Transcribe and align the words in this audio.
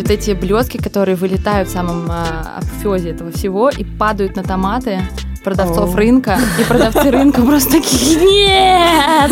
И 0.00 0.02
вот 0.02 0.10
эти 0.12 0.30
блестки, 0.30 0.78
которые 0.78 1.14
вылетают 1.14 1.68
в 1.68 1.72
самом 1.72 2.10
а, 2.10 2.56
апофеозе 2.56 3.10
этого 3.10 3.30
всего 3.32 3.68
и 3.68 3.84
падают 3.84 4.34
на 4.34 4.42
томаты 4.42 5.02
продавцов 5.44 5.94
О. 5.94 5.96
рынка. 5.98 6.38
И 6.58 6.64
продавцы 6.64 7.10
рынка 7.10 7.42
просто 7.42 7.72
такие, 7.72 8.16
нет! 8.16 9.30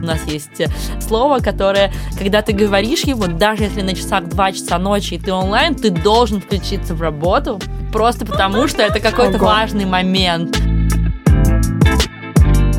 У 0.00 0.06
нас 0.06 0.20
есть 0.28 0.60
э, 0.60 0.68
слово, 1.00 1.40
которое, 1.40 1.92
когда 2.16 2.40
ты 2.40 2.52
говоришь 2.52 3.00
его, 3.00 3.26
даже 3.26 3.64
если 3.64 3.82
на 3.82 3.96
часах 3.96 4.28
2 4.28 4.52
часа 4.52 4.78
ночи 4.78 5.14
и 5.14 5.18
ты 5.18 5.32
онлайн, 5.32 5.74
ты 5.74 5.90
должен 5.90 6.40
включиться 6.40 6.94
в 6.94 7.02
работу, 7.02 7.58
просто 7.92 8.24
потому 8.24 8.68
что 8.68 8.82
это 8.82 9.00
какой-то 9.00 9.38
важный 9.38 9.86
момент. 9.86 10.56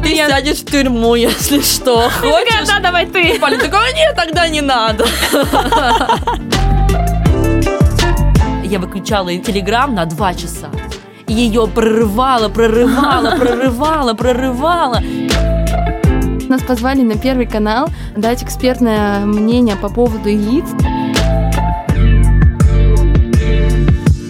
Ты 0.08 0.16
сядешь 0.16 0.60
в 0.60 0.66
тюрьму, 0.66 1.16
если 1.16 1.62
что. 1.62 2.10
Хочешь? 2.10 2.68
Да, 2.68 2.80
давай 2.80 3.06
ты. 3.06 3.38
Полин 3.40 3.60
такой, 3.60 3.94
нет, 3.94 4.16
тогда 4.16 4.48
не 4.48 4.62
надо. 4.62 5.06
Я 8.64 8.80
выключала 8.80 9.36
телеграм 9.38 9.94
на 9.94 10.06
два 10.06 10.34
часа. 10.34 10.70
И 11.28 11.34
ее 11.34 11.68
прорывало, 11.68 12.48
прорывало, 12.48 13.36
прорывало, 13.40 14.14
прорывало. 14.14 15.02
Нас 16.48 16.62
позвали 16.64 17.02
на 17.02 17.18
Первый 17.18 17.46
канал 17.46 17.90
дать 18.16 18.44
экспертное 18.44 19.26
мнение 19.26 19.76
по 19.76 19.90
поводу 19.90 20.30
яиц. 20.30 20.66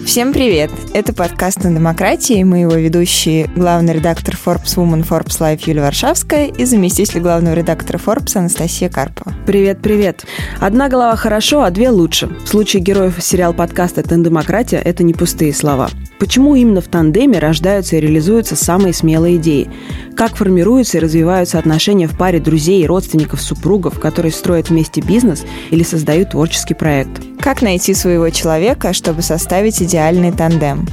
Всем 0.08 0.32
привет! 0.32 0.70
Это 0.94 1.12
подкаст 1.12 1.64
на 1.64 1.70
демократии. 1.70 2.42
Мы 2.42 2.60
его 2.60 2.72
ведущие 2.72 3.46
главный 3.54 3.92
редактор 3.92 4.36
Forbes 4.42 4.74
Woman 4.76 5.06
Forbes 5.06 5.38
Life 5.38 5.64
Юлия 5.66 5.82
Варшавская 5.82 6.46
и 6.46 6.64
заместитель 6.64 7.20
главного 7.20 7.52
редактора 7.52 7.98
Forbes 7.98 8.34
Анастасия 8.34 8.88
Карпова. 8.88 9.34
Привет, 9.44 9.82
привет. 9.82 10.24
Одна 10.60 10.88
голова 10.88 11.14
хорошо, 11.14 11.62
а 11.62 11.70
две 11.70 11.90
лучше. 11.90 12.26
В 12.26 12.46
случае 12.46 12.82
героев 12.82 13.22
сериал-подкаста 13.22 14.02
«Тандемократия» 14.02 14.80
это 14.80 15.04
не 15.04 15.12
пустые 15.12 15.52
слова. 15.52 15.90
Почему 16.18 16.56
именно 16.56 16.80
в 16.80 16.88
тандеме 16.88 17.38
рождаются 17.38 17.96
и 17.96 18.00
реализуются 18.00 18.56
самые 18.56 18.92
смелые 18.92 19.36
идеи? 19.36 19.70
Как 20.16 20.36
формируются 20.36 20.98
и 20.98 21.00
развиваются 21.00 21.58
отношения 21.58 22.08
в 22.08 22.18
паре 22.18 22.40
друзей, 22.40 22.84
родственников, 22.86 23.40
супругов, 23.40 24.00
которые 24.00 24.32
строят 24.32 24.70
вместе 24.70 25.00
бизнес 25.00 25.44
или 25.70 25.84
создают 25.84 26.30
творческий 26.30 26.74
проект? 26.74 27.22
Как 27.40 27.62
найти 27.62 27.94
своего 27.94 28.30
человека, 28.30 28.92
чтобы 28.92 29.22
составить 29.22 29.80
идеальный 29.80 30.32
тандем? 30.32 30.86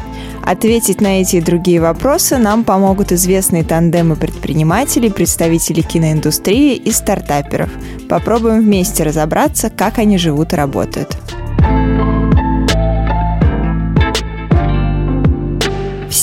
Ответить 0.44 1.02
на 1.02 1.22
эти 1.22 1.38
и 1.38 1.42
другие 1.42 1.82
вопросы 1.82 2.38
нам 2.38 2.64
помогут 2.64 3.12
известные 3.12 3.64
тандемы 3.64 4.16
предпринимателей, 4.16 5.10
представителей 5.10 5.82
киноиндустрии 5.82 6.76
и 6.76 6.92
стартаперов. 6.92 7.72
Попробуем 8.08 8.62
вместе 8.62 9.04
разобраться, 9.04 9.72
как 9.72 9.98
они 9.98 10.20
живут 10.20 10.54
и 10.54 10.56
работают. 10.56 11.18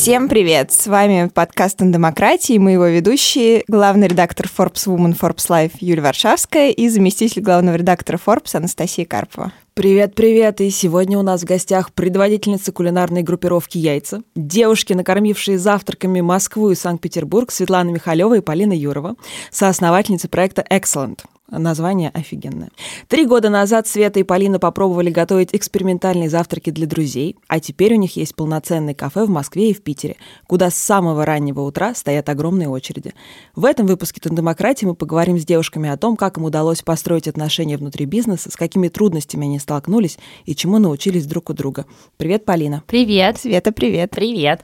Всем 0.02 0.28
привет! 0.28 0.72
С 0.72 0.88
вами 0.88 1.30
подкаст 1.32 1.78
«На 1.78 1.92
демократии», 1.92 2.58
мы 2.58 2.72
его 2.72 2.86
ведущие, 2.86 3.62
главный 3.68 4.08
редактор 4.08 4.46
Forbes 4.46 4.88
Woman 4.88 5.16
Forbes 5.16 5.48
Life 5.48 5.74
Юлия 5.78 6.02
Варшавская 6.02 6.70
и 6.70 6.88
заместитель 6.88 7.40
главного 7.40 7.76
редактора 7.76 8.18
Forbes 8.18 8.56
Анастасия 8.56 9.04
Карпова. 9.04 9.52
Привет, 9.74 10.16
привет! 10.16 10.60
И 10.60 10.70
сегодня 10.70 11.16
у 11.20 11.22
нас 11.22 11.42
в 11.42 11.44
гостях 11.44 11.92
предводительница 11.92 12.72
кулинарной 12.72 13.22
группировки 13.22 13.78
«Яйца», 13.78 14.24
девушки, 14.34 14.92
накормившие 14.92 15.56
завтраками 15.56 16.20
Москву 16.20 16.70
и 16.70 16.74
Санкт-Петербург, 16.74 17.52
Светлана 17.52 17.90
Михалева 17.90 18.38
и 18.38 18.40
Полина 18.40 18.72
Юрова, 18.72 19.14
соосновательницы 19.52 20.26
проекта 20.26 20.64
«Excellent». 20.68 21.20
Название 21.58 22.08
офигенное. 22.08 22.70
Три 23.08 23.26
года 23.26 23.50
назад 23.50 23.86
Света 23.86 24.20
и 24.20 24.22
Полина 24.22 24.58
попробовали 24.58 25.10
готовить 25.10 25.50
экспериментальные 25.52 26.30
завтраки 26.30 26.70
для 26.70 26.86
друзей, 26.86 27.36
а 27.46 27.60
теперь 27.60 27.92
у 27.94 27.98
них 27.98 28.16
есть 28.16 28.34
полноценный 28.34 28.94
кафе 28.94 29.24
в 29.24 29.28
Москве 29.28 29.70
и 29.70 29.74
в 29.74 29.82
Питере, 29.82 30.16
куда 30.46 30.70
с 30.70 30.74
самого 30.74 31.26
раннего 31.26 31.60
утра 31.60 31.94
стоят 31.94 32.30
огромные 32.30 32.70
очереди. 32.70 33.12
В 33.54 33.66
этом 33.66 33.86
выпуске 33.86 34.20
«Тандемократии» 34.20 34.86
мы 34.86 34.94
поговорим 34.94 35.38
с 35.38 35.44
девушками 35.44 35.90
о 35.90 35.98
том, 35.98 36.16
как 36.16 36.38
им 36.38 36.44
удалось 36.44 36.80
построить 36.80 37.28
отношения 37.28 37.76
внутри 37.76 38.06
бизнеса, 38.06 38.50
с 38.50 38.56
какими 38.56 38.88
трудностями 38.88 39.46
они 39.46 39.58
столкнулись 39.58 40.18
и 40.46 40.56
чему 40.56 40.78
научились 40.78 41.26
друг 41.26 41.50
у 41.50 41.52
друга. 41.52 41.84
Привет, 42.16 42.46
Полина. 42.46 42.82
Привет. 42.86 43.38
Света, 43.38 43.72
привет! 43.72 44.10
Привет. 44.10 44.62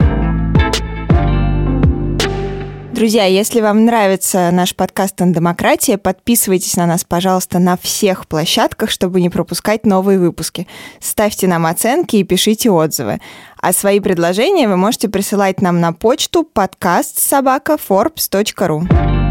Друзья, 2.98 3.26
если 3.26 3.60
вам 3.60 3.84
нравится 3.84 4.50
наш 4.50 4.74
подкаст 4.74 5.14
«Демократия», 5.20 5.98
подписывайтесь 5.98 6.74
на 6.74 6.84
нас, 6.84 7.04
пожалуйста, 7.04 7.60
на 7.60 7.76
всех 7.76 8.26
площадках, 8.26 8.90
чтобы 8.90 9.20
не 9.20 9.30
пропускать 9.30 9.86
новые 9.86 10.18
выпуски. 10.18 10.66
Ставьте 10.98 11.46
нам 11.46 11.66
оценки 11.66 12.16
и 12.16 12.24
пишите 12.24 12.72
отзывы. 12.72 13.20
А 13.60 13.72
свои 13.72 14.00
предложения 14.00 14.66
вы 14.66 14.76
можете 14.76 15.08
присылать 15.08 15.62
нам 15.62 15.80
на 15.80 15.92
почту 15.92 16.42
подкаст 16.42 17.20
собака 17.20 17.76
forbes.ru. 17.76 19.27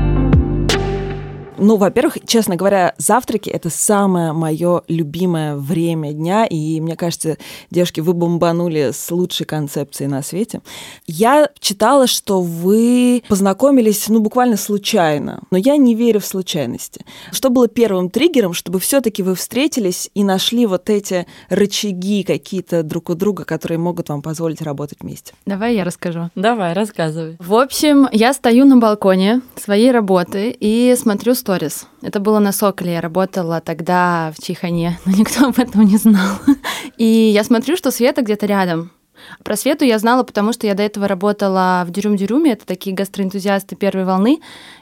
Ну, 1.58 1.78
во-первых, 1.78 2.18
честно 2.26 2.56
говоря, 2.56 2.94
завтраки— 2.98 3.50
это 3.52 3.70
самое 3.70 4.32
мое 4.32 4.84
любимое 4.88 5.56
время 5.56 6.14
дня, 6.14 6.46
и 6.46 6.80
мне 6.80 6.96
кажется, 6.96 7.38
девушки, 7.72 8.00
вы 8.00 8.14
бомбанули 8.14 8.92
с 8.94 9.12
лучшей 9.12 9.46
концепцией 9.46 10.08
на 10.08 10.22
свете. 10.22 10.62
Я 11.08 11.50
читала, 11.60 12.08
что 12.08 12.42
вы 12.42 13.24
познакомились, 13.28 14.08
ну, 14.08 14.20
буквально 14.20 14.58
случайно, 14.58 15.42
но 15.52 15.58
я 15.58 15.78
не 15.78 15.96
верю 15.96 16.20
в 16.20 16.26
случайности. 16.26 17.06
Что 17.32 17.50
было 17.50 17.68
первым 17.68 18.10
триггером, 18.10 18.54
чтобы 18.54 18.80
все 18.80 19.02
таки 19.02 19.24
вы 19.24 19.36
встретились 19.36 20.10
и 20.14 20.24
нашли 20.24 20.66
вот 20.66 20.90
эти 20.90 21.26
рычаги 21.50 22.24
какие-то 22.24 22.84
друг 22.84 23.10
у 23.10 23.16
друга, 23.16 23.46
которые 23.46 23.78
могут 23.80 24.10
вам 24.10 24.22
позволить 24.22 24.62
работать 24.62 25.00
вместе? 25.02 25.34
Давай 25.46 25.76
я 25.76 25.84
расскажу. 25.84 26.30
Давай, 26.36 26.74
рассказывай. 26.74 27.38
В 27.40 27.56
общем, 27.56 28.08
я 28.12 28.34
стою 28.34 28.66
на 28.66 28.78
балконе 28.78 29.42
своей 29.56 29.92
работы 29.92 30.56
и 30.60 30.96
смотрю 30.98 31.34
сторис. 31.48 31.88
Это 32.02 32.20
было 32.20 32.40
на 32.40 32.52
Соколе. 32.52 32.92
Я 32.92 33.02
работала 33.02 33.62
тогда 33.62 34.34
в 34.38 34.44
Чихане, 34.44 35.00
но 35.06 35.14
никто 35.14 35.46
об 35.46 35.58
этом 35.58 35.86
не 35.86 35.96
знал. 35.96 36.36
И 36.98 37.06
я 37.06 37.46
смотрю, 37.46 37.78
что 37.78 37.90
Света 37.90 38.22
где-то 38.22 38.46
рядом. 38.48 38.92
Про 39.46 39.56
Свету 39.56 39.86
я 39.86 39.98
знала, 39.98 40.24
потому 40.24 40.52
что 40.52 40.68
я 40.68 40.74
до 40.74 40.84
этого 40.84 41.08
работала 41.08 41.86
в 41.88 41.92
Дюрюм-Дюрюме, 41.92 42.52
это 42.52 42.66
такие 42.66 42.94
гастроэнтузиасты 42.96 43.78
первой 43.78 44.04
волны, 44.04 44.42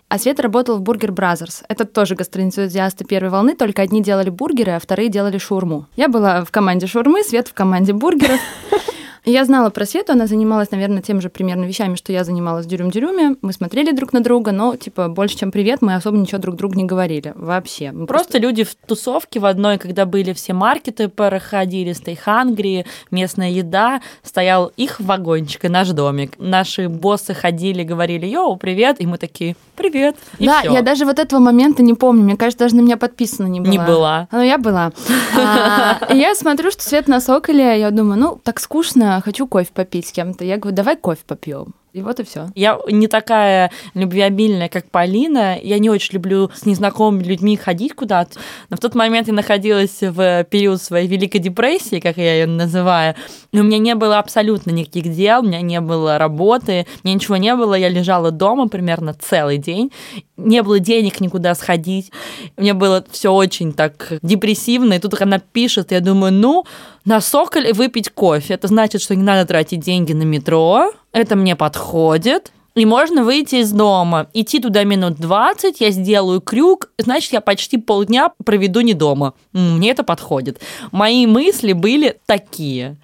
а 0.09 0.17
Света 0.17 0.41
работала 0.41 0.77
в 0.77 0.81
Burger 0.81 1.11
Brothers. 1.11 1.63
Это 1.69 1.85
тоже 1.85 2.15
гастроэнтузиасты 2.15 3.05
первой 3.05 3.29
волны, 3.29 3.55
только 3.55 3.83
одни 3.83 4.01
делали 4.01 4.31
бургеры, 4.31 4.71
а 4.71 4.79
вторые 4.79 5.09
делали 5.09 5.37
шаурму. 5.37 5.85
Я 5.95 6.09
была 6.09 6.43
в 6.43 6.51
команде 6.51 6.87
шаурмы, 6.87 7.23
Света 7.23 7.47
в 7.47 7.53
команде 7.53 7.93
бургеров. 7.93 8.39
Я 9.25 9.43
знала 9.43 9.71
про 9.71 9.85
Свету, 9.85 10.13
она 10.13 10.27
занималась, 10.27 10.69
наверное, 10.69 11.01
тем 11.01 11.19
же 11.19 11.29
примерно 11.29 11.65
вещами, 11.65 11.95
что 11.95 12.11
я 12.11 12.23
занималась 12.23 12.67
в 12.67 12.69
Дюрюм-Дюрюме. 12.69 13.37
Мы 13.41 13.53
смотрели 13.53 13.91
друг 13.91 14.13
на 14.13 14.21
друга, 14.21 14.51
но, 14.51 14.75
типа, 14.75 15.09
больше, 15.09 15.37
чем 15.37 15.51
привет, 15.51 15.81
мы 15.81 15.95
особо 15.95 16.17
ничего 16.17 16.37
друг 16.37 16.55
другу 16.55 16.75
не 16.75 16.83
говорили. 16.83 17.33
Вообще. 17.35 17.91
Мы 17.91 18.05
Просто 18.05 18.37
люди 18.37 18.63
в 18.63 18.75
тусовке 18.75 19.39
в 19.39 19.45
одной, 19.45 19.79
когда 19.79 20.05
были 20.05 20.33
все 20.33 20.53
маркеты, 20.53 21.07
проходили 21.09 21.95
Hungry, 22.25 22.85
местная 23.09 23.49
еда, 23.49 24.01
стоял 24.21 24.71
их 24.77 24.99
вагончик 24.99 25.65
и 25.65 25.69
наш 25.69 25.89
домик. 25.89 26.33
Наши 26.37 26.87
боссы 26.87 27.33
ходили, 27.33 27.83
говорили, 27.83 28.27
йоу, 28.27 28.57
привет, 28.57 28.97
и 28.99 29.07
мы 29.07 29.17
такие, 29.17 29.55
привет, 29.75 30.15
и 30.37 30.45
да, 30.45 30.61
всё. 30.61 30.71
я 30.71 30.81
даже 30.81 31.05
вот 31.05 31.19
этого 31.19 31.39
момента 31.39 31.83
не 31.83 31.93
помню. 31.93 32.23
Мне 32.23 32.37
кажется, 32.37 32.65
даже 32.65 32.75
на 32.75 32.81
меня 32.81 32.97
подписана 32.97 33.47
не 33.47 33.59
была. 33.59 33.71
Не 33.71 33.77
была. 33.79 34.27
Ну, 34.31 34.41
я 34.41 34.57
была. 34.57 34.91
А, 35.37 36.13
я 36.13 36.35
смотрю, 36.35 36.71
что 36.71 36.83
свет 36.83 37.07
на 37.07 37.19
соколе, 37.19 37.79
я 37.79 37.91
думаю, 37.91 38.19
ну, 38.19 38.39
так 38.43 38.59
скучно, 38.59 39.14
хочу 39.21 39.47
кофе 39.47 39.69
попить 39.73 40.07
с 40.07 40.11
кем-то. 40.11 40.43
Я 40.43 40.57
говорю, 40.57 40.75
давай 40.75 40.97
кофе 40.97 41.21
попьем. 41.25 41.73
И 41.95 42.01
вот 42.01 42.19
и 42.19 42.23
все. 42.25 42.49
Я 42.55 42.77
не 42.89 43.07
такая 43.07 43.71
любвеобильная, 43.93 44.67
как 44.67 44.91
Полина. 44.91 45.57
Я 45.57 45.79
не 45.79 45.89
очень 45.89 46.15
люблю 46.15 46.51
с 46.53 46.65
незнакомыми 46.65 47.23
людьми 47.23 47.55
ходить 47.55 47.93
куда-то. 47.93 48.37
Но 48.69 48.75
в 48.75 48.81
тот 48.81 48.95
момент 48.95 49.29
я 49.29 49.33
находилась 49.33 50.01
в 50.01 50.43
период 50.43 50.81
своей 50.81 51.07
Великой 51.07 51.39
депрессии, 51.39 52.01
как 52.01 52.17
я 52.17 52.33
ее 52.33 52.47
называю. 52.47 53.15
И 53.53 53.61
у 53.61 53.63
меня 53.63 53.77
не 53.77 53.95
было 53.95 54.19
абсолютно 54.19 54.71
никаких 54.71 55.09
дел, 55.13 55.39
у 55.39 55.45
меня 55.45 55.61
не 55.61 55.79
было 55.79 56.17
работы, 56.17 56.85
у 57.01 57.07
меня 57.07 57.15
ничего 57.15 57.37
не 57.37 57.55
было. 57.55 57.75
Я 57.75 57.87
лежала 57.87 58.29
дома 58.29 58.67
примерно 58.67 59.13
целый 59.13 59.57
день. 59.57 59.93
Не 60.35 60.63
было 60.63 60.79
денег 60.79 61.21
никуда 61.21 61.55
сходить. 61.55 62.11
Мне 62.57 62.73
было 62.73 63.05
все 63.09 63.31
очень 63.31 63.71
так 63.71 64.11
депрессивно. 64.21 64.95
И 64.95 64.99
тут 64.99 65.21
она 65.21 65.39
пишет, 65.39 65.93
я 65.93 66.01
думаю, 66.01 66.33
ну, 66.33 66.65
на 67.05 67.21
Соколе 67.21 67.73
выпить 67.73 68.09
кофе. 68.09 68.55
Это 68.55 68.67
значит, 68.67 69.01
что 69.01 69.15
не 69.15 69.23
надо 69.23 69.47
тратить 69.47 69.79
деньги 69.79 70.13
на 70.13 70.23
метро. 70.23 70.91
Это 71.11 71.35
мне 71.35 71.55
подходит. 71.55 72.51
И 72.75 72.85
можно 72.85 73.23
выйти 73.23 73.55
из 73.55 73.71
дома, 73.71 74.27
идти 74.33 74.59
туда 74.59 74.83
минут 74.83 75.15
20, 75.15 75.79
я 75.79 75.91
сделаю 75.91 76.41
крюк, 76.41 76.89
значит, 76.97 77.31
я 77.31 77.39
почти 77.39 77.77
полдня 77.77 78.33
проведу 78.43 78.81
не 78.81 78.93
дома. 78.93 79.33
Мне 79.53 79.91
это 79.91 80.03
подходит. 80.03 80.59
Мои 80.91 81.25
мысли 81.25 81.71
были 81.71 82.19
такие. 82.25 82.97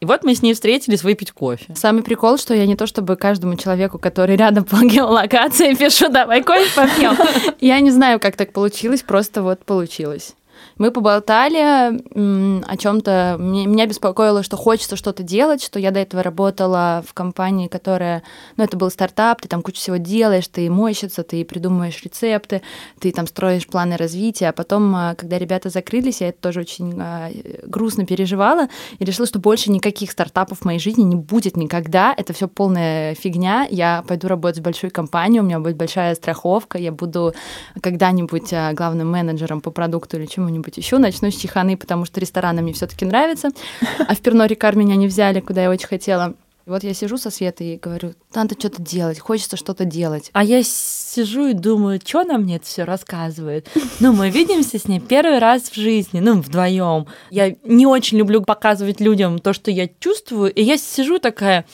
И 0.00 0.06
вот 0.06 0.24
мы 0.24 0.34
с 0.34 0.40
ней 0.42 0.54
встретились 0.54 1.02
выпить 1.02 1.32
кофе. 1.32 1.74
Самый 1.74 2.02
прикол, 2.02 2.38
что 2.38 2.54
я 2.54 2.64
не 2.64 2.76
то 2.76 2.86
чтобы 2.86 3.16
каждому 3.16 3.56
человеку, 3.56 3.98
который 3.98 4.36
рядом 4.36 4.64
по 4.64 4.76
геолокации, 4.76 5.74
пишу, 5.78 6.08
давай 6.08 6.42
кофе 6.42 6.70
попьем. 6.74 7.16
Я 7.60 7.80
не 7.80 7.90
знаю, 7.90 8.20
как 8.20 8.36
так 8.36 8.52
получилось, 8.52 9.02
просто 9.02 9.42
вот 9.42 9.64
получилось. 9.64 10.36
Мы 10.78 10.92
поболтали 10.92 11.58
о 11.58 12.76
чем-то. 12.76 13.36
Меня 13.38 13.86
беспокоило, 13.86 14.42
что 14.42 14.56
хочется 14.56 14.96
что-то 14.96 15.24
делать, 15.24 15.62
что 15.62 15.78
я 15.78 15.90
до 15.90 16.00
этого 16.00 16.22
работала 16.22 17.04
в 17.06 17.14
компании, 17.14 17.66
которая, 17.66 18.22
ну, 18.56 18.64
это 18.64 18.76
был 18.76 18.90
стартап, 18.90 19.42
ты 19.42 19.48
там 19.48 19.62
кучу 19.62 19.78
всего 19.78 19.96
делаешь, 19.96 20.46
ты 20.46 20.70
мойщица, 20.70 21.24
ты 21.24 21.44
придумываешь 21.44 22.00
рецепты, 22.02 22.62
ты 23.00 23.10
там 23.10 23.26
строишь 23.26 23.66
планы 23.66 23.96
развития, 23.96 24.48
а 24.48 24.52
потом, 24.52 24.94
а, 24.94 25.14
когда 25.16 25.38
ребята 25.38 25.68
закрылись, 25.68 26.20
я 26.20 26.28
это 26.28 26.40
тоже 26.40 26.60
очень 26.60 26.96
а, 27.00 27.30
грустно 27.66 28.06
переживала 28.06 28.68
и 28.98 29.04
решила, 29.04 29.26
что 29.26 29.40
больше 29.40 29.70
никаких 29.72 30.12
стартапов 30.12 30.60
в 30.60 30.64
моей 30.64 30.78
жизни 30.78 31.02
не 31.02 31.16
будет 31.16 31.56
никогда. 31.56 32.14
Это 32.16 32.32
все 32.32 32.46
полная 32.46 33.14
фигня. 33.14 33.66
Я 33.68 34.04
пойду 34.06 34.28
работать 34.28 34.60
в 34.60 34.62
большую 34.62 34.92
компанию, 34.92 35.42
у 35.42 35.46
меня 35.46 35.58
будет 35.58 35.76
большая 35.76 36.14
страховка, 36.14 36.78
я 36.78 36.92
буду 36.92 37.34
когда-нибудь 37.80 38.52
а, 38.52 38.72
главным 38.74 39.10
менеджером 39.10 39.60
по 39.60 39.70
продукту 39.72 40.16
или 40.16 40.26
чему-нибудь 40.26 40.67
еще. 40.76 40.98
Начну 40.98 41.30
с 41.30 41.36
чеханы, 41.36 41.76
потому 41.76 42.04
что 42.04 42.20
рестораны 42.20 42.62
мне 42.62 42.72
все-таки 42.72 43.04
нравятся. 43.04 43.50
А 43.98 44.14
в 44.14 44.20
Перно 44.20 44.46
Рикар 44.46 44.76
меня 44.76 44.96
не 44.96 45.06
взяли, 45.06 45.40
куда 45.40 45.62
я 45.62 45.70
очень 45.70 45.86
хотела. 45.86 46.34
И 46.66 46.70
вот 46.70 46.84
я 46.84 46.92
сижу 46.92 47.16
со 47.16 47.30
Светой 47.30 47.74
и 47.74 47.78
говорю, 47.78 48.12
надо 48.34 48.54
что-то 48.54 48.82
делать, 48.82 49.18
хочется 49.18 49.56
что-то 49.56 49.86
делать. 49.86 50.28
А 50.34 50.44
я 50.44 50.62
сижу 50.62 51.46
и 51.46 51.54
думаю, 51.54 51.98
что 52.04 52.24
нам 52.24 52.42
мне 52.42 52.56
это 52.56 52.66
все 52.66 52.84
рассказывает. 52.84 53.66
Ну, 54.00 54.12
мы 54.12 54.28
видимся 54.28 54.78
с 54.78 54.86
ней 54.86 55.00
первый 55.00 55.38
раз 55.38 55.70
в 55.70 55.74
жизни, 55.74 56.20
ну, 56.20 56.38
вдвоем. 56.42 57.06
Я 57.30 57.54
не 57.64 57.86
очень 57.86 58.18
люблю 58.18 58.42
показывать 58.42 59.00
людям 59.00 59.38
то, 59.38 59.54
что 59.54 59.70
я 59.70 59.88
чувствую, 59.98 60.52
и 60.52 60.62
я 60.62 60.76
сижу 60.76 61.18
такая, 61.18 61.64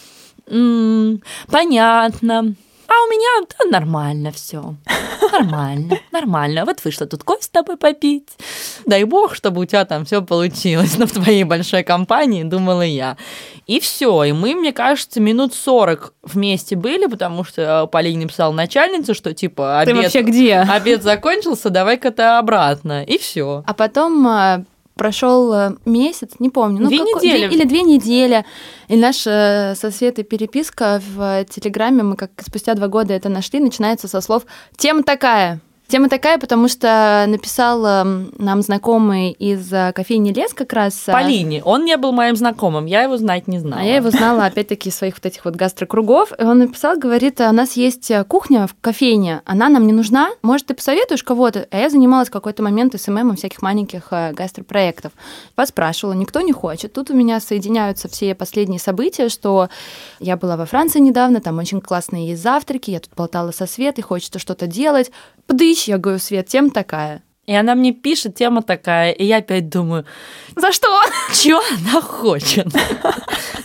м-м, 0.47 1.23
понятно, 1.49 2.55
а 2.86 2.92
у 2.92 3.10
меня 3.10 3.46
да, 3.58 3.78
нормально 3.78 4.31
все. 4.32 4.75
Нормально, 5.32 5.98
нормально. 6.12 6.64
Вот 6.64 6.84
вышла 6.84 7.06
тут 7.06 7.25
кофе 7.25 7.42
с 7.42 7.48
тобой 7.48 7.76
попить. 7.76 8.28
Дай 8.86 9.04
бог, 9.04 9.34
чтобы 9.34 9.62
у 9.62 9.64
тебя 9.64 9.84
там 9.84 10.04
все 10.04 10.22
получилось. 10.22 10.96
Но 10.98 11.06
в 11.06 11.12
твоей 11.12 11.44
большой 11.44 11.82
компании, 11.82 12.44
думала 12.44 12.82
я. 12.82 13.16
И 13.66 13.81
все. 13.81 14.25
И 14.25 14.32
мы, 14.32 14.54
мне 14.54 14.72
кажется, 14.72 15.20
минут 15.20 15.54
40 15.54 16.12
вместе 16.22 16.76
были, 16.76 17.06
потому 17.06 17.44
что 17.44 17.86
Полине 17.86 18.25
написал 18.25 18.52
начальница, 18.52 19.14
что 19.14 19.32
типа 19.32 19.80
обед, 19.80 19.94
Ты 19.94 20.02
вообще 20.02 20.22
где? 20.22 20.56
обед 20.58 21.02
закончился, 21.02 21.70
давай-ка 21.70 22.10
ты 22.10 22.22
обратно. 22.22 23.02
И 23.04 23.19
все. 23.19 23.64
А 23.66 23.75
потом 23.75 24.26
а, 24.26 24.64
прошел 24.94 25.52
э, 25.52 25.76
месяц, 25.85 26.32
не 26.38 26.50
помню, 26.50 26.82
ну, 26.82 26.88
две 26.88 26.99
как, 26.99 27.06
недели. 27.23 27.46
Две, 27.46 27.56
или 27.56 27.64
две 27.64 27.82
недели. 27.82 28.44
И 28.88 28.96
наша 28.96 29.73
э, 29.73 29.75
со 29.75 29.91
Светой 29.91 30.25
переписка 30.25 31.00
в 31.14 31.44
Телеграме, 31.46 32.02
мы 32.02 32.17
как 32.17 32.31
спустя 32.41 32.75
два 32.75 32.88
года 32.88 33.12
это 33.12 33.29
нашли, 33.29 33.61
начинается 33.61 34.08
со 34.08 34.20
слов 34.20 34.44
«тема 34.76 35.02
такая». 35.02 35.61
Тема 35.86 36.08
такая, 36.08 36.38
потому 36.38 36.69
что 36.69 37.26
написал 37.28 37.84
эм, 37.84 38.32
нам 38.38 38.62
знакомый 38.62 39.32
из 39.32 39.70
э, 39.70 39.92
кофейни 39.94 40.32
Лес 40.32 40.54
как 40.54 40.72
раз. 40.72 41.06
э, 41.08 41.12
Полине. 41.12 41.62
Он 41.62 41.84
не 41.84 41.98
был 41.98 42.10
моим 42.12 42.36
знакомым, 42.36 42.86
я 42.86 43.02
его 43.02 43.19
знать 43.19 43.46
не 43.48 43.58
знала. 43.58 43.82
А 43.82 43.84
я 43.84 43.96
его 43.96 44.10
знала, 44.10 44.46
опять-таки, 44.46 44.88
из 44.88 44.96
своих 44.96 45.14
вот 45.16 45.26
этих 45.26 45.44
вот 45.44 45.56
гастрокругов. 45.56 46.32
И 46.38 46.42
он 46.42 46.60
написал, 46.60 46.96
говорит, 46.96 47.38
у 47.40 47.52
нас 47.52 47.75
есть 47.75 48.10
э, 48.10 48.25
кухня 48.25 48.66
в 48.66 48.75
кофейне, 48.81 49.42
она 49.44 49.69
нам 49.69 49.86
не 49.86 49.92
нужна, 49.92 50.31
может, 50.40 50.69
ты 50.69 50.75
посоветуешь 50.75 51.22
кого-то? 51.22 51.69
А 51.70 51.78
я 51.78 51.90
занималась 51.90 52.28
в 52.28 52.32
какой-то 52.32 52.62
момент 52.62 52.98
СММом 52.98 53.37
всяких 53.37 53.60
маленьких 53.60 54.08
гастропроектов. 54.10 55.12
Поспрашивала, 55.54 56.14
никто 56.14 56.40
не 56.40 56.52
хочет. 56.52 56.94
Тут 56.94 57.10
у 57.10 57.14
меня 57.14 57.40
соединяются 57.40 58.08
все 58.08 58.34
последние 58.34 58.80
события, 58.80 59.28
что 59.28 59.69
я 60.19 60.38
была 60.38 60.56
во 60.56 60.64
Франции 60.64 60.98
недавно, 61.00 61.42
там 61.42 61.58
очень 61.58 61.82
классные 61.82 62.28
есть 62.28 62.42
завтраки, 62.42 62.90
я 62.90 63.00
тут 63.00 63.10
болтала 63.14 63.50
со 63.50 63.66
Светой, 63.66 64.02
хочется 64.02 64.38
что-то 64.38 64.66
делать. 64.66 65.10
Подыщи, 65.46 65.91
я 65.91 65.99
говорю, 65.99 66.19
Свет, 66.19 66.49
тем 66.49 66.70
такая. 66.70 67.23
И 67.46 67.55
она 67.55 67.75
мне 67.75 67.93
пишет, 67.93 68.37
тема 68.37 68.62
такая, 68.62 69.12
и 69.12 69.25
я 69.25 69.38
опять 69.38 69.69
думаю, 69.69 70.06
За 70.56 70.73
что? 70.73 70.88
Чё 71.35 71.61
она 71.79 72.00
хочет? 72.00 72.67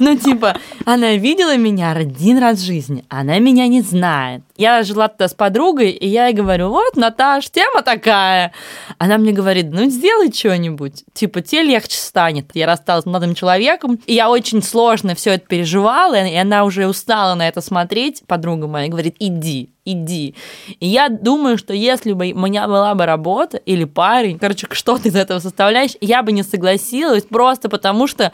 Ну, 0.01 0.17
типа, 0.17 0.55
она 0.85 1.15
видела 1.15 1.57
меня 1.57 1.91
один 1.91 2.37
раз 2.37 2.59
в 2.59 2.65
жизни, 2.65 3.03
она 3.09 3.37
меня 3.39 3.67
не 3.67 3.81
знает. 3.81 4.43
Я 4.59 4.83
жила 4.83 5.07
тогда 5.07 5.29
с 5.29 5.33
подругой, 5.33 5.91
и 5.91 6.05
я 6.05 6.27
ей 6.27 6.33
говорю, 6.33 6.67
вот, 6.67 6.97
Наташ, 6.97 7.49
тема 7.49 7.81
такая. 7.81 8.51
Она 8.97 9.17
мне 9.17 9.31
говорит, 9.31 9.67
ну, 9.71 9.85
сделай 9.89 10.33
что-нибудь. 10.33 11.05
Типа, 11.13 11.41
тебе 11.41 11.63
легче 11.63 11.95
станет. 11.95 12.53
Я 12.53 12.65
рассталась 12.65 13.03
с 13.03 13.05
молодым 13.05 13.35
человеком, 13.35 14.01
и 14.05 14.13
я 14.13 14.29
очень 14.29 14.61
сложно 14.61 15.15
все 15.15 15.35
это 15.35 15.47
переживала, 15.47 16.25
и 16.25 16.35
она 16.35 16.65
уже 16.65 16.87
устала 16.87 17.35
на 17.35 17.47
это 17.47 17.61
смотреть, 17.61 18.23
подруга 18.27 18.67
моя, 18.67 18.89
говорит, 18.89 19.15
иди, 19.19 19.69
иди. 19.85 20.35
И 20.81 20.87
я 20.87 21.07
думаю, 21.07 21.57
что 21.57 21.73
если 21.73 22.11
бы 22.11 22.33
у 22.33 22.39
меня 22.45 22.67
была 22.67 22.93
бы 22.95 23.05
работа 23.05 23.55
или 23.59 23.85
парень, 23.85 24.39
короче, 24.39 24.67
что-то 24.71 25.07
из 25.07 25.15
этого 25.15 25.39
составляешь, 25.39 25.95
я 26.01 26.21
бы 26.21 26.33
не 26.33 26.43
согласилась 26.43 27.23
просто 27.23 27.69
потому, 27.69 28.07
что, 28.07 28.33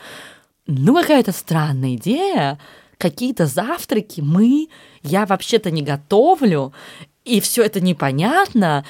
ну, 0.66 0.96
какая-то 0.96 1.34
странная 1.34 1.94
идея, 1.94 2.58
какие-то 2.98 3.46
завтраки 3.46 4.22
мы, 4.22 4.70
я 5.04 5.26
вообще-то 5.26 5.72
не 5.72 5.82
готовлю, 5.82 6.74
и 7.24 7.40
все 7.42 7.64
это 7.64 7.82
непонятно, 7.82 8.86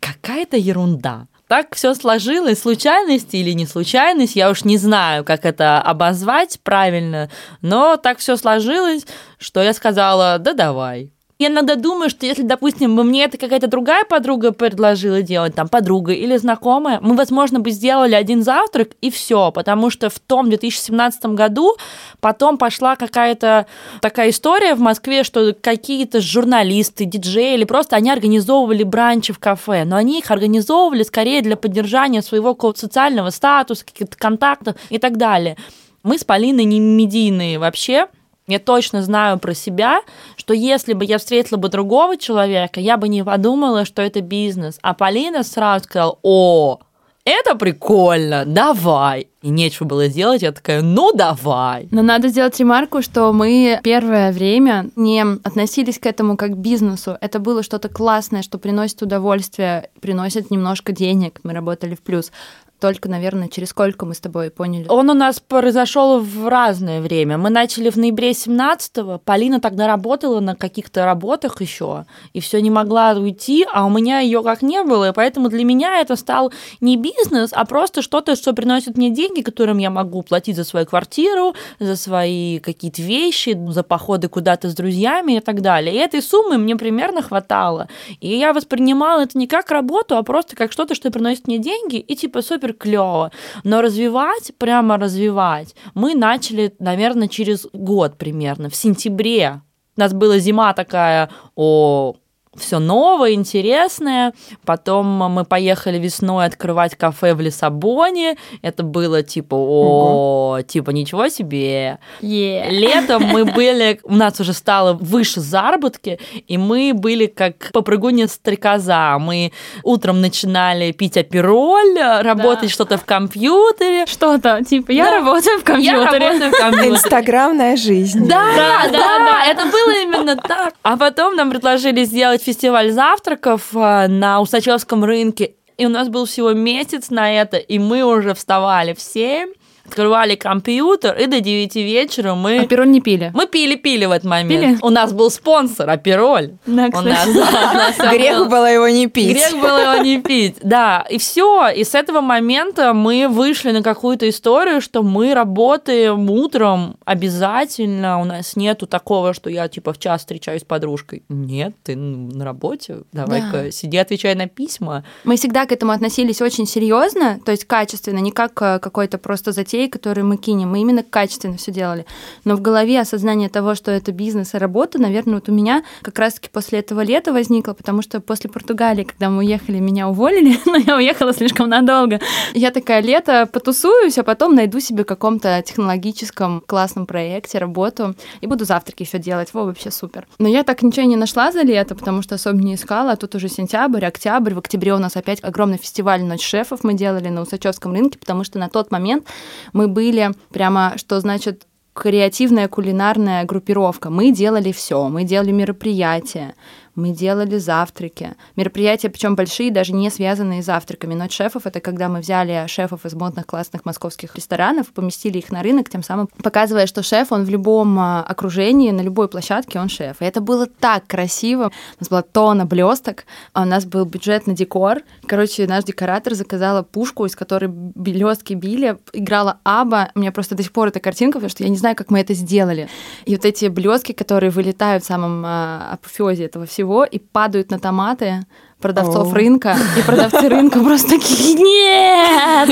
какая-то 0.00 0.56
ерунда. 0.56 1.26
Так 1.48 1.74
все 1.74 1.94
сложилось, 1.94 2.60
случайность 2.60 3.34
или 3.34 3.52
не 3.52 3.66
случайность, 3.66 4.36
я 4.36 4.50
уж 4.50 4.64
не 4.64 4.76
знаю, 4.76 5.24
как 5.24 5.46
это 5.46 5.80
обозвать 5.80 6.60
правильно, 6.62 7.30
но 7.62 7.96
так 7.96 8.18
все 8.18 8.36
сложилось, 8.36 9.06
что 9.38 9.62
я 9.62 9.72
сказала, 9.72 10.38
да 10.38 10.52
давай. 10.52 11.10
Я 11.40 11.48
иногда 11.48 11.76
думаю, 11.76 12.10
что 12.10 12.26
если, 12.26 12.42
допустим, 12.42 12.96
бы 12.96 13.04
мне 13.04 13.22
это 13.22 13.38
какая-то 13.38 13.68
другая 13.68 14.02
подруга 14.02 14.50
предложила 14.50 15.22
делать, 15.22 15.54
там, 15.54 15.68
подруга 15.68 16.12
или 16.12 16.36
знакомая, 16.36 16.98
мы, 17.00 17.14
возможно, 17.14 17.60
бы 17.60 17.70
сделали 17.70 18.16
один 18.16 18.42
завтрак 18.42 18.90
и 19.00 19.08
все, 19.08 19.52
потому 19.52 19.90
что 19.90 20.10
в 20.10 20.18
том 20.18 20.48
2017 20.48 21.26
году 21.26 21.76
потом 22.18 22.58
пошла 22.58 22.96
какая-то 22.96 23.66
такая 24.00 24.30
история 24.30 24.74
в 24.74 24.80
Москве, 24.80 25.22
что 25.22 25.54
какие-то 25.54 26.20
журналисты, 26.20 27.04
диджеи 27.04 27.54
или 27.54 27.64
просто 27.64 27.94
они 27.94 28.10
организовывали 28.10 28.82
бранчи 28.82 29.32
в 29.32 29.38
кафе, 29.38 29.84
но 29.84 29.94
они 29.94 30.18
их 30.18 30.32
организовывали 30.32 31.04
скорее 31.04 31.40
для 31.42 31.56
поддержания 31.56 32.20
своего 32.20 32.58
социального 32.74 33.30
статуса, 33.30 33.84
каких-то 33.84 34.16
контактов 34.16 34.74
и 34.90 34.98
так 34.98 35.16
далее. 35.16 35.56
Мы 36.02 36.18
с 36.18 36.24
Полиной 36.24 36.64
не 36.64 36.80
медийные 36.80 37.60
вообще, 37.60 38.08
я 38.48 38.58
точно 38.58 39.02
знаю 39.02 39.38
про 39.38 39.54
себя, 39.54 40.00
что 40.36 40.54
если 40.54 40.94
бы 40.94 41.04
я 41.04 41.18
встретила 41.18 41.58
бы 41.58 41.68
другого 41.68 42.16
человека, 42.16 42.80
я 42.80 42.96
бы 42.96 43.08
не 43.08 43.22
подумала, 43.22 43.84
что 43.84 44.02
это 44.02 44.22
бизнес. 44.22 44.78
А 44.82 44.94
Полина 44.94 45.42
сразу 45.42 45.84
сказала, 45.84 46.18
о, 46.22 46.78
это 47.24 47.56
прикольно, 47.56 48.44
давай. 48.46 49.28
И 49.42 49.50
нечего 49.50 49.86
было 49.86 50.08
делать, 50.08 50.40
я 50.40 50.50
такая, 50.50 50.80
ну 50.80 51.12
давай. 51.12 51.86
Но 51.90 52.00
надо 52.00 52.28
сделать 52.28 52.58
ремарку, 52.58 53.02
что 53.02 53.34
мы 53.34 53.78
первое 53.84 54.32
время 54.32 54.88
не 54.96 55.20
относились 55.20 55.98
к 55.98 56.06
этому 56.06 56.38
как 56.38 56.52
к 56.52 56.56
бизнесу. 56.56 57.18
Это 57.20 57.38
было 57.38 57.62
что-то 57.62 57.90
классное, 57.90 58.40
что 58.40 58.56
приносит 58.56 59.02
удовольствие, 59.02 59.90
приносит 60.00 60.50
немножко 60.50 60.92
денег. 60.92 61.40
Мы 61.42 61.52
работали 61.52 61.94
в 61.94 62.00
плюс. 62.00 62.32
Только, 62.80 63.08
наверное, 63.08 63.48
через 63.48 63.70
сколько 63.70 64.06
мы 64.06 64.14
с 64.14 64.20
тобой 64.20 64.50
поняли. 64.50 64.86
Он 64.88 65.10
у 65.10 65.14
нас 65.14 65.40
произошел 65.40 66.20
в 66.20 66.48
разное 66.48 67.00
время. 67.00 67.36
Мы 67.36 67.50
начали 67.50 67.90
в 67.90 67.96
ноябре 67.96 68.30
17-го. 68.30 69.20
Полина 69.24 69.60
тогда 69.60 69.86
работала 69.86 70.38
на 70.40 70.54
каких-то 70.54 71.04
работах 71.04 71.60
еще, 71.60 72.06
и 72.32 72.40
все 72.40 72.60
не 72.60 72.70
могла 72.70 73.12
уйти, 73.12 73.66
а 73.72 73.84
у 73.84 73.90
меня 73.90 74.20
ее 74.20 74.42
как 74.42 74.62
не 74.62 74.82
было, 74.84 75.10
и 75.10 75.12
поэтому 75.12 75.48
для 75.48 75.64
меня 75.64 76.00
это 76.00 76.14
стал 76.14 76.52
не 76.80 76.96
бизнес, 76.96 77.50
а 77.52 77.64
просто 77.64 78.00
что-то, 78.00 78.36
что 78.36 78.52
приносит 78.52 78.96
мне 78.96 79.10
деньги, 79.10 79.42
которым 79.42 79.78
я 79.78 79.90
могу 79.90 80.22
платить 80.22 80.56
за 80.56 80.64
свою 80.64 80.86
квартиру, 80.86 81.54
за 81.80 81.96
свои 81.96 82.60
какие-то 82.60 83.02
вещи, 83.02 83.58
за 83.70 83.82
походы 83.82 84.28
куда-то 84.28 84.68
с 84.68 84.74
друзьями 84.74 85.38
и 85.38 85.40
так 85.40 85.62
далее. 85.62 85.94
И 85.94 85.98
этой 85.98 86.22
суммы 86.22 86.58
мне 86.58 86.76
примерно 86.76 87.22
хватало. 87.22 87.88
И 88.20 88.36
я 88.36 88.52
воспринимала 88.52 89.22
это 89.22 89.36
не 89.36 89.46
как 89.48 89.70
работу, 89.70 90.16
а 90.16 90.22
просто 90.22 90.54
как 90.54 90.70
что-то, 90.70 90.94
что 90.94 91.10
приносит 91.10 91.48
мне 91.48 91.58
деньги, 91.58 91.96
и 91.96 92.14
типа 92.14 92.42
супер 92.42 92.67
клево. 92.72 93.30
Но 93.64 93.80
развивать, 93.82 94.52
прямо 94.58 94.96
развивать, 94.96 95.74
мы 95.94 96.14
начали, 96.14 96.74
наверное, 96.78 97.28
через 97.28 97.66
год 97.72 98.18
примерно, 98.18 98.68
в 98.68 98.76
сентябре. 98.76 99.62
У 99.96 100.00
нас 100.00 100.12
была 100.12 100.38
зима 100.38 100.72
такая, 100.74 101.30
о, 101.56 102.14
все 102.58 102.78
новое, 102.78 103.32
интересное. 103.32 104.32
Потом 104.64 105.06
мы 105.06 105.44
поехали 105.44 105.98
весной 105.98 106.46
открывать 106.46 106.94
кафе 106.96 107.34
в 107.34 107.40
Лиссабоне. 107.40 108.36
Это 108.62 108.82
было 108.82 109.22
типа, 109.22 109.54
о, 109.54 110.58
типа 110.66 110.90
ничего 110.90 111.28
себе. 111.28 111.98
Yeah. 112.20 112.70
Летом 112.70 113.22
мы 113.24 113.44
были, 113.54 114.00
у 114.02 114.14
нас 114.14 114.38
уже 114.40 114.52
стало 114.52 114.92
выше 114.94 115.40
заработки, 115.40 116.18
и 116.46 116.58
мы 116.58 116.92
были 116.94 117.26
как 117.26 117.70
попрыгунья 117.72 118.26
стрекоза. 118.26 119.16
Мы 119.18 119.52
утром 119.82 120.20
начинали 120.20 120.92
пить 120.92 121.16
апероль, 121.16 121.98
работать 122.22 122.70
что-то 122.70 122.96
в 122.98 123.04
компьютере. 123.04 124.06
Что-то, 124.06 124.64
типа, 124.64 124.90
я 124.92 125.04
Да. 125.06 125.10
работаю 125.18 125.58
в 125.58 125.60
Я 125.60 125.64
компьютере. 125.64 126.04
работаю 126.28 126.50
в 126.52 126.58
компьютере. 126.58 126.90
Инстаграмная 126.94 127.76
жизнь. 127.76 128.28
Да, 128.28 128.44
да, 128.56 128.82
Да, 128.84 128.98
да, 128.98 129.18
да, 129.18 129.46
это 129.46 129.66
было 129.66 130.02
именно 130.02 130.36
так. 130.36 130.74
А 130.82 130.96
потом 130.96 131.36
нам 131.36 131.50
предложили 131.50 132.04
сделать 132.04 132.42
фестиваль 132.48 132.90
завтраков 132.92 133.74
э, 133.74 134.06
на 134.08 134.40
Усачевском 134.40 135.04
рынке. 135.04 135.52
и 135.76 135.84
у 135.84 135.90
нас 135.90 136.08
был 136.08 136.24
всего 136.24 136.54
месяц 136.54 137.10
на 137.10 137.30
это, 137.30 137.58
и 137.58 137.78
мы 137.78 138.02
уже 138.02 138.32
вставали 138.32 138.94
в 138.94 139.02
7, 139.02 139.52
открывали 139.88 140.34
компьютер, 140.34 141.16
и 141.18 141.26
до 141.26 141.40
9 141.40 141.76
вечера 141.76 142.34
мы... 142.34 142.58
Апероль 142.60 142.90
не 142.90 143.00
пили. 143.00 143.30
Мы 143.34 143.46
пили-пили 143.46 144.04
в 144.06 144.10
этот 144.12 144.28
момент. 144.28 144.48
Пили? 144.62 144.78
У 144.82 144.90
нас 144.90 145.12
был 145.12 145.30
спонсор, 145.30 145.88
Апероль. 145.90 146.52
Да, 146.66 146.86
У 146.92 147.00
нас, 147.00 147.26
да, 147.34 147.70
у 147.72 147.74
нас 147.74 147.96
Грех 148.12 148.38
был- 148.38 148.48
было 148.48 148.66
его 148.72 148.88
не 148.88 149.06
пить. 149.08 149.36
Грех 149.36 149.52
было 149.60 149.94
его 149.94 150.02
не 150.04 150.20
пить. 150.20 150.56
Да, 150.62 151.04
и 151.10 151.18
все. 151.18 151.68
И 151.70 151.82
с 151.84 151.94
этого 151.94 152.20
момента 152.20 152.92
мы 152.92 153.26
вышли 153.28 153.72
на 153.72 153.82
какую-то 153.82 154.28
историю, 154.28 154.80
что 154.80 155.02
мы 155.02 155.34
работаем 155.34 156.30
утром 156.30 156.96
обязательно. 157.04 158.20
У 158.20 158.24
нас 158.24 158.56
нету 158.56 158.86
такого, 158.86 159.34
что 159.34 159.50
я 159.50 159.68
типа 159.68 159.92
в 159.92 159.98
час 159.98 160.20
встречаюсь 160.20 160.62
с 160.62 160.64
подружкой. 160.64 161.22
Нет, 161.28 161.74
ты 161.82 161.96
на 161.96 162.44
работе. 162.44 162.98
Давай-ка 163.12 163.64
Да. 163.64 163.70
сиди, 163.70 163.96
отвечай 163.96 164.34
на 164.34 164.48
письма. 164.48 165.04
Мы 165.24 165.36
всегда 165.36 165.66
к 165.66 165.72
этому 165.72 165.92
относились 165.92 166.40
очень 166.42 166.66
серьезно, 166.66 167.38
то 167.44 167.52
есть 167.52 167.64
качественно, 167.64 168.18
не 168.18 168.30
как 168.32 168.60
э, 168.62 168.78
какой-то 168.78 169.18
просто 169.18 169.52
затей, 169.78 169.88
который 169.88 170.24
мы 170.24 170.36
кинем. 170.36 170.70
Мы 170.70 170.80
именно 170.80 171.02
качественно 171.02 171.56
все 171.56 171.72
делали. 171.72 172.04
Но 172.44 172.56
в 172.56 172.60
голове 172.60 173.00
осознание 173.00 173.48
того, 173.48 173.74
что 173.74 173.90
это 173.90 174.12
бизнес 174.12 174.54
и 174.54 174.58
работа, 174.58 174.98
наверное, 175.00 175.34
вот 175.34 175.48
у 175.48 175.52
меня 175.52 175.82
как 176.02 176.18
раз-таки 176.18 176.48
после 176.52 176.80
этого 176.80 177.02
лета 177.04 177.32
возникло, 177.32 177.74
потому 177.74 178.02
что 178.02 178.20
после 178.20 178.50
Португалии, 178.50 179.04
когда 179.04 179.30
мы 179.30 179.38
уехали, 179.38 179.78
меня 179.78 180.08
уволили, 180.08 180.58
но 180.66 180.76
я 180.76 180.96
уехала 180.96 181.32
слишком 181.32 181.68
надолго. 181.68 182.20
Я 182.54 182.70
такая, 182.70 183.02
лето 183.02 183.48
потусуюсь, 183.52 184.18
а 184.18 184.22
потом 184.22 184.54
найду 184.54 184.80
себе 184.80 185.04
каком-то 185.04 185.62
технологическом 185.64 186.62
классном 186.66 187.06
проекте 187.06 187.58
работу 187.58 188.14
и 188.42 188.46
буду 188.46 188.64
завтраки 188.64 189.04
еще 189.04 189.18
делать. 189.18 189.54
Во, 189.54 189.64
вообще 189.64 189.90
супер. 189.90 190.26
Но 190.38 190.48
я 190.48 190.62
так 190.62 190.82
ничего 190.82 191.06
не 191.06 191.16
нашла 191.16 191.52
за 191.52 191.62
лето, 191.62 191.94
потому 191.94 192.22
что 192.22 192.34
особо 192.34 192.58
не 192.58 192.74
искала. 192.74 193.12
А 193.12 193.16
тут 193.16 193.34
уже 193.34 193.48
сентябрь, 193.48 194.04
октябрь. 194.04 194.54
В 194.54 194.58
октябре 194.58 194.94
у 194.94 194.98
нас 194.98 195.16
опять 195.16 195.44
огромный 195.44 195.78
фестиваль 195.78 196.22
«Ночь 196.22 196.44
шефов» 196.44 196.84
мы 196.84 196.94
делали 196.94 197.28
на 197.28 197.42
Усачевском 197.42 197.92
рынке, 197.92 198.18
потому 198.18 198.44
что 198.44 198.58
на 198.58 198.68
тот 198.68 198.90
момент 198.90 199.28
мы 199.72 199.88
были 199.88 200.30
прямо, 200.50 200.94
что 200.96 201.20
значит 201.20 201.66
креативная 201.98 202.68
кулинарная 202.68 203.44
группировка. 203.44 204.08
Мы 204.10 204.30
делали 204.30 204.70
все. 204.72 205.08
Мы 205.08 205.24
делали 205.24 205.50
мероприятия, 205.50 206.54
мы 206.98 207.10
делали 207.10 207.58
завтраки. 207.58 208.34
Мероприятия, 208.56 209.08
причем 209.08 209.36
большие, 209.36 209.70
даже 209.70 209.94
не 209.94 210.10
связанные 210.10 210.62
с 210.62 210.66
завтраками. 210.66 211.14
Ночь 211.14 211.34
шефов— 211.34 211.62
это 211.66 211.80
когда 211.80 212.08
мы 212.08 212.20
взяли 212.20 212.66
шефов 212.66 213.06
из 213.06 213.14
модных 213.14 213.46
классных 213.46 213.84
московских 213.84 214.34
ресторанов, 214.34 214.92
поместили 214.92 215.38
их 215.38 215.50
на 215.50 215.62
рынок, 215.62 215.88
тем 215.88 216.02
самым 216.02 216.28
показывая, 216.42 216.86
что 216.86 217.02
шеф, 217.02 217.32
он 217.32 217.44
в 217.44 217.48
любом 217.48 217.98
а, 217.98 218.22
окружении, 218.22 218.90
на 218.90 219.00
любой 219.00 219.28
площадке, 219.28 219.78
он 219.78 219.88
шеф. 219.88 220.16
И 220.20 220.24
это 220.24 220.40
было 220.40 220.66
так 220.66 221.06
красиво. 221.06 221.66
У 221.66 222.02
нас 222.02 222.08
была 222.08 222.22
тонна 222.22 222.66
блесток, 222.66 223.24
а 223.52 223.62
у 223.62 223.64
нас 223.64 223.84
был 223.84 224.04
бюджет 224.04 224.46
на 224.46 224.54
декор. 224.54 225.02
Короче, 225.26 225.66
наш 225.66 225.84
декоратор 225.84 226.34
заказала 226.34 226.82
пушку, 226.82 227.24
из 227.26 227.36
которой 227.36 227.68
блестки 227.68 228.54
били, 228.54 228.98
играла 229.12 229.60
Аба. 229.62 230.10
У 230.14 230.20
меня 230.20 230.32
просто 230.32 230.56
до 230.56 230.62
сих 230.62 230.72
пор 230.72 230.88
эта 230.88 230.98
картинка, 230.98 231.38
потому 231.38 231.50
что 231.50 231.62
я 231.62 231.68
не 231.68 231.76
знаю, 231.76 231.94
как 231.94 232.10
мы 232.10 232.20
это 232.20 232.34
сделали. 232.34 232.88
И 233.24 233.36
вот 233.36 233.44
эти 233.44 233.66
блестки, 233.66 234.12
которые 234.12 234.50
вылетают 234.50 235.04
в 235.04 235.06
самом 235.06 235.44
а, 235.46 235.90
апофеозе 235.92 236.44
этого 236.44 236.66
всего 236.66 236.87
и 237.04 237.18
падают 237.18 237.70
на 237.70 237.78
томаты 237.78 238.46
продавцов 238.80 239.32
О. 239.32 239.34
рынка, 239.34 239.76
и 239.98 240.02
продавцы 240.02 240.48
рынка 240.48 240.80
просто 240.80 241.10
такие, 241.18 241.54
нет! 241.54 242.68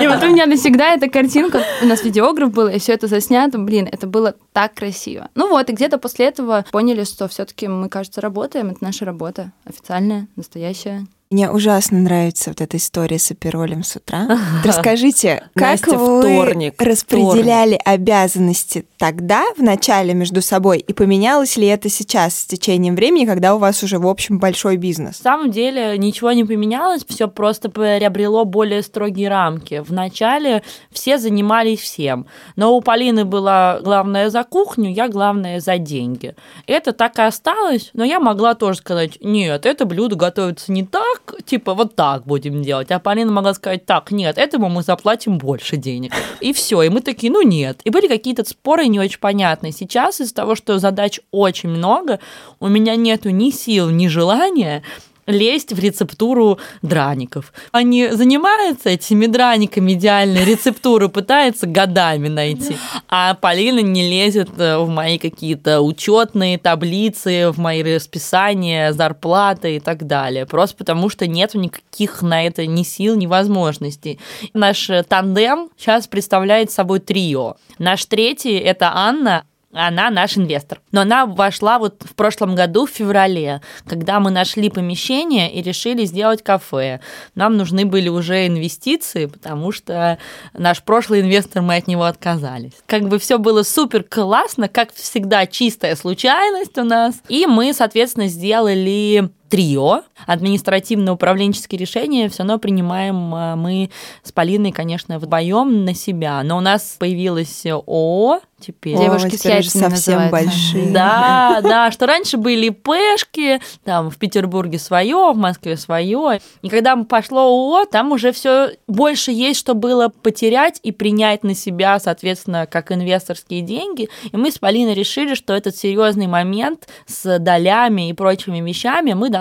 И 0.00 0.06
вот 0.06 0.22
у 0.22 0.28
меня 0.32 0.46
навсегда 0.46 0.94
эта 0.94 1.08
картинка, 1.08 1.62
у 1.82 1.86
нас 1.86 2.02
видеограф 2.02 2.50
был, 2.50 2.68
и 2.68 2.78
все 2.78 2.92
это 2.94 3.06
заснято, 3.06 3.58
блин, 3.58 3.88
это 3.90 4.06
было 4.06 4.34
так 4.52 4.74
красиво. 4.74 5.28
Ну 5.34 5.48
вот, 5.48 5.68
и 5.68 5.72
где-то 5.72 5.98
после 5.98 6.26
этого 6.26 6.64
поняли, 6.72 7.04
что 7.04 7.28
все 7.28 7.44
таки 7.44 7.68
мы, 7.68 7.88
кажется, 7.88 8.20
работаем, 8.20 8.70
это 8.70 8.78
наша 8.80 9.04
работа, 9.04 9.52
официальная, 9.64 10.28
настоящая. 10.36 11.06
Мне 11.32 11.48
ужасно 11.48 11.96
нравится 11.96 12.50
вот 12.50 12.60
эта 12.60 12.76
история 12.76 13.20
с 13.20 13.30
оперолем 13.30 13.84
с 13.84 13.94
утра. 13.94 14.26
Расскажите, 14.64 15.44
как 15.54 15.80
Настя, 15.80 15.96
вы 15.96 16.22
вторник, 16.22 16.82
распределяли 16.82 17.78
обязанности 17.84 18.84
тогда, 18.98 19.44
в 19.56 19.62
начале, 19.62 20.12
между 20.12 20.42
собой, 20.42 20.78
и 20.78 20.92
поменялось 20.92 21.56
ли 21.56 21.68
это 21.68 21.88
сейчас 21.88 22.36
с 22.36 22.46
течением 22.46 22.96
времени, 22.96 23.26
когда 23.26 23.54
у 23.54 23.58
вас 23.58 23.80
уже, 23.84 24.00
в 24.00 24.08
общем, 24.08 24.40
большой 24.40 24.76
бизнес? 24.76 25.22
На 25.22 25.30
самом 25.30 25.52
деле 25.52 25.96
ничего 25.98 26.32
не 26.32 26.42
поменялось, 26.42 27.04
все 27.08 27.28
просто 27.28 27.70
приобрело 27.70 28.44
более 28.44 28.82
строгие 28.82 29.28
рамки. 29.28 29.84
Вначале 29.86 30.64
все 30.90 31.16
занимались 31.16 31.78
всем, 31.78 32.26
но 32.56 32.74
у 32.74 32.80
Полины 32.80 33.24
была 33.24 33.78
главная 33.84 34.30
за 34.30 34.42
кухню, 34.42 34.90
я 34.90 35.06
главная 35.06 35.60
за 35.60 35.78
деньги. 35.78 36.34
Это 36.66 36.92
так 36.92 37.20
и 37.20 37.22
осталось, 37.22 37.90
но 37.92 38.02
я 38.02 38.18
могла 38.18 38.54
тоже 38.56 38.78
сказать, 38.78 39.18
нет, 39.20 39.64
это 39.64 39.84
блюдо 39.84 40.16
готовится 40.16 40.72
не 40.72 40.84
так, 40.84 41.19
типа 41.44 41.74
вот 41.74 41.94
так 41.96 42.26
будем 42.26 42.62
делать. 42.62 42.90
А 42.90 42.98
Полина 42.98 43.32
могла 43.32 43.54
сказать, 43.54 43.86
так, 43.86 44.10
нет, 44.10 44.38
этому 44.38 44.68
мы 44.68 44.82
заплатим 44.82 45.38
больше 45.38 45.76
денег. 45.76 46.12
И 46.40 46.52
все, 46.52 46.82
и 46.82 46.88
мы 46.88 47.00
такие, 47.00 47.32
ну 47.32 47.42
нет. 47.42 47.80
И 47.84 47.90
были 47.90 48.08
какие-то 48.08 48.44
споры 48.44 48.86
не 48.86 49.00
очень 49.00 49.20
понятные. 49.20 49.72
Сейчас 49.72 50.20
из-за 50.20 50.34
того, 50.34 50.54
что 50.54 50.78
задач 50.78 51.20
очень 51.30 51.68
много, 51.68 52.20
у 52.58 52.68
меня 52.68 52.96
нету 52.96 53.30
ни 53.30 53.50
сил, 53.50 53.90
ни 53.90 54.06
желания 54.06 54.82
лезть 55.30 55.72
в 55.72 55.78
рецептуру 55.78 56.58
драников. 56.82 57.52
Они 57.72 58.08
занимаются 58.08 58.90
этими 58.90 59.26
драниками 59.26 59.92
идеальной 59.92 60.44
рецептуры, 60.44 61.08
пытаются 61.08 61.66
годами 61.66 62.28
найти. 62.28 62.76
А 63.08 63.34
Полина 63.34 63.80
не 63.80 64.08
лезет 64.08 64.50
э, 64.58 64.78
в 64.78 64.88
мои 64.88 65.18
какие-то 65.18 65.80
учетные 65.80 66.58
таблицы, 66.58 67.50
в 67.50 67.58
мои 67.58 67.82
расписания, 67.82 68.92
зарплаты 68.92 69.76
и 69.76 69.80
так 69.80 70.06
далее. 70.06 70.46
Просто 70.46 70.76
потому 70.76 71.08
что 71.08 71.26
нету 71.26 71.58
никаких 71.58 72.22
на 72.22 72.44
это 72.44 72.66
ни 72.66 72.82
сил, 72.82 73.16
ни 73.16 73.26
возможностей. 73.26 74.18
Наш 74.54 74.90
тандем 75.08 75.70
сейчас 75.76 76.06
представляет 76.06 76.70
собой 76.70 77.00
трио. 77.00 77.56
Наш 77.78 78.04
третий— 78.06 78.56
это 78.58 78.92
Анна, 78.94 79.44
она 79.72 80.10
наш 80.10 80.36
инвестор. 80.36 80.80
Но 80.90 81.02
она 81.02 81.26
вошла 81.26 81.78
вот 81.78 82.02
в 82.04 82.14
прошлом 82.14 82.54
году, 82.54 82.86
в 82.86 82.90
феврале, 82.90 83.60
когда 83.86 84.18
мы 84.18 84.30
нашли 84.30 84.68
помещение 84.68 85.52
и 85.52 85.62
решили 85.62 86.04
сделать 86.04 86.42
кафе. 86.42 87.00
Нам 87.34 87.56
нужны 87.56 87.86
были 87.86 88.08
уже 88.08 88.46
инвестиции, 88.46 89.26
потому 89.26 89.70
что 89.70 90.18
наш 90.54 90.82
прошлый 90.82 91.20
инвестор, 91.20 91.62
мы 91.62 91.76
от 91.76 91.86
него 91.86 92.04
отказались. 92.04 92.72
Как 92.86 93.08
бы 93.08 93.18
все 93.18 93.38
было 93.38 93.62
супер 93.62 94.02
классно, 94.02 94.68
как 94.68 94.92
всегда, 94.92 95.46
чистая 95.46 95.94
случайность 95.94 96.76
у 96.78 96.84
нас. 96.84 97.14
И 97.28 97.46
мы, 97.46 97.72
соответственно, 97.72 98.26
сделали 98.26 99.30
трио. 99.50 100.02
Административно-управленческие 100.26 101.78
решения 101.78 102.28
все 102.28 102.38
равно 102.44 102.58
принимаем 102.58 103.34
а, 103.34 103.56
мы 103.56 103.90
с 104.22 104.32
Полиной, 104.32 104.72
конечно, 104.72 105.18
вдвоем 105.18 105.84
на 105.84 105.94
себя. 105.94 106.42
Но 106.44 106.56
у 106.56 106.60
нас 106.60 106.96
появилось 106.98 107.66
ООО 107.66 108.40
теперь. 108.60 108.96
О, 108.96 109.02
Девушки 109.02 109.36
с 109.36 109.40
теперь 109.40 109.62
же 109.62 109.70
яйцами 109.70 109.82
совсем 109.82 110.20
называется. 110.20 110.30
большие. 110.30 110.92
Да, 110.92 111.60
да, 111.62 111.90
что 111.90 112.06
раньше 112.06 112.36
были 112.36 112.68
пешки, 112.68 113.60
там 113.84 114.10
в 114.10 114.18
Петербурге 114.18 114.78
свое, 114.78 115.32
в 115.32 115.36
Москве 115.36 115.76
свое. 115.76 116.40
И 116.62 116.68
когда 116.68 116.96
пошло 116.96 117.40
ООО, 117.40 117.86
там 117.86 118.12
уже 118.12 118.32
все 118.32 118.72
больше 118.86 119.32
есть, 119.32 119.58
что 119.58 119.74
было 119.74 120.08
потерять 120.08 120.78
и 120.82 120.92
принять 120.92 121.42
на 121.42 121.54
себя, 121.54 121.98
соответственно, 121.98 122.66
как 122.66 122.92
инвесторские 122.92 123.62
деньги. 123.62 124.08
И 124.30 124.36
мы 124.36 124.50
с 124.50 124.58
Полиной 124.58 124.94
решили, 124.94 125.34
что 125.34 125.54
этот 125.54 125.74
серьезный 125.76 126.26
момент 126.26 126.88
с 127.06 127.38
долями 127.38 128.10
и 128.10 128.12
прочими 128.12 128.60
вещами 128.60 129.14
мы 129.14 129.30
должны 129.30 129.39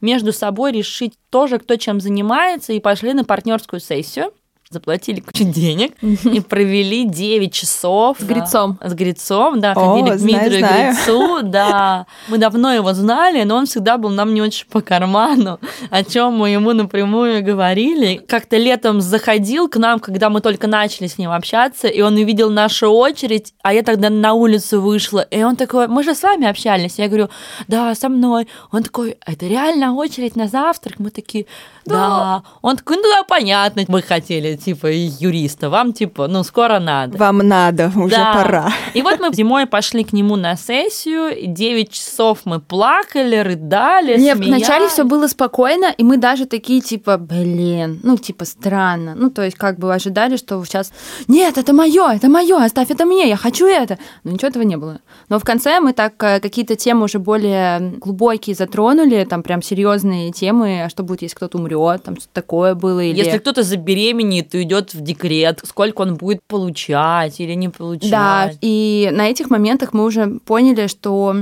между 0.00 0.32
собой 0.32 0.72
решить 0.72 1.14
тоже, 1.30 1.58
кто 1.58 1.76
чем 1.76 2.00
занимается, 2.00 2.72
и 2.72 2.80
пошли 2.80 3.12
на 3.12 3.24
партнерскую 3.24 3.80
сессию 3.80 4.32
заплатили 4.70 5.20
кучу 5.20 5.44
денег 5.44 5.92
и 6.02 6.40
провели 6.40 7.04
9 7.04 7.52
часов. 7.52 8.16
С 8.18 8.24
Грицом. 8.24 8.78
С 8.82 8.94
Грицом, 8.94 9.60
да, 9.60 9.72
О, 9.72 9.74
ходили 9.74 10.16
к 10.16 10.18
знаю, 10.18 10.40
Дмитрию 10.40 10.58
знаю. 10.58 10.94
Грицу, 10.94 11.42
да. 11.44 12.06
Мы 12.28 12.38
давно 12.38 12.72
его 12.72 12.92
знали, 12.92 13.44
но 13.44 13.56
он 13.56 13.66
всегда 13.66 13.96
был 13.96 14.10
нам 14.10 14.34
не 14.34 14.42
очень 14.42 14.66
по 14.66 14.80
карману, 14.80 15.60
о 15.90 16.02
чем 16.02 16.34
мы 16.34 16.50
ему 16.50 16.72
напрямую 16.72 17.44
говорили. 17.44 18.16
Как-то 18.26 18.56
летом 18.56 19.00
заходил 19.00 19.68
к 19.68 19.76
нам, 19.76 20.00
когда 20.00 20.30
мы 20.30 20.40
только 20.40 20.66
начали 20.66 21.06
с 21.06 21.16
ним 21.16 21.30
общаться, 21.30 21.86
и 21.86 22.00
он 22.00 22.14
увидел 22.14 22.50
нашу 22.50 22.90
очередь, 22.90 23.54
а 23.62 23.72
я 23.72 23.84
тогда 23.84 24.10
на 24.10 24.32
улицу 24.32 24.80
вышла, 24.80 25.20
и 25.20 25.44
он 25.44 25.54
такой, 25.54 25.86
мы 25.86 26.02
же 26.02 26.14
с 26.14 26.22
вами 26.24 26.48
общались. 26.48 26.98
Я 26.98 27.06
говорю, 27.06 27.28
да, 27.68 27.94
со 27.94 28.08
мной. 28.08 28.48
Он 28.72 28.82
такой, 28.82 29.16
это 29.24 29.46
реально 29.46 29.94
очередь 29.94 30.34
на 30.34 30.48
завтрак? 30.48 30.98
Мы 30.98 31.10
такие, 31.10 31.46
да. 31.84 32.42
Он 32.62 32.76
такой, 32.76 32.96
ну 32.96 33.02
да, 33.02 33.22
понятно, 33.22 33.84
мы 33.86 34.02
хотели 34.02 34.56
типа, 34.66 34.88
юриста, 34.90 35.70
вам, 35.70 35.92
типа, 35.92 36.26
ну, 36.26 36.42
скоро 36.42 36.80
надо. 36.80 37.16
Вам 37.18 37.38
надо, 37.38 37.92
уже 37.94 38.16
Да. 38.16 38.32
пора. 38.34 38.72
И 38.94 39.02
вот 39.02 39.20
мы 39.20 39.32
зимой 39.32 39.66
пошли 39.66 40.02
к 40.02 40.12
нему 40.12 40.34
на 40.36 40.56
сессию, 40.56 41.28
и 41.36 41.46
9 41.46 41.90
часов 41.90 42.40
мы 42.44 42.58
плакали, 42.60 43.36
рыдали, 43.36 44.18
Не, 44.18 44.34
вначале 44.34 44.58
смеялись. 44.64 44.92
все 44.92 45.04
было 45.04 45.28
спокойно, 45.28 45.94
и 45.96 46.02
мы 46.02 46.16
даже 46.16 46.46
такие, 46.46 46.80
типа, 46.80 47.16
блин, 47.16 48.00
ну, 48.02 48.16
типа, 48.18 48.44
странно. 48.44 49.14
Ну, 49.14 49.30
то 49.30 49.42
есть, 49.42 49.56
как 49.56 49.78
бы 49.78 49.94
ожидали, 49.94 50.36
что 50.36 50.64
сейчас, 50.64 50.92
нет, 51.28 51.58
это 51.58 51.72
мое, 51.72 52.12
это 52.14 52.28
мое, 52.28 52.64
оставь 52.64 52.90
это 52.90 53.04
мне, 53.04 53.28
я 53.28 53.36
хочу 53.36 53.66
это. 53.66 53.98
Но 54.24 54.32
ничего 54.32 54.48
этого 54.48 54.64
не 54.64 54.76
было. 54.76 54.98
Но 55.28 55.38
в 55.38 55.44
конце 55.44 55.78
мы 55.78 55.92
так 55.92 56.20
э, 56.24 56.40
какие-то 56.40 56.74
темы 56.74 57.04
уже 57.04 57.20
более 57.20 57.78
глубокие 58.00 58.56
затронули, 58.56 59.24
там 59.30 59.42
прям 59.44 59.62
серьезные 59.62 60.32
темы, 60.32 60.82
а 60.84 60.88
что 60.88 61.04
будет, 61.04 61.22
если 61.22 61.36
кто-то 61.36 61.58
умрет, 61.58 62.02
там 62.02 62.16
что-то 62.16 62.34
такое 62.34 62.74
было. 62.74 62.98
Или... 63.00 63.18
Если 63.24 63.38
кто-то 63.38 63.62
забеременеет 63.62 64.45
и 64.54 64.58
уйдет 64.58 64.94
в 64.94 65.00
декрет, 65.00 65.60
сколько 65.64 66.02
он 66.02 66.16
будет 66.16 66.42
получать 66.46 67.40
или 67.40 67.54
не 67.54 67.68
получать. 67.68 68.10
Да, 68.10 68.50
и 68.60 69.10
на 69.12 69.28
этих 69.28 69.50
моментах 69.50 69.92
мы 69.92 70.04
уже 70.04 70.38
поняли, 70.44 70.86
что 70.86 71.36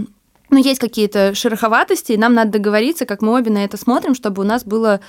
ну, 0.50 0.58
есть 0.58 0.80
какие-то 0.80 1.34
шероховатости, 1.34 2.12
и 2.12 2.16
нам 2.16 2.34
надо 2.34 2.52
договориться, 2.52 3.06
как 3.06 3.22
мы 3.22 3.34
обе 3.34 3.50
на 3.50 3.64
это 3.64 3.76
смотрим, 3.76 4.14
чтобы 4.14 4.42
у 4.42 4.46
нас 4.46 4.64
было 4.64 5.00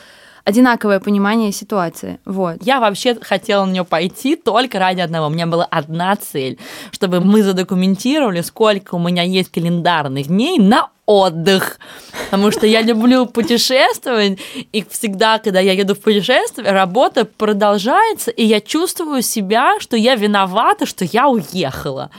одинаковое 0.45 0.99
понимание 0.99 1.51
ситуации. 1.51 2.19
Вот. 2.23 2.57
Я 2.61 2.79
вообще 2.79 3.15
хотела 3.19 3.65
на 3.65 3.71
нее 3.71 3.83
пойти 3.83 4.35
только 4.35 4.79
ради 4.79 5.01
одного. 5.01 5.27
У 5.27 5.31
меня 5.31 5.47
была 5.47 5.65
одна 5.65 6.15
цель, 6.15 6.57
чтобы 6.91 7.19
мы 7.19 7.43
задокументировали, 7.43 8.41
сколько 8.41 8.95
у 8.95 8.99
меня 8.99 9.23
есть 9.23 9.51
календарных 9.51 10.27
дней 10.27 10.59
на 10.59 10.89
отдых. 11.07 11.79
Потому 12.25 12.51
что 12.51 12.67
я 12.67 12.81
люблю 12.81 13.25
путешествовать, 13.25 14.39
и 14.71 14.85
всегда, 14.89 15.39
когда 15.39 15.59
я 15.59 15.73
еду 15.73 15.95
в 15.95 15.99
путешествие, 15.99 16.71
работа 16.71 17.25
продолжается, 17.25 18.31
и 18.31 18.43
я 18.43 18.61
чувствую 18.61 19.21
себя, 19.21 19.79
что 19.79 19.97
я 19.97 20.15
виновата, 20.15 20.85
что 20.85 21.05
я 21.05 21.27
уехала. 21.27 22.11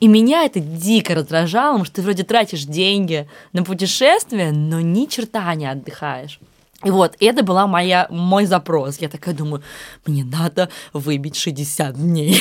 И 0.00 0.08
меня 0.08 0.44
это 0.44 0.60
дико 0.60 1.14
раздражало, 1.14 1.72
потому 1.72 1.84
что 1.84 1.96
ты 1.96 2.02
вроде 2.02 2.22
тратишь 2.22 2.64
деньги 2.64 3.28
на 3.52 3.62
путешествие, 3.62 4.52
но 4.52 4.80
ни 4.80 5.06
черта 5.06 5.54
не 5.54 5.66
отдыхаешь. 5.66 6.38
И 6.84 6.90
вот, 6.90 7.16
это 7.20 7.42
была 7.42 7.66
моя, 7.66 8.06
мой 8.10 8.46
запрос. 8.46 8.98
Я 8.98 9.08
такая 9.08 9.34
думаю, 9.34 9.62
мне 10.06 10.24
надо 10.24 10.68
выбить 10.92 11.36
60 11.36 11.94
дней. 11.94 12.40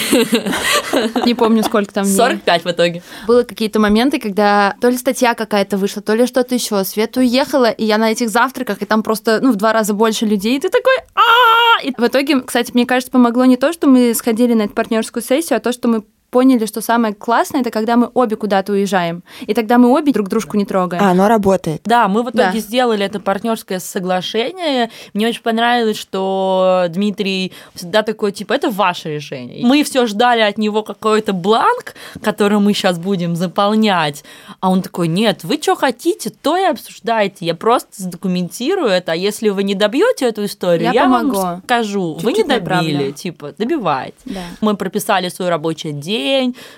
Не 1.26 1.34
помню, 1.34 1.64
сколько 1.64 1.94
там 1.94 2.06
дней. 2.06 2.16
45 2.16 2.66
в 2.66 2.72
итоге. 2.72 3.04
Было 3.28 3.44
какие-то 3.44 3.80
моменты, 3.80 4.20
когда 4.20 4.76
то 4.82 4.90
ли 4.90 4.98
статья 4.98 5.34
какая-то 5.34 5.78
вышла, 5.78 6.02
то 6.02 6.14
ли 6.14 6.28
что-то 6.28 6.56
еще. 6.56 6.84
Света 6.84 7.22
уехала, 7.22 7.70
и 7.70 7.86
я 7.86 7.98
на 7.98 8.12
этих 8.12 8.30
завтраках, 8.30 8.82
и 8.82 8.86
там 8.86 9.04
просто 9.04 9.40
ну, 9.42 9.52
в 9.52 9.56
два 9.56 9.74
раза 9.74 9.94
больше 9.94 10.26
людей, 10.26 10.58
и 10.58 10.60
ты 10.60 10.70
такой 10.70 10.96
а 11.16 11.84
И 11.84 11.94
в 11.98 12.06
итоге, 12.06 12.42
кстати, 12.42 12.72
мне 12.74 12.86
кажется, 12.86 13.12
помогло 13.12 13.46
не 13.46 13.58
то, 13.58 13.72
что 13.74 13.88
мы 13.88 14.14
сходили 14.14 14.54
на 14.54 14.64
эту 14.64 14.74
партнерскую 14.74 15.24
сессию, 15.24 15.58
а 15.58 15.60
то, 15.60 15.72
что 15.72 15.88
мы 15.88 16.04
поняли, 16.34 16.66
что 16.66 16.82
самое 16.82 17.14
классное, 17.14 17.62
это 17.62 17.70
когда 17.70 17.96
мы 17.96 18.10
обе 18.14 18.36
куда-то 18.36 18.72
уезжаем. 18.74 19.24
И 19.42 19.54
тогда 19.54 19.78
мы 19.78 19.90
обе 19.90 20.12
друг 20.12 20.28
дружку 20.30 20.58
не 20.58 20.66
трогаем. 20.66 21.04
А, 21.04 21.12
оно 21.12 21.28
работает. 21.28 21.82
Да, 21.86 22.08
мы 22.08 22.24
в 22.24 22.30
итоге 22.32 22.52
Да. 22.54 22.58
сделали 22.60 23.06
это 23.06 23.20
партнерское 23.20 23.80
соглашение. 23.80 24.90
Мне 25.14 25.28
очень 25.28 25.44
понравилось, 25.44 25.98
что 25.98 26.86
Дмитрий 26.90 27.54
всегда 27.76 28.02
такой, 28.02 28.32
типа, 28.32 28.54
это 28.54 28.70
ваше 28.72 29.10
решение. 29.16 29.66
Мы 29.66 29.84
все 29.84 30.06
ждали 30.08 30.42
от 30.42 30.58
него 30.58 30.82
какой-то 30.84 31.34
бланк, 31.34 31.94
который 32.22 32.60
мы 32.60 32.74
сейчас 32.74 32.98
будем 32.98 33.36
заполнять. 33.36 34.24
А 34.60 34.70
он 34.72 34.82
такой, 34.82 35.08
нет, 35.08 35.44
вы 35.44 35.60
что 35.62 35.76
хотите, 35.76 36.30
то 36.32 36.58
и 36.58 36.64
обсуждайте. 36.64 37.46
Я 37.46 37.56
просто 37.56 37.90
задокументирую 37.96 38.90
это, 38.90 39.12
а 39.12 39.16
если 39.16 39.50
вы 39.50 39.64
не 39.64 39.76
добьете 39.76 40.26
эту 40.26 40.46
историю, 40.46 40.92
Я 40.94 41.04
я, 41.04 41.08
вам 41.08 41.32
помогу. 41.32 41.62
скажу. 41.66 42.14
вы 42.22 42.32
не 42.32 42.40
Чуть-чуть 42.40 42.48
добили, 42.48 42.94
направлю. 42.94 43.12
типа, 43.12 43.54
добивайте. 43.58 44.16
Да. 44.26 44.42
Мы 44.62 44.76
прописали 44.76 45.30
свой 45.30 45.50
рабочий 45.50 45.92
день, 45.92 46.23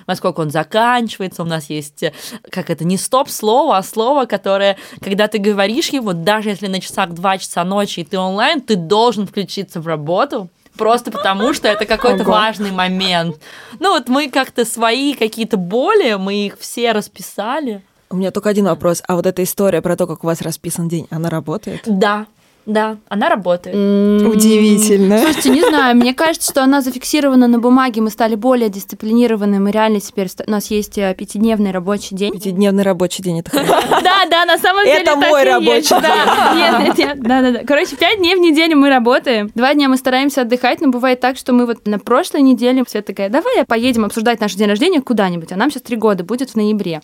во 0.08 0.16
сколько 0.16 0.42
он 0.42 0.50
заканчивается. 0.50 1.44
У 1.44 1.46
нас 1.46 1.70
есть, 1.70 2.04
э, 2.04 2.14
как 2.50 2.70
это, 2.70 2.84
не 2.84 2.98
стоп-слово, 2.98 3.78
а 3.78 3.84
слово, 3.84 4.26
которое, 4.26 4.78
когда 5.02 5.28
ты 5.28 5.38
говоришь 5.38 5.90
его, 5.90 6.14
даже 6.14 6.50
если 6.50 6.68
на 6.68 6.82
часах 6.82 7.12
2 7.12 7.38
часа 7.38 7.64
ночи 7.64 8.02
и 8.02 8.04
ты 8.04 8.18
онлайн, 8.18 8.62
ты 8.62 8.76
должен 8.76 9.28
включиться 9.28 9.80
в 9.80 9.88
работу. 9.88 10.50
Просто 10.78 11.10
потому, 11.12 11.54
что 11.54 11.68
это 11.68 11.86
какой-то 11.86 12.24
важный 12.24 12.72
момент. 12.72 13.38
Ну 13.80 13.94
вот 13.94 14.10
мы 14.10 14.30
как-то 14.30 14.66
свои 14.66 15.14
какие-то 15.14 15.58
боли, 15.58 16.16
мы 16.16 16.48
их 16.48 16.60
все 16.60 16.92
расписали. 16.92 17.82
У 18.10 18.18
меня 18.18 18.32
только 18.32 18.50
один 18.50 18.66
вопрос. 18.66 19.02
А 19.08 19.16
вот 19.16 19.26
эта 19.26 19.44
история 19.44 19.82
про 19.82 19.96
то, 19.96 20.06
как 20.06 20.24
у 20.24 20.28
вас 20.28 20.42
расписан 20.42 20.88
день, 20.88 21.08
она 21.10 21.30
работает? 21.30 21.82
Да, 21.86 22.28
да, 22.66 22.98
она 23.10 23.30
работает. 23.30 23.76
Удивительно. 23.76 25.20
Слушайте, 25.20 25.50
не 25.52 25.62
знаю, 25.62 25.96
мне 25.96 26.14
кажется, 26.14 26.52
что 26.52 26.64
она 26.64 26.82
зафиксирована 26.82 27.48
на 27.48 27.60
бумаге, 27.60 28.02
мы 28.02 28.10
стали 28.10 28.36
более 28.36 28.70
дисциплинированы, 28.70 29.60
мы 29.60 29.72
реально 29.72 30.00
теперь, 30.00 30.28
у 30.46 30.52
нас 30.52 30.72
есть 30.72 30.98
э, 30.98 31.14
пятидневный 31.16 31.72
рабочий 31.72 32.16
день. 32.16 32.34
Пятидневный 32.34 32.84
рабочий 32.84 33.22
день, 33.22 33.40
это 33.40 33.52
хорошо. 33.52 33.74
Да, 34.06 34.26
да, 34.30 34.46
на 34.46 34.58
самом 34.58 34.84
деле 34.86 35.02
Это 35.02 35.16
мой 35.16 35.44
рабочий 35.44 35.90
да. 35.90 36.54
Нет, 36.56 36.80
нет, 36.80 36.98
нет, 36.98 37.22
да, 37.22 37.42
да, 37.42 37.52
да. 37.52 37.60
Короче, 37.66 37.96
пять 37.96 38.18
дней 38.18 38.36
в 38.36 38.40
неделю 38.40 38.78
мы 38.78 38.90
работаем. 38.90 39.52
Два 39.56 39.74
дня 39.74 39.88
мы 39.88 39.98
стараемся 39.98 40.42
отдыхать, 40.42 40.82
но 40.82 40.90
бывает 40.90 41.20
так, 41.20 41.38
что 41.38 41.54
мы 41.54 41.66
вот 41.66 41.86
на 41.86 42.00
прошлой 42.00 42.42
неделе 42.42 42.84
Света 42.88 43.08
такая, 43.08 43.30
давай 43.30 43.64
поедем 43.66 44.06
обсуждать 44.06 44.40
наш 44.40 44.54
день 44.54 44.68
рождения 44.68 45.02
куда-нибудь, 45.02 45.52
а 45.52 45.56
нам 45.56 45.70
сейчас 45.70 45.84
три 45.84 45.98
года 45.98 46.24
будет 46.24 46.52
в 46.52 46.56
ноябре. 46.56 47.02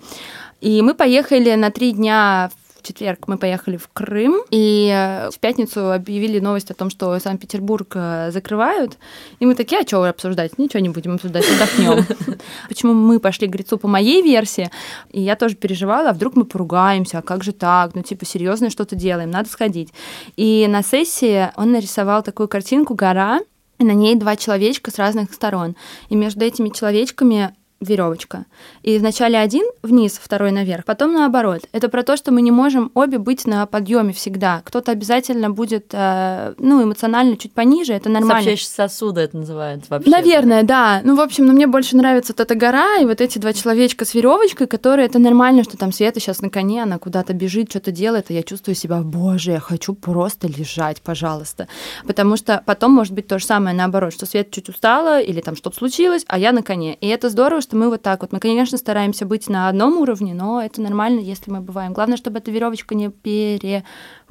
И 0.61 0.81
мы 0.81 0.93
поехали 0.93 1.55
на 1.55 1.71
три 1.71 1.91
дня 1.91 2.51
в 2.81 2.87
четверг 2.87 3.27
мы 3.27 3.37
поехали 3.37 3.77
в 3.77 3.87
Крым, 3.93 4.41
и 4.49 4.91
э, 4.93 5.29
в 5.29 5.39
пятницу 5.39 5.91
объявили 5.91 6.39
новость 6.39 6.71
о 6.71 6.73
том, 6.73 6.89
что 6.89 7.17
Санкт-Петербург 7.19 7.91
э, 7.95 8.31
закрывают. 8.31 8.97
И 9.39 9.45
мы 9.45 9.55
такие, 9.55 9.81
а 9.81 9.87
что 9.87 10.03
обсуждать? 10.03 10.57
Ничего 10.57 10.79
не 10.79 10.89
будем 10.89 11.13
обсуждать, 11.13 11.45
отдохнем. 11.49 12.05
Почему 12.67 12.93
мы 12.93 13.19
пошли 13.19 13.47
к 13.47 13.51
Грицу 13.51 13.77
по 13.77 13.87
моей 13.87 14.21
версии? 14.21 14.71
И 15.11 15.21
я 15.21 15.35
тоже 15.35 15.55
переживала, 15.55 16.09
а 16.09 16.13
вдруг 16.13 16.35
мы 16.35 16.45
поругаемся, 16.45 17.19
а 17.19 17.21
как 17.21 17.43
же 17.43 17.51
так? 17.51 17.93
Ну, 17.95 18.01
типа, 18.01 18.25
серьезно 18.25 18.69
что-то 18.69 18.95
делаем, 18.95 19.29
надо 19.29 19.49
сходить. 19.49 19.93
И 20.35 20.65
на 20.67 20.83
сессии 20.83 21.51
он 21.55 21.71
нарисовал 21.71 22.23
такую 22.23 22.47
картинку 22.47 22.95
«Гора», 22.95 23.41
и 23.77 23.83
на 23.83 23.93
ней 23.93 24.15
два 24.15 24.35
человечка 24.35 24.91
с 24.91 24.99
разных 24.99 25.33
сторон. 25.33 25.75
И 26.09 26.15
между 26.15 26.45
этими 26.45 26.69
человечками 26.69 27.55
веревочка. 27.81 28.45
И 28.83 28.97
вначале 28.99 29.37
один 29.37 29.65
вниз, 29.81 30.19
второй 30.21 30.51
наверх, 30.51 30.85
потом 30.85 31.13
наоборот. 31.13 31.61
Это 31.71 31.89
про 31.89 32.03
то, 32.03 32.15
что 32.15 32.31
мы 32.31 32.41
не 32.41 32.51
можем 32.51 32.91
обе 32.93 33.17
быть 33.17 33.45
на 33.45 33.65
подъеме 33.65 34.13
всегда. 34.13 34.61
Кто-то 34.63 34.91
обязательно 34.91 35.49
будет, 35.49 35.87
э, 35.91 36.53
ну, 36.57 36.83
эмоционально 36.83 37.35
чуть 37.37 37.53
пониже, 37.53 37.93
это 37.93 38.09
нормально. 38.09 38.35
Сообщающие 38.35 38.69
сосуды 38.69 39.21
это 39.21 39.37
называется 39.37 39.87
вообще. 39.89 40.09
Наверное, 40.09 40.63
да. 40.63 41.01
Ну, 41.03 41.15
в 41.15 41.21
общем, 41.21 41.47
ну, 41.47 41.53
мне 41.53 41.67
больше 41.67 41.97
нравится 41.97 42.33
вот 42.33 42.39
эта 42.39 42.55
гора 42.55 42.97
и 42.97 43.05
вот 43.05 43.19
эти 43.19 43.39
два 43.39 43.53
человечка 43.53 44.05
с 44.05 44.13
веревочкой, 44.13 44.67
которые 44.67 45.07
это 45.07 45.19
нормально, 45.19 45.63
что 45.63 45.75
там 45.75 45.91
Света 45.91 46.19
сейчас 46.19 46.41
на 46.41 46.49
коне, 46.49 46.83
она 46.83 46.99
куда-то 46.99 47.33
бежит, 47.33 47.71
что-то 47.71 47.91
делает, 47.91 48.27
а 48.29 48.33
я 48.33 48.43
чувствую 48.43 48.75
себя, 48.75 49.01
боже, 49.01 49.51
я 49.51 49.59
хочу 49.59 49.95
просто 49.95 50.47
лежать, 50.47 51.01
пожалуйста. 51.01 51.67
Потому 52.05 52.37
что 52.37 52.61
потом 52.65 52.91
может 52.91 53.13
быть 53.13 53.27
то 53.27 53.39
же 53.39 53.45
самое 53.45 53.75
наоборот, 53.75 54.13
что 54.13 54.25
Света 54.25 54.51
чуть 54.51 54.69
устала 54.69 55.19
или 55.19 55.41
там 55.41 55.55
что-то 55.55 55.77
случилось, 55.77 56.23
а 56.27 56.37
я 56.37 56.51
на 56.51 56.61
коне. 56.61 56.95
И 56.95 57.07
это 57.07 57.29
здорово, 57.29 57.61
что 57.61 57.70
мы 57.75 57.89
вот 57.89 58.01
так 58.01 58.21
вот. 58.21 58.31
Мы, 58.31 58.39
конечно, 58.39 58.77
стараемся 58.77 59.25
быть 59.25 59.49
на 59.49 59.67
одном 59.69 59.97
уровне, 59.99 60.33
но 60.33 60.61
это 60.61 60.81
нормально, 60.81 61.19
если 61.19 61.51
мы 61.51 61.61
бываем. 61.61 61.93
Главное, 61.93 62.17
чтобы 62.17 62.39
эта 62.39 62.51
веревочка 62.51 62.95
не 62.95 63.09
пере 63.09 63.83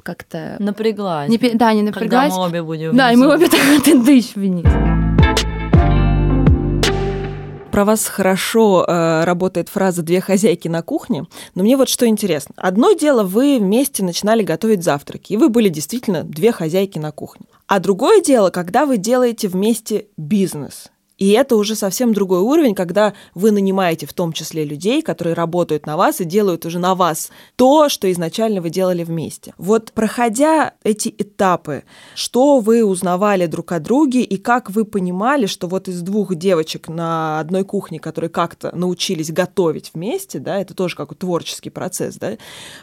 как-то 0.03 0.55
Напряглась. 0.59 1.29
не, 1.29 1.37
да, 1.37 1.73
не 1.73 1.81
Когда 1.91 2.23
напряглась. 2.23 2.33
мы 2.33 2.43
обе 2.45 2.63
будем 2.63 2.95
Да, 2.97 3.11
и 3.11 3.15
мы 3.15 3.27
внизу. 3.27 3.37
обе 3.37 3.47
так 3.51 3.61
вот 3.77 3.87
и 3.87 3.97
дышь 3.97 4.35
вниз. 4.35 4.65
Про 7.71 7.85
вас 7.85 8.05
хорошо 8.05 8.83
э, 8.85 9.23
работает 9.23 9.69
фраза 9.69 10.01
«две 10.03 10.19
хозяйки 10.19 10.67
на 10.67 10.81
кухне», 10.81 11.25
но 11.55 11.63
мне 11.63 11.77
вот 11.77 11.87
что 11.87 12.05
интересно. 12.05 12.53
Одно 12.57 12.91
дело, 12.91 13.23
вы 13.23 13.59
вместе 13.59 14.03
начинали 14.03 14.43
готовить 14.43 14.83
завтраки, 14.83 15.31
и 15.31 15.37
вы 15.37 15.47
были 15.47 15.69
действительно 15.69 16.23
две 16.25 16.51
хозяйки 16.51 16.99
на 16.99 17.13
кухне. 17.13 17.45
А 17.67 17.79
другое 17.79 18.21
дело, 18.21 18.49
когда 18.49 18.85
вы 18.85 18.97
делаете 18.97 19.47
вместе 19.47 20.07
бизнес. 20.17 20.91
И 21.21 21.29
это 21.33 21.55
уже 21.55 21.75
совсем 21.75 22.15
другой 22.15 22.39
уровень, 22.39 22.73
когда 22.73 23.13
вы 23.35 23.51
нанимаете 23.51 24.07
в 24.07 24.13
том 24.13 24.33
числе 24.33 24.65
людей, 24.65 25.03
которые 25.03 25.35
работают 25.35 25.85
на 25.85 25.95
вас 25.95 26.19
и 26.19 26.25
делают 26.25 26.65
уже 26.65 26.79
на 26.79 26.95
вас 26.95 27.29
то, 27.57 27.89
что 27.89 28.11
изначально 28.11 28.59
вы 28.59 28.71
делали 28.71 29.03
вместе. 29.03 29.53
Вот 29.59 29.91
проходя 29.91 30.73
эти 30.83 31.13
этапы, 31.15 31.83
что 32.15 32.59
вы 32.59 32.83
узнавали 32.83 33.45
друг 33.45 33.71
о 33.71 33.79
друге 33.79 34.23
и 34.23 34.37
как 34.37 34.71
вы 34.71 34.83
понимали, 34.83 35.45
что 35.45 35.67
вот 35.67 35.87
из 35.87 36.01
двух 36.01 36.33
девочек 36.33 36.87
на 36.87 37.39
одной 37.39 37.65
кухне, 37.65 37.99
которые 37.99 38.31
как-то 38.31 38.75
научились 38.75 39.31
готовить 39.31 39.91
вместе, 39.93 40.39
да, 40.39 40.59
это 40.59 40.73
тоже 40.73 40.95
как 40.95 41.13
творческий 41.13 41.69
процесс, 41.69 42.15
да, 42.15 42.31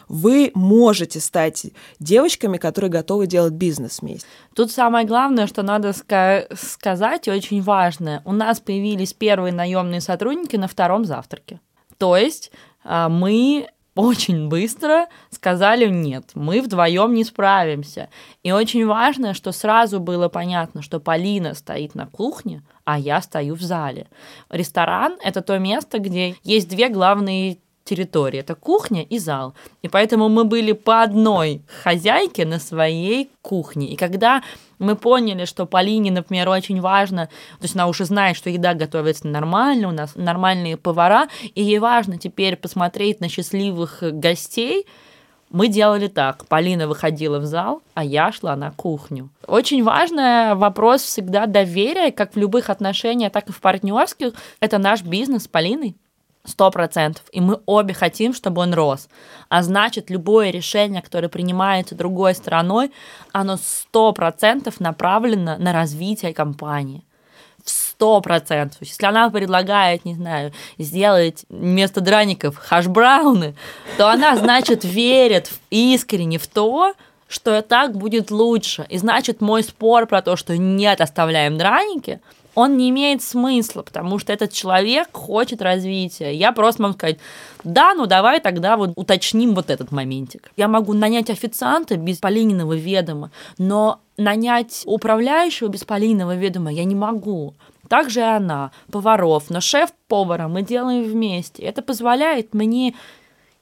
вы 0.07 0.51
можете 0.53 1.19
стать 1.19 1.65
девочками, 1.99 2.55
которые 2.55 2.89
готовы 2.89 3.27
делать 3.27 3.51
бизнес 3.51 3.99
вместе. 4.01 4.27
Тут 4.55 4.71
самое 4.71 5.05
главное, 5.05 5.45
что 5.45 5.61
надо 5.61 5.89
ска- 5.89 6.47
сказать, 6.55 7.27
и 7.27 7.31
очень 7.31 7.61
важное. 7.61 8.21
У 8.29 8.31
нас 8.31 8.59
появились 8.59 9.11
первые 9.11 9.51
наемные 9.51 10.01
сотрудники 10.01 10.55
на 10.55 10.67
втором 10.67 11.03
завтраке. 11.03 11.59
То 11.97 12.15
есть 12.15 12.51
а, 12.83 13.09
мы 13.09 13.69
очень 13.95 14.49
быстро 14.49 15.07
сказали 15.31 15.89
нет, 15.89 16.29
мы 16.35 16.61
вдвоем 16.61 17.15
не 17.15 17.23
справимся. 17.23 18.09
И 18.43 18.51
очень 18.51 18.85
важно, 18.85 19.33
что 19.33 19.51
сразу 19.51 19.99
было 19.99 20.29
понятно, 20.29 20.83
что 20.83 20.99
Полина 20.99 21.55
стоит 21.55 21.95
на 21.95 22.05
кухне, 22.05 22.61
а 22.83 22.99
я 22.99 23.19
стою 23.23 23.55
в 23.55 23.61
зале. 23.61 24.05
Ресторан— 24.51 25.17
это 25.23 25.41
то 25.41 25.57
место, 25.57 25.97
где 25.97 26.35
есть 26.43 26.69
две 26.69 26.89
главные 26.89 27.57
территории. 27.89 28.39
Это 28.39 28.55
кухня 28.55 29.03
и 29.03 29.17
зал. 29.19 29.53
И 29.81 29.87
поэтому 29.87 30.29
мы 30.29 30.43
были 30.43 30.73
по 30.73 31.01
одной 31.01 31.61
хозяйке 31.83 32.45
на 32.45 32.59
своей 32.59 33.29
кухне. 33.41 33.87
И 33.87 33.95
когда 33.95 34.43
мы 34.77 34.95
поняли, 34.95 35.45
что 35.45 35.65
Полине, 35.65 36.11
например, 36.11 36.49
очень 36.49 36.81
важно, 36.81 37.25
то 37.59 37.63
есть 37.63 37.75
она 37.75 37.87
уже 37.87 38.05
знает, 38.05 38.37
что 38.37 38.49
еда 38.49 38.73
готовится 38.73 39.27
нормально, 39.27 39.87
у 39.87 39.91
нас 39.91 40.15
нормальные 40.15 40.77
повара, 40.77 41.27
и 41.55 41.63
ей 41.63 41.79
важно 41.79 42.17
теперь 42.17 42.55
посмотреть 42.55 43.21
на 43.21 43.29
счастливых 43.29 43.99
гостей, 44.01 44.85
мы 45.49 45.67
делали 45.67 46.07
так. 46.07 46.45
Полина 46.45 46.87
выходила 46.87 47.39
в 47.39 47.45
зал, 47.45 47.81
а 47.95 48.03
я 48.03 48.31
шла 48.31 48.55
на 48.55 48.71
кухню. 48.71 49.29
Очень 49.47 49.83
важный 49.83 50.53
вопрос 50.53 51.01
всегда 51.01 51.47
доверия, 51.47 52.11
как 52.11 52.35
в 52.35 52.37
любых 52.37 52.69
отношениях, 52.69 53.31
так 53.31 53.49
и 53.49 53.51
в 53.51 53.59
партнерских. 53.59 54.33
Это 54.59 54.77
наш 54.77 55.01
бизнес 55.01 55.43
с 55.43 55.47
Полиной 55.47 55.95
сто 56.45 56.71
процентов, 56.71 57.23
и 57.31 57.41
мы 57.41 57.59
обе 57.65 57.93
хотим, 57.93 58.33
чтобы 58.33 58.61
он 58.61 58.73
рос. 58.73 59.07
А 59.49 59.61
значит, 59.61 60.09
любое 60.09 60.51
решение, 60.51 61.01
которое 61.01 61.29
принимается 61.29 61.95
другой 61.95 62.35
стороной, 62.35 62.91
оно 63.31 63.57
сто 63.57 64.13
процентов 64.13 64.79
направлено 64.79 65.57
на 65.57 65.73
развитие 65.73 66.33
компании. 66.33 67.03
В 67.63 67.69
сто 67.69 68.21
процентов. 68.21 68.77
Если 68.81 69.05
она 69.05 69.29
предлагает, 69.29 70.05
не 70.05 70.15
знаю, 70.15 70.53
сделать 70.77 71.45
вместо 71.49 71.99
драников 71.99 72.57
хаш-брауны, 72.57 73.53
то 73.97 74.09
она, 74.09 74.37
значит, 74.37 74.85
верит 74.85 75.51
искренне 75.69 76.39
в 76.39 76.47
то, 76.47 76.93
что 77.27 77.61
так 77.61 77.95
будет 77.95 78.31
лучше. 78.31 78.85
И 78.89 78.97
значит, 78.97 79.41
мой 79.41 79.61
спор 79.61 80.07
про 80.07 80.21
то, 80.21 80.35
что 80.35 80.57
нет, 80.57 81.01
оставляем 81.01 81.57
драники– 81.57 82.21
он 82.59 82.75
не 82.75 82.89
имеет 82.89 83.21
смысла, 83.21 83.83
потому 83.83 84.19
что 84.19 84.33
этот 84.33 84.51
человек 84.51 85.07
хочет 85.13 85.61
развития. 85.61 86.33
Я 86.33 86.51
просто 86.51 86.81
могу 86.81 86.95
сказать, 86.95 87.17
да, 87.63 87.93
ну 87.93 88.05
давай 88.05 88.41
тогда 88.41 88.75
вот 88.75 88.91
уточним 88.97 89.55
вот 89.55 89.69
этот 89.69 89.93
моментик. 89.93 90.51
Я 90.57 90.67
могу 90.67 90.91
нанять 90.91 91.29
официанта 91.29 91.95
без 91.95 92.17
Полининого 92.17 92.73
ведома, 92.73 93.31
но 93.57 94.01
нанять 94.17 94.83
управляющего 94.85 95.69
без 95.69 95.85
Полининого 95.85 96.35
ведома 96.35 96.69
я 96.69 96.83
не 96.83 96.95
могу. 96.95 97.53
Также 97.87 98.19
и 98.19 98.23
она, 98.23 98.71
поваров, 98.91 99.49
но 99.49 99.61
шеф-повара 99.61 100.49
мы 100.49 100.61
делаем 100.61 101.03
вместе. 101.03 101.63
Это 101.63 101.81
позволяет 101.81 102.53
мне 102.53 102.93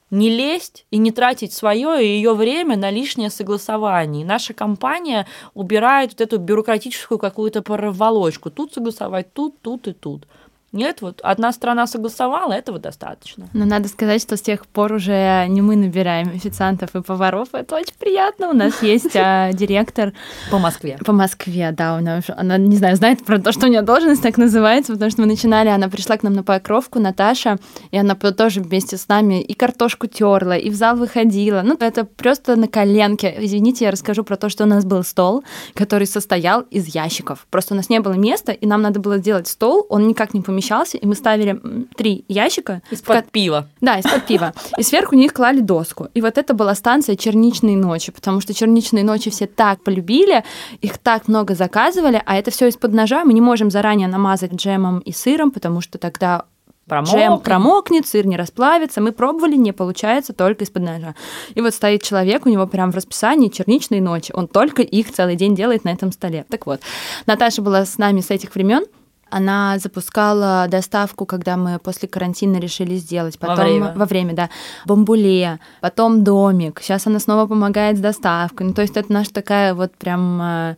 не 0.10 0.30
лезть 0.30 0.86
и 0.92 0.98
не 0.98 1.12
тратить 1.12 1.54
свое 1.54 2.04
и 2.04 2.08
ее 2.08 2.34
время 2.34 2.78
на 2.78 2.90
лишнее 2.90 3.30
согласование. 3.30 4.24
И 4.24 4.26
наша 4.26 4.54
компания 4.54 5.28
убирает 5.54 6.12
вот 6.12 6.22
эту 6.22 6.38
бюрократическую 6.38 7.18
какую-то 7.18 7.62
проволочку. 7.62 8.50
Тут 8.50 8.74
согласовать, 8.74 9.34
тут, 9.34 9.62
тут 9.62 9.88
и 9.88 9.94
тут. 9.94 10.28
Нет, 10.74 11.02
вот 11.02 11.22
одна 11.24 11.54
страна 11.54 11.88
согласовала, 11.88 12.52
этого 12.52 12.78
достаточно. 12.78 13.48
Но 13.54 13.64
надо 13.64 13.88
сказать, 13.88 14.22
что 14.22 14.36
с 14.36 14.42
тех 14.42 14.66
пор 14.68 14.92
уже 14.92 15.46
не 15.48 15.62
мы 15.62 15.78
набираем 15.78 16.28
официантов 16.28 16.94
и 16.94 17.02
поваров. 17.02 17.50
Это 17.54 17.78
очень 17.78 17.94
приятно. 17.98 18.50
У 18.50 18.54
нас 18.54 18.84
есть 18.84 19.16
а, 19.16 19.54
директор... 19.54 20.12
По 20.52 20.60
Москве. 20.60 21.00
По 21.06 21.14
Москве, 21.14 21.72
да. 21.72 21.96
Она, 21.96 22.20
она, 22.36 22.58
не 22.58 22.76
знаю, 22.76 22.98
знает 22.98 23.24
про 23.24 23.40
то, 23.40 23.54
что 23.54 23.68
у 23.68 23.70
нее 23.70 23.82
должность 23.82 24.22
так 24.22 24.38
называется, 24.38 24.92
потому 24.92 25.10
что 25.10 25.22
мы 25.22 25.28
начинали, 25.28 25.70
она 25.70 25.88
пришла 25.88 26.18
к 26.18 26.24
нам 26.24 26.34
на 26.34 26.44
покровку, 26.44 27.00
Наташа, 27.00 27.58
и 27.92 27.98
она 27.98 28.16
тоже 28.16 28.60
вместе 28.60 28.98
с 28.98 29.08
нами 29.08 29.42
и 29.42 29.54
картошку 29.54 30.08
терла, 30.08 30.58
и 30.58 30.70
в 30.70 30.76
зал 30.76 30.98
выходила. 30.98 31.62
Ну, 31.64 31.78
это 31.80 32.04
просто 32.04 32.58
на 32.58 32.68
коленке. 32.68 33.34
Извините, 33.40 33.86
я 33.86 33.92
расскажу 33.92 34.26
про 34.26 34.36
то, 34.36 34.50
что 34.50 34.66
у 34.66 34.68
нас 34.68 34.84
был 34.84 35.04
стол, 35.04 35.46
который 35.74 36.08
состоял 36.08 36.62
из 36.62 36.88
ящиков. 36.94 37.48
Просто 37.50 37.74
у 37.74 37.78
нас 37.78 37.90
не 37.90 38.02
было 38.02 38.14
места, 38.14 38.52
и 38.52 38.68
нам 38.68 38.82
надо 38.82 39.00
было 39.00 39.18
сделать 39.18 39.48
стол, 39.48 39.86
он 39.90 40.08
никак 40.10 40.34
не 40.34 40.42
помещался 40.42 40.57
помещался, 40.58 40.98
и 40.98 41.06
мы 41.06 41.14
ставили 41.14 41.60
три 41.96 42.26
ящика. 42.28 42.82
Из-под 42.90 43.28
в... 43.28 43.30
пива. 43.30 43.68
Да, 43.80 44.00
из-под 44.00 44.26
пива. 44.26 44.54
И 44.78 44.84
сверху 44.84 45.16
них 45.16 45.34
клали 45.34 45.60
доску. 45.60 46.08
И 46.16 46.22
вот 46.22 46.38
это 46.38 46.56
была 46.56 46.74
станция 46.74 47.16
«Черничные 47.16 47.78
ночи», 47.78 48.12
потому 48.12 48.42
что 48.42 48.54
«Черничные 48.56 49.04
ночи» 49.04 49.30
все 49.30 49.46
так 49.46 49.84
полюбили, 49.84 50.44
их 50.82 50.98
так 50.98 51.28
много 51.28 51.54
заказывали, 51.54 52.22
а 52.26 52.36
это 52.36 52.50
все 52.50 52.68
из-под 52.68 52.94
ножа. 52.94 53.24
Мы 53.24 53.34
не 53.34 53.42
можем 53.42 53.70
заранее 53.70 54.08
намазать 54.08 54.54
джемом 54.54 55.00
и 55.00 55.12
сыром, 55.12 55.52
потому 55.52 55.82
что 55.82 56.00
тогда 56.00 56.46
Промокнет. 56.88 57.20
Джем 57.20 57.40
промокнет, 57.40 58.08
сыр 58.08 58.26
не 58.26 58.38
расплавится. 58.38 59.02
Мы 59.02 59.12
пробовали, 59.12 59.58
не 59.58 59.74
получается, 59.74 60.32
только 60.32 60.64
из-под 60.64 60.84
ножа. 60.84 61.16
И 61.54 61.60
вот 61.60 61.74
стоит 61.74 62.02
человек, 62.02 62.46
у 62.46 62.50
него 62.50 62.66
прям 62.66 62.92
в 62.92 62.96
расписании 62.96 63.50
черничные 63.50 64.02
ночи. 64.02 64.32
Он 64.34 64.48
только 64.48 64.84
их 64.84 65.12
целый 65.12 65.36
день 65.36 65.54
делает 65.54 65.84
на 65.84 65.90
этом 65.90 66.14
столе. 66.14 66.46
Так 66.50 66.66
вот, 66.66 66.80
Наташа 67.26 67.62
была 67.62 67.86
с 67.86 67.98
нами 67.98 68.22
с 68.22 68.32
этих 68.32 68.56
времен. 68.56 68.86
Она 69.30 69.78
запускала 69.80 70.68
доставку, 70.70 71.26
когда 71.26 71.58
мы 71.58 71.80
после 71.80 72.08
карантина 72.08 72.58
решили 72.58 72.96
сделать. 72.96 73.38
Потом, 73.38 73.56
во 73.56 73.64
время. 73.64 73.94
Во 73.96 74.06
время, 74.06 74.34
да. 74.34 74.50
Бамбуле, 74.86 75.60
потом 75.82 76.24
домик. 76.24 76.80
Сейчас 76.82 77.08
она 77.08 77.20
снова 77.20 77.48
помогает 77.48 77.98
с 77.98 78.02
доставкой. 78.02 78.68
Ну, 78.68 78.74
то 78.74 78.82
есть 78.82 78.98
это 78.98 79.12
наша 79.12 79.34
такая 79.34 79.74
вот 79.74 79.96
прям 79.96 80.42
э, 80.42 80.76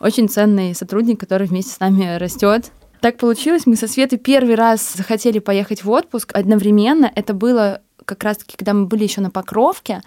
очень 0.00 0.28
ценный 0.28 0.74
сотрудник, 0.74 1.20
который 1.20 1.46
вместе 1.46 1.72
с 1.72 1.80
нами 1.80 2.16
растет. 2.16 2.70
Так 3.00 3.18
получилось, 3.18 3.66
мы 3.66 3.76
со 3.76 3.86
Светой 3.86 4.18
первый 4.18 4.54
раз 4.54 4.94
захотели 4.94 5.38
поехать 5.38 5.84
в 5.84 5.90
отпуск 5.90 6.32
одновременно. 6.34 7.10
Это 7.14 7.34
было 7.34 7.82
как 8.04 8.22
раз-таки, 8.24 8.56
когда 8.56 8.74
мы 8.74 8.86
были 8.86 9.04
еще 9.04 9.20
на 9.20 9.30
Покровке. 9.30 10.02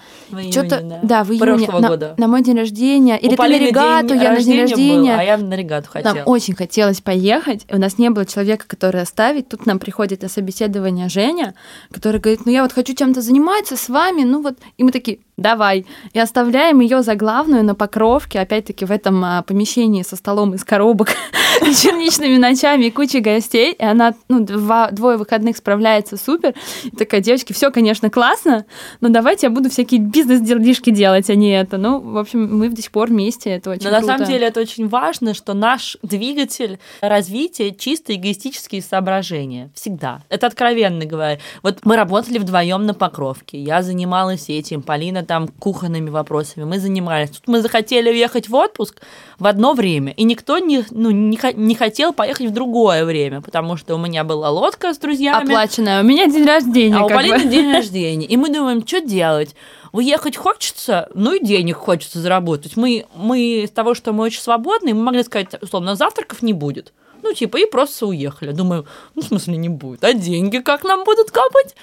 Что-то, 0.51 0.81
да. 0.81 0.99
да, 1.03 1.23
в 1.23 1.31
июне. 1.31 1.39
Прошлого 1.39 1.79
на, 1.79 1.87
года. 1.89 2.15
на 2.17 2.27
мой 2.27 2.43
день 2.43 2.57
рождения. 2.57 3.17
Или 3.17 3.33
У 3.33 3.37
ты 3.37 3.43
на 3.43 3.59
регату, 3.59 4.13
я 4.13 4.31
на 4.31 4.41
день 4.41 4.61
рождения. 4.61 5.13
Был, 5.13 5.19
а 5.19 5.23
я 5.23 5.37
на 5.37 5.53
регату 5.55 5.89
хотела. 5.89 6.13
Нам 6.13 6.23
очень 6.25 6.55
хотелось 6.55 7.01
поехать. 7.01 7.65
У 7.69 7.77
нас 7.77 7.97
не 7.97 8.09
было 8.09 8.25
человека, 8.25 8.65
который 8.67 9.01
оставить. 9.01 9.49
Тут 9.49 9.65
нам 9.65 9.79
приходит 9.79 10.21
на 10.21 10.29
собеседование 10.29 11.09
Женя, 11.09 11.53
который 11.91 12.19
говорит, 12.19 12.45
ну 12.45 12.51
я 12.51 12.63
вот 12.63 12.73
хочу 12.73 12.93
чем-то 12.93 13.21
заниматься 13.21 13.77
с 13.77 13.89
вами, 13.89 14.23
ну 14.23 14.41
вот. 14.41 14.57
И 14.77 14.83
мы 14.83 14.91
такие, 14.91 15.19
давай. 15.37 15.85
И 16.13 16.19
оставляем 16.19 16.79
ее 16.79 17.03
за 17.03 17.15
главную 17.15 17.63
на 17.63 17.75
покровке, 17.75 18.39
опять-таки 18.39 18.85
в 18.85 18.91
этом 18.91 19.23
а, 19.23 19.43
помещении 19.43 20.01
со 20.01 20.15
столом 20.15 20.55
из 20.55 20.63
коробок 20.63 21.09
и 21.61 21.75
черничными 21.75 22.37
ночами 22.37 22.85
и 22.85 22.91
кучей 22.91 23.19
гостей. 23.19 23.73
И 23.73 23.83
она 23.83 24.15
ну, 24.29 24.39
два, 24.39 24.89
двое 24.89 25.17
выходных 25.17 25.57
справляется 25.57 26.17
супер. 26.17 26.55
И 26.85 26.89
такая, 26.89 27.21
девочки, 27.21 27.53
все, 27.53 27.69
конечно, 27.69 28.09
классно, 28.09 28.65
но 28.99 29.09
давайте 29.09 29.47
я 29.47 29.51
буду 29.51 29.69
всякие 29.69 30.01
бизнес-делишки 30.01 30.89
делать, 30.89 31.29
а 31.29 31.35
не 31.35 31.51
это. 31.51 31.77
Ну, 31.77 31.99
в 31.99 32.17
общем, 32.17 32.57
мы 32.57 32.69
до 32.69 32.81
сих 32.81 32.91
пор 32.91 33.09
вместе, 33.09 33.51
это 33.51 33.69
очень 33.71 33.83
Но 33.83 33.91
круто. 33.91 34.01
на 34.01 34.07
самом 34.07 34.27
деле 34.27 34.47
это 34.47 34.59
очень 34.59 34.87
важно, 34.87 35.35
что 35.35 35.53
наш 35.53 35.97
двигатель 36.01 36.79
развития 36.99 37.71
чисто 37.71 38.15
эгоистические 38.15 38.81
соображения. 38.81 39.69
Всегда. 39.75 40.21
Это 40.29 40.47
откровенно 40.47 41.05
говоря. 41.05 41.39
Вот 41.61 41.79
мы 41.83 41.95
работали 41.95 42.39
вдвоем 42.39 42.87
на 42.87 42.95
покровке. 42.95 43.61
Я 43.61 43.83
занималась 43.83 44.49
этим, 44.49 44.81
Полина 44.81 45.26
там 45.27 45.47
кухонными 45.47 46.09
вопросами. 46.09 46.63
Мы 46.63 46.79
занимались. 46.79 47.29
Тут 47.31 47.47
мы 47.47 47.61
захотели 47.61 48.09
уехать 48.09 48.49
в 48.49 48.55
отпуск 48.55 49.01
в 49.37 49.45
одно 49.45 49.73
время, 49.73 50.13
и 50.13 50.23
никто 50.23 50.57
не, 50.57 50.83
ну, 50.89 51.11
не, 51.11 51.39
не 51.53 51.75
хотел 51.75 52.13
поехать 52.13 52.47
в 52.47 52.53
другое 52.53 53.05
время, 53.05 53.41
потому 53.41 53.77
что 53.77 53.95
у 53.95 53.97
меня 53.97 54.23
была 54.23 54.49
лодка 54.49 54.93
с 54.93 54.97
друзьями. 54.97 55.43
Оплаченная. 55.43 56.01
У 56.01 56.05
меня 56.05 56.27
день 56.27 56.45
рождения. 56.45 56.97
А 56.97 57.05
у 57.05 57.09
Полины 57.09 57.43
бы. 57.43 57.49
день 57.49 57.71
рождения. 57.73 58.25
И 58.25 58.37
мы 58.37 58.49
думаем, 58.49 58.85
что 58.87 59.01
делать? 59.01 59.55
Уехать 59.91 60.35
хочется, 60.35 61.09
ну 61.13 61.33
и 61.33 61.43
денег 61.43 61.77
хочется 61.77 62.19
заработать. 62.19 62.77
Мы, 62.77 63.05
мы 63.15 63.63
из 63.63 63.71
того, 63.71 63.93
что 63.93 64.13
мы 64.13 64.23
очень 64.23 64.41
свободны, 64.41 64.93
мы 64.93 65.03
могли 65.03 65.23
сказать, 65.23 65.49
условно, 65.61 65.95
завтраков 65.95 66.41
не 66.41 66.53
будет. 66.53 66.93
Ну, 67.23 67.33
типа, 67.33 67.57
и 67.57 67.65
просто 67.65 68.07
уехали. 68.07 68.51
Думаю, 68.51 68.85
ну, 69.15 69.21
в 69.21 69.25
смысле, 69.25 69.57
не 69.57 69.69
будет. 69.69 70.03
А 70.03 70.13
деньги 70.13 70.59
как 70.59 70.83
нам 70.83 71.03
будут 71.03 71.31
капать? 71.31 71.75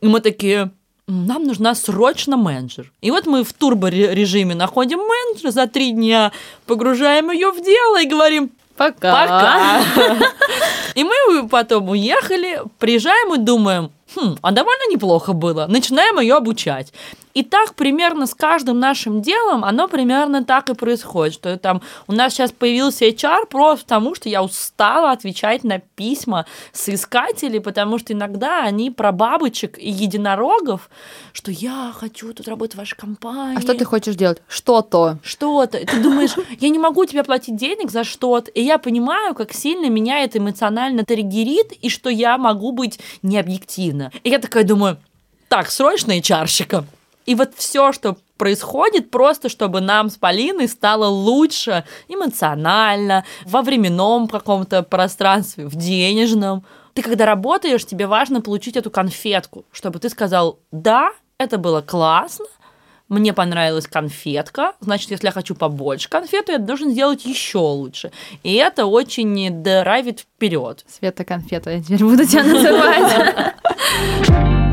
И 0.00 0.06
мы 0.06 0.20
такие, 0.20 0.72
нам 1.06 1.44
нужна 1.44 1.74
срочно 1.74 2.36
менеджер. 2.36 2.92
И 3.00 3.10
вот 3.10 3.26
мы 3.26 3.44
в 3.44 3.52
турбо-режиме 3.52 4.54
находим 4.54 4.98
менеджера 4.98 5.50
за 5.50 5.66
три 5.66 5.92
дня, 5.92 6.32
погружаем 6.66 7.30
ее 7.30 7.50
в 7.50 7.62
дело 7.62 8.02
и 8.02 8.06
говорим 8.06 8.50
Пока. 8.76 9.12
Пока. 9.12 9.82
И 10.96 11.04
мы 11.04 11.48
потом 11.48 11.90
уехали, 11.90 12.60
приезжаем 12.78 13.34
и 13.34 13.38
думаем, 13.38 13.92
хм, 14.14 14.36
а 14.42 14.50
довольно 14.52 14.90
неплохо 14.90 15.32
было. 15.32 15.66
Начинаем 15.68 16.18
ее 16.20 16.34
обучать. 16.34 16.92
И 17.34 17.42
так 17.42 17.74
примерно 17.74 18.26
с 18.26 18.34
каждым 18.34 18.78
нашим 18.78 19.20
делом 19.20 19.64
оно 19.64 19.88
примерно 19.88 20.44
так 20.44 20.70
и 20.70 20.74
происходит, 20.74 21.34
что 21.34 21.58
там 21.58 21.82
у 22.06 22.12
нас 22.12 22.32
сейчас 22.32 22.52
появился 22.52 23.06
HR 23.06 23.46
просто 23.50 23.84
потому, 23.84 24.14
что 24.14 24.28
я 24.28 24.42
устала 24.42 25.10
отвечать 25.10 25.64
на 25.64 25.80
письма 25.80 26.46
соискателей, 26.72 27.60
потому 27.60 27.98
что 27.98 28.12
иногда 28.12 28.62
они 28.62 28.92
про 28.92 29.10
бабочек 29.10 29.78
и 29.78 29.90
единорогов, 29.90 30.88
что 31.32 31.50
я 31.50 31.92
хочу 31.92 32.32
тут 32.32 32.46
работать 32.46 32.76
в 32.76 32.78
вашей 32.78 32.96
компании. 32.96 33.58
А 33.58 33.60
что 33.60 33.74
ты 33.74 33.84
хочешь 33.84 34.14
делать? 34.14 34.40
Что-то. 34.46 35.18
Что-то. 35.24 35.84
Ты 35.84 36.00
думаешь, 36.00 36.36
я 36.60 36.68
не 36.68 36.78
могу 36.78 37.04
тебе 37.04 37.24
платить 37.24 37.56
денег 37.56 37.90
за 37.90 38.04
что-то, 38.04 38.52
и 38.52 38.62
я 38.62 38.78
понимаю, 38.78 39.34
как 39.34 39.52
сильно 39.52 39.88
меня 39.88 40.20
это 40.22 40.38
эмоционально 40.38 41.04
триггерит, 41.04 41.72
и 41.72 41.88
что 41.88 42.10
я 42.10 42.38
могу 42.38 42.70
быть 42.70 43.00
необъективна. 43.22 44.03
И 44.22 44.30
я 44.30 44.38
такая 44.38 44.64
думаю, 44.64 44.98
так, 45.48 45.70
срочно 45.70 46.12
и 46.12 46.22
чарщика. 46.22 46.84
И 47.26 47.34
вот 47.34 47.54
все, 47.56 47.92
что 47.92 48.16
происходит, 48.36 49.10
просто 49.10 49.48
чтобы 49.48 49.80
нам 49.80 50.10
с 50.10 50.16
Полиной 50.16 50.68
стало 50.68 51.06
лучше 51.06 51.84
эмоционально, 52.08 53.24
во 53.44 53.62
временном 53.62 54.28
каком-то 54.28 54.82
пространстве, 54.82 55.66
в 55.66 55.76
денежном. 55.76 56.64
Ты 56.94 57.02
когда 57.02 57.26
работаешь, 57.26 57.84
тебе 57.86 58.06
важно 58.06 58.40
получить 58.40 58.76
эту 58.76 58.90
конфетку, 58.90 59.64
чтобы 59.72 59.98
ты 59.98 60.08
сказал, 60.08 60.58
да, 60.70 61.12
это 61.38 61.58
было 61.58 61.80
классно, 61.80 62.46
мне 63.08 63.32
понравилась 63.32 63.86
конфетка, 63.86 64.72
значит, 64.80 65.10
если 65.10 65.26
я 65.26 65.32
хочу 65.32 65.54
побольше 65.54 66.08
конфету, 66.08 66.52
я 66.52 66.58
должен 66.58 66.90
сделать 66.90 67.24
еще 67.24 67.58
лучше. 67.58 68.10
И 68.42 68.54
это 68.54 68.86
очень 68.86 69.62
драйвит 69.62 70.20
вперед. 70.20 70.84
Света 70.88 71.24
конфета, 71.24 71.70
я 71.70 71.82
теперь 71.82 72.04
буду 72.04 72.24
тебя 72.26 72.44
называть. 72.44 73.54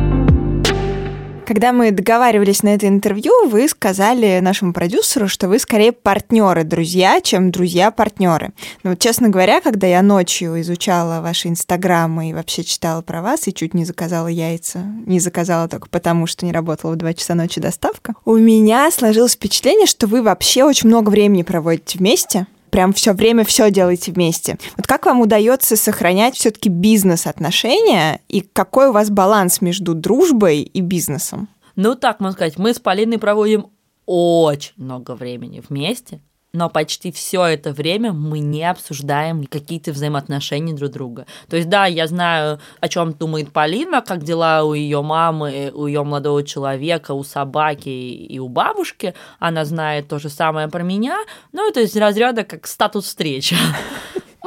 Когда 1.51 1.73
мы 1.73 1.91
договаривались 1.91 2.63
на 2.63 2.69
это 2.69 2.87
интервью, 2.87 3.33
вы 3.49 3.67
сказали 3.67 4.39
нашему 4.39 4.71
продюсеру, 4.71 5.27
что 5.27 5.49
вы 5.49 5.59
скорее 5.59 5.91
партнеры, 5.91 6.63
друзья, 6.63 7.19
чем 7.19 7.51
друзья-партнеры. 7.51 8.53
Вот, 8.85 8.99
честно 8.99 9.27
говоря, 9.27 9.59
когда 9.59 9.85
я 9.85 10.01
ночью 10.01 10.61
изучала 10.61 11.19
ваши 11.19 11.49
инстаграмы 11.49 12.29
и 12.29 12.33
вообще 12.33 12.63
читала 12.63 13.01
про 13.01 13.21
вас 13.21 13.49
и 13.49 13.53
чуть 13.53 13.73
не 13.73 13.83
заказала 13.83 14.27
яйца, 14.27 14.79
не 15.05 15.19
заказала 15.19 15.67
только 15.67 15.89
потому, 15.89 16.25
что 16.25 16.45
не 16.45 16.53
работала 16.53 16.93
в 16.93 16.95
2 16.95 17.13
часа 17.15 17.35
ночи 17.35 17.59
доставка, 17.59 18.13
у 18.23 18.37
меня 18.37 18.89
сложилось 18.89 19.33
впечатление, 19.33 19.87
что 19.87 20.07
вы 20.07 20.23
вообще 20.23 20.63
очень 20.63 20.87
много 20.87 21.09
времени 21.09 21.43
проводите 21.43 21.97
вместе, 21.97 22.47
прям 22.71 22.93
все 22.93 23.13
время 23.13 23.43
все 23.43 23.69
делаете 23.69 24.11
вместе. 24.11 24.57
Вот 24.77 24.87
как 24.87 25.05
вам 25.05 25.21
удается 25.21 25.75
сохранять 25.75 26.35
все-таки 26.35 26.69
бизнес-отношения 26.69 28.21
и 28.27 28.41
какой 28.41 28.87
у 28.87 28.91
вас 28.91 29.11
баланс 29.11 29.61
между 29.61 29.93
дружбой 29.93 30.61
и 30.61 30.81
бизнесом? 30.81 31.47
Ну, 31.75 31.95
так 31.95 32.19
можно 32.19 32.33
сказать, 32.33 32.57
мы 32.57 32.73
с 32.73 32.79
Полиной 32.79 33.19
проводим 33.19 33.67
очень 34.05 34.73
много 34.77 35.15
времени 35.15 35.61
вместе, 35.67 36.21
но 36.53 36.69
почти 36.69 37.11
все 37.11 37.45
это 37.45 37.71
время 37.71 38.11
мы 38.11 38.39
не 38.39 38.69
обсуждаем 38.69 39.45
какие-то 39.45 39.91
взаимоотношения 39.91 40.73
друг 40.73 40.91
друга. 40.91 41.25
То 41.49 41.55
есть, 41.55 41.69
да, 41.69 41.85
я 41.85 42.07
знаю, 42.07 42.59
о 42.79 42.87
чем 42.89 43.13
думает 43.13 43.51
Полина, 43.53 44.01
как 44.01 44.23
дела 44.23 44.63
у 44.63 44.73
ее 44.73 45.01
мамы, 45.01 45.71
у 45.73 45.87
ее 45.87 46.03
молодого 46.03 46.43
человека, 46.43 47.13
у 47.13 47.23
собаки 47.23 47.89
и 47.89 48.39
у 48.39 48.49
бабушки. 48.49 49.13
Она 49.39 49.63
знает 49.65 50.09
то 50.09 50.19
же 50.19 50.29
самое 50.29 50.67
про 50.67 50.83
меня. 50.83 51.17
Ну, 51.53 51.67
это 51.67 51.81
из 51.81 51.95
разряда 51.95 52.43
как 52.43 52.67
статус 52.67 53.05
встречи 53.05 53.55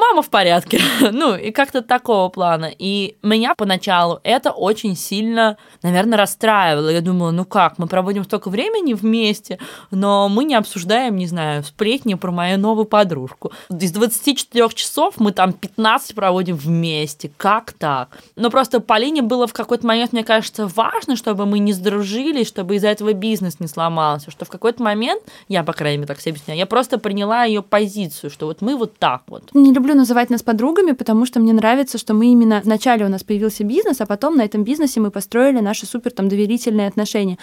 мама 0.09 0.23
в 0.23 0.31
порядке. 0.31 0.81
ну, 1.12 1.37
и 1.37 1.51
как-то 1.51 1.83
такого 1.83 2.29
плана. 2.29 2.71
И 2.79 3.17
меня 3.23 3.55
поначалу 3.55 4.21
это 4.23 4.51
очень 4.51 4.97
сильно, 4.97 5.57
наверное, 5.83 6.19
расстраивало. 6.19 6.88
Я 6.88 7.01
думала, 7.01 7.31
ну 7.31 7.45
как, 7.45 7.79
мы 7.79 7.87
проводим 7.87 8.25
столько 8.25 8.51
времени 8.51 8.95
вместе, 8.95 9.59
но 9.90 10.29
мы 10.29 10.45
не 10.45 10.55
обсуждаем, 10.55 11.17
не 11.17 11.27
знаю, 11.27 11.64
сплетни 11.64 12.14
про 12.14 12.31
мою 12.31 12.59
новую 12.59 12.85
подружку. 12.85 13.53
Из 13.71 13.93
24 13.93 14.69
часов 14.71 15.14
мы 15.19 15.33
там 15.33 15.53
15 15.53 16.14
проводим 16.14 16.57
вместе. 16.57 17.31
Как 17.37 17.73
так? 17.73 18.19
Но 18.37 18.51
просто 18.51 18.81
Полине 18.81 19.23
было 19.23 19.47
в 19.47 19.53
какой-то 19.53 19.87
момент, 19.87 20.12
мне 20.12 20.25
кажется, 20.25 20.67
важно, 20.67 21.17
чтобы 21.17 21.47
мы 21.47 21.59
не 21.59 21.73
сдружились, 21.73 22.49
чтобы 22.49 22.77
из-за 22.77 22.88
этого 22.88 23.12
бизнес 23.12 23.61
не 23.61 23.67
сломался, 23.67 24.31
что 24.31 24.45
в 24.45 24.49
какой-то 24.49 24.83
момент, 24.83 25.23
я, 25.49 25.64
по 25.64 25.73
крайней 25.73 25.99
мере, 25.99 26.09
так 26.09 26.21
себе 26.21 26.33
объясняю, 26.33 26.59
я 26.59 26.67
просто 26.67 26.99
приняла 26.99 27.45
ее 27.45 27.62
позицию, 27.62 28.31
что 28.31 28.47
вот 28.47 28.61
мы 28.61 28.77
вот 28.77 28.97
так 28.99 29.23
вот. 29.27 29.51
Не 29.55 29.73
люблю 29.73 29.93
называть 29.94 30.30
нас 30.30 30.42
подругами, 30.42 30.92
потому 30.92 31.26
что 31.26 31.40
мне 31.40 31.52
нравится, 31.52 31.98
что 31.98 32.14
мы 32.14 32.26
именно 32.26 32.61
вначале 32.64 33.04
у 33.04 33.09
нас 33.09 33.22
появился 33.22 33.64
бизнес, 33.64 34.00
а 34.00 34.07
потом 34.07 34.37
на 34.37 34.42
этом 34.42 34.64
бизнесе 34.64 35.00
мы 35.00 35.11
построили 35.11 35.61
наши 35.61 35.87
супер 35.87 36.11
там 36.11 36.28
доверительные 36.28 36.88
отношения. 36.88 37.38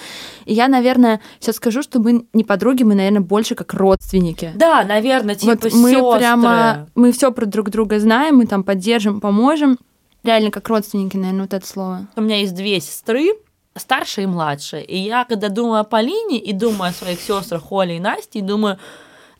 И 0.45 0.53
я, 0.53 0.67
наверное, 0.67 1.21
сейчас 1.39 1.57
скажу, 1.57 1.81
что 1.81 1.99
мы 1.99 2.25
не 2.33 2.43
подруги, 2.43 2.83
мы, 2.83 2.95
наверное, 2.95 3.21
больше 3.21 3.55
как 3.55 3.73
родственники. 3.73 4.51
Да, 4.55 4.83
наверное, 4.83 5.35
типа 5.35 5.57
вот 5.61 5.73
мы 5.73 5.91
сёстры. 5.91 6.19
прямо, 6.19 6.87
мы 6.95 7.11
все 7.11 7.31
про 7.31 7.45
друг 7.45 7.69
друга 7.69 7.99
знаем, 7.99 8.37
мы 8.37 8.47
там 8.47 8.63
поддержим, 8.63 9.21
поможем. 9.21 9.77
Реально 10.23 10.51
как 10.51 10.67
родственники, 10.69 11.17
наверное, 11.17 11.43
вот 11.43 11.53
это 11.53 11.65
слово. 11.65 12.07
У 12.15 12.21
меня 12.21 12.37
есть 12.37 12.53
две 12.53 12.79
сестры, 12.79 13.31
старшая 13.75 14.25
и 14.25 14.27
младшая. 14.27 14.81
И 14.81 14.97
я, 14.97 15.25
когда 15.25 15.49
думаю 15.49 15.81
о 15.81 15.83
Полине 15.83 16.37
и 16.37 16.53
думаю 16.53 16.89
о 16.89 16.93
своих 16.93 17.21
сестрах 17.21 17.71
Оле 17.71 17.97
и 17.97 17.99
Насте, 17.99 18.39
и 18.39 18.41
думаю, 18.41 18.77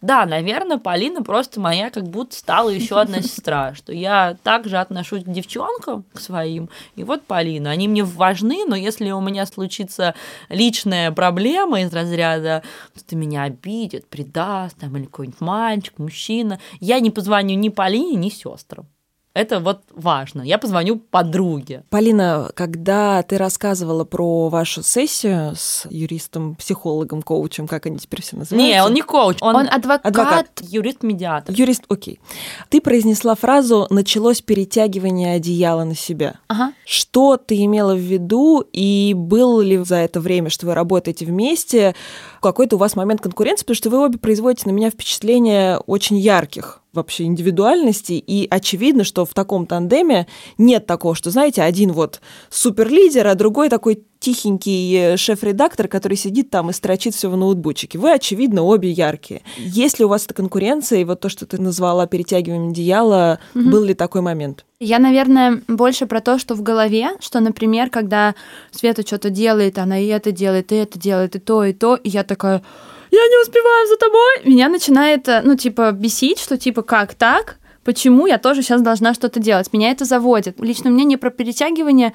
да, 0.02 0.26
наверное, 0.26 0.80
Полина 0.80 1.22
просто 1.22 1.60
моя 1.60 1.92
как 1.92 2.04
будто 2.04 2.36
стала 2.36 2.70
еще 2.70 3.00
одна 3.00 3.22
сестра, 3.22 3.76
что 3.76 3.94
я 3.94 4.36
также 4.44 4.78
отношусь 4.78 5.24
к 5.24 5.32
девчонкам, 5.32 6.06
к 6.14 6.20
своим, 6.20 6.70
и 6.96 7.04
вот 7.04 7.24
Полина. 7.24 7.70
Они 7.70 7.88
мне 7.88 8.04
важны, 8.04 8.66
но 8.66 8.76
если 8.76 9.12
у 9.12 9.22
меня 9.22 9.46
случится 9.46 10.16
личная 10.50 11.12
проблема 11.12 11.82
из 11.82 11.94
разряда, 11.94 12.64
кто-то 12.96 13.16
меня 13.16 13.44
обидит, 13.44 14.08
предаст, 14.08 14.78
там, 14.78 14.98
или 14.98 15.06
какой-нибудь 15.06 15.42
мальчик, 15.42 15.94
мужчина, 16.00 16.60
я 16.80 17.00
не 17.00 17.12
позвоню 17.12 17.56
ни 17.56 17.70
Полине, 17.70 18.16
ни 18.16 18.30
сестрам. 18.30 18.88
Это 19.34 19.62
вот 19.62 19.84
важно. 19.94 20.42
Я 20.42 20.58
позвоню 20.58 20.98
подруге. 20.98 21.86
Полина, 21.90 22.50
когда 22.54 23.24
ты 23.24 23.38
рассказывала 23.38 24.04
про 24.04 24.50
вашу 24.50 24.84
сессию 24.84 25.54
с 25.56 25.88
юристом, 25.90 26.56
психологом, 26.56 27.22
коучем, 27.22 27.66
как 27.66 27.86
они 27.86 27.98
теперь 27.98 28.22
все 28.22 28.36
называются? 28.36 28.56
Не, 28.56 28.84
он 28.84 28.94
не 28.94 29.02
коуч, 29.02 29.38
он, 29.40 29.56
Он 29.56 29.68
адвокат. 29.70 30.06
адвокат. 30.06 30.48
юрист-медиатор. 30.62 31.56
Юрист, 31.56 31.84
окей. 31.88 32.20
Ты 32.68 32.82
произнесла 32.82 33.36
фразу 33.36 33.88
«началось 33.90 34.42
перетягивание 34.42 35.36
одеяла 35.36 35.86
на 35.86 35.96
себя». 35.96 36.36
Ага. 36.50 36.74
Что 36.86 37.38
ты 37.38 37.64
имела 37.64 37.96
в 37.96 38.00
виду, 38.00 38.66
и 38.74 39.14
был 39.16 39.62
ли 39.62 39.78
за 39.78 39.96
это 39.98 40.20
время, 40.20 40.50
что 40.50 40.66
вы 40.66 40.74
работаете 40.74 41.26
вместе, 41.26 41.96
какой-то 42.42 42.76
у 42.76 42.80
вас 42.80 42.98
момент 42.98 43.22
конкуренции, 43.22 43.64
потому 43.64 43.76
что 43.76 43.90
вы 43.90 44.04
обе 44.04 44.18
производите 44.20 44.68
на 44.68 44.74
меня 44.74 44.90
впечатление 44.90 45.78
очень 45.78 46.18
ярких 46.18 46.81
вообще 46.94 47.24
индивидуальности, 47.24 48.14
и 48.14 48.48
очевидно, 48.50 49.04
что 49.04 49.26
в 49.26 49.34
таком 49.34 49.66
тандеме 49.66 50.28
нет 50.58 50.86
такого, 50.86 51.16
что, 51.16 51.30
знаете, 51.32 51.62
один 51.62 51.94
вот 51.94 52.20
суперлидер, 52.50 53.28
а 53.28 53.36
другой 53.36 53.70
такой 53.70 54.04
тихенький 54.20 55.14
э, 55.14 55.18
шеф-редактор, 55.18 55.88
который 55.88 56.16
сидит 56.18 56.50
там 56.50 56.70
и 56.70 56.74
строчит 56.74 57.16
все 57.16 57.30
в 57.30 57.38
ноутбучике. 57.38 57.98
Вы, 57.98 58.12
очевидно, 58.14 58.62
обе 58.64 58.92
яркие. 58.92 59.42
Есть 59.58 60.00
ли 60.00 60.06
у 60.06 60.10
вас 60.10 60.26
эта 60.26 60.34
конкуренция, 60.34 61.00
и 61.00 61.04
вот 61.06 61.22
то, 61.22 61.30
что 61.30 61.46
ты 61.46 61.60
назвала 61.60 62.06
перетягиванием 62.08 62.70
одеяла, 62.72 63.40
Мгм. 63.54 63.72
был 63.72 63.84
ли 63.84 63.94
такой 63.94 64.22
момент? 64.22 64.66
Я, 64.80 65.00
наверное, 65.00 65.62
больше 65.68 66.06
про 66.08 66.22
то, 66.22 66.38
что 66.40 66.56
в 66.56 66.62
голове, 66.62 67.12
что, 67.20 67.40
например, 67.40 67.90
когда 67.90 68.36
Света 68.72 69.02
что-то 69.06 69.30
делает, 69.30 69.78
она 69.80 69.98
и 70.00 70.08
это 70.08 70.32
делает, 70.32 70.72
и 70.72 70.76
это 70.76 71.00
делает, 71.00 71.36
и 71.36 71.40
то, 71.40 71.64
и 71.64 71.74
то, 71.74 71.96
и 71.96 72.10
я 72.10 72.24
такая, 72.24 72.62
я 73.12 73.28
не 73.28 73.42
успеваю 73.42 73.88
за 73.88 73.98
тобой. 73.98 74.46
Меня 74.46 74.70
начинает, 74.70 75.28
э, 75.28 75.42
ну, 75.44 75.56
типа, 75.56 75.92
бесить, 75.92 76.40
что, 76.40 76.58
типа, 76.58 76.82
как 76.82 77.14
так? 77.14 77.58
Почему 77.84 78.28
я 78.28 78.38
тоже 78.38 78.62
сейчас 78.62 78.82
должна 78.82 79.14
что-то 79.14 79.40
делать? 79.40 79.74
Меня 79.74 79.92
это 79.92 80.06
заводит. 80.06 80.60
Лично 80.60 80.90
мне 80.90 81.04
не 81.04 81.18
про 81.18 81.30
перетягивание, 81.30 82.14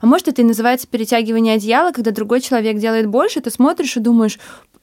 а 0.00 0.06
может, 0.06 0.28
это 0.28 0.42
и 0.42 0.44
называется 0.44 0.86
перетягивание 0.86 1.56
одеяла, 1.56 1.92
когда 1.92 2.10
другой 2.10 2.40
человек 2.40 2.78
делает 2.78 3.06
больше, 3.06 3.40
ты 3.40 3.50
смотришь 3.50 3.96
и 3.96 4.00
думаешь, 4.00 4.38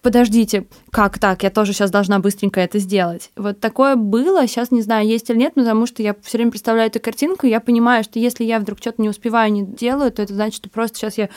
подождите, 0.06 0.68
как 0.92 1.18
так? 1.18 1.42
Я 1.42 1.50
тоже 1.50 1.74
сейчас 1.74 1.90
должна 1.90 2.20
быстренько 2.20 2.62
это 2.62 2.78
сделать. 2.78 3.32
Вот 3.36 3.60
такое 3.60 3.96
было, 3.96 4.46
сейчас 4.46 4.70
не 4.70 4.84
знаю, 4.84 5.08
есть 5.08 5.32
или 5.32 5.38
нет, 5.40 5.56
потому 5.56 5.88
что 5.88 6.04
я 6.04 6.16
все 6.22 6.38
время 6.38 6.52
представляю 6.52 6.90
эту 6.92 7.00
картинку, 7.00 7.48
и 7.48 7.50
я 7.50 7.60
понимаю, 7.60 8.04
что 8.04 8.20
если 8.20 8.44
я 8.44 8.60
вдруг 8.60 8.78
что-то 8.78 9.02
не 9.02 9.10
успеваю, 9.10 9.52
не 9.52 9.66
делаю, 9.66 10.12
то 10.12 10.22
это 10.22 10.36
значит, 10.36 10.58
что 10.58 10.70
просто 10.70 11.00
сейчас 11.00 11.18
я 11.18 11.30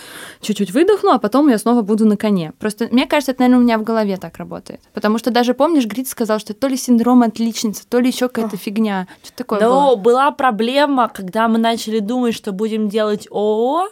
чуть-чуть 0.42 0.70
выдохну, 0.72 1.12
а 1.12 1.18
потом 1.18 1.48
я 1.48 1.56
снова 1.56 1.80
буду 1.80 2.04
на 2.04 2.18
коне. 2.18 2.52
Просто 2.58 2.88
мне 2.90 3.06
кажется, 3.06 3.32
это, 3.32 3.40
наверное, 3.40 3.60
у 3.60 3.64
меня 3.64 3.78
в 3.78 3.84
голове 3.84 4.18
так 4.18 4.36
работает. 4.36 4.82
Потому 4.92 5.16
что 5.16 5.30
даже, 5.30 5.54
помнишь, 5.54 5.86
Грит 5.86 6.06
сказал, 6.06 6.38
что 6.38 6.52
то 6.52 6.68
ли 6.68 6.76
синдром 6.76 7.22
отличницы, 7.22 7.84
то 7.88 8.00
ли 8.00 8.08
еще 8.08 8.28
какая-то 8.28 8.58
фигня. 8.58 9.08
Что 9.24 9.32
такое 9.34 9.60
Но 9.60 9.96
было? 9.96 9.96
была 9.96 10.30
проблема, 10.30 11.08
когда 11.08 11.48
мы 11.48 11.56
начали 11.56 12.00
думать, 12.00 12.34
что 12.34 12.52
будем 12.52 12.90
делать 12.90 13.28
ООО, 13.30 13.88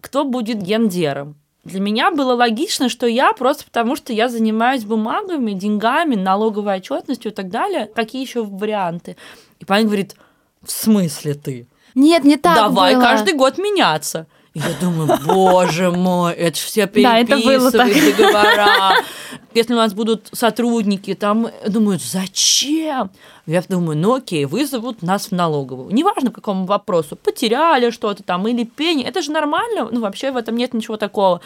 кто 0.00 0.24
будет 0.24 0.62
гендером. 0.62 1.36
Для 1.66 1.80
меня 1.80 2.12
было 2.12 2.34
логично, 2.34 2.88
что 2.88 3.08
я 3.08 3.32
просто 3.32 3.64
потому, 3.64 3.96
что 3.96 4.12
я 4.12 4.28
занимаюсь 4.28 4.84
бумагами, 4.84 5.50
деньгами, 5.50 6.14
налоговой 6.14 6.76
отчетностью 6.76 7.32
и 7.32 7.34
так 7.34 7.50
далее. 7.50 7.90
Какие 7.92 8.22
еще 8.22 8.44
варианты? 8.44 9.16
И 9.58 9.64
парень 9.64 9.86
говорит, 9.86 10.14
в 10.62 10.70
смысле 10.70 11.34
ты? 11.34 11.66
Нет, 11.96 12.22
не 12.22 12.36
так 12.36 12.54
Давай 12.54 12.94
было. 12.94 13.02
каждый 13.02 13.34
год 13.34 13.58
меняться. 13.58 14.28
И 14.56 14.58
я 14.58 14.72
думаю, 14.80 15.18
боже 15.26 15.90
мой, 15.90 16.32
это 16.32 16.56
ж 16.56 16.60
все 16.62 16.86
переписывают 16.86 17.74
договора. 18.16 18.94
Если 19.52 19.74
у 19.74 19.76
нас 19.76 19.92
будут 19.92 20.30
сотрудники, 20.32 21.12
там 21.14 21.48
думают, 21.68 22.02
зачем? 22.02 23.10
Я 23.44 23.62
думаю, 23.68 23.98
ну 23.98 24.14
окей, 24.14 24.46
вызовут 24.46 25.02
нас 25.02 25.26
в 25.26 25.32
налоговую. 25.32 25.92
Неважно, 25.92 26.30
по 26.30 26.36
какому 26.36 26.64
вопросу. 26.64 27.16
Потеряли 27.16 27.90
что-то 27.90 28.22
там 28.22 28.48
или 28.48 28.64
пени. 28.64 29.04
Это 29.04 29.20
же 29.20 29.30
нормально. 29.30 29.90
Ну, 29.92 30.00
вообще 30.00 30.30
в 30.30 30.38
этом 30.38 30.56
нет 30.56 30.72
ничего 30.72 30.96
такого. 30.96 31.42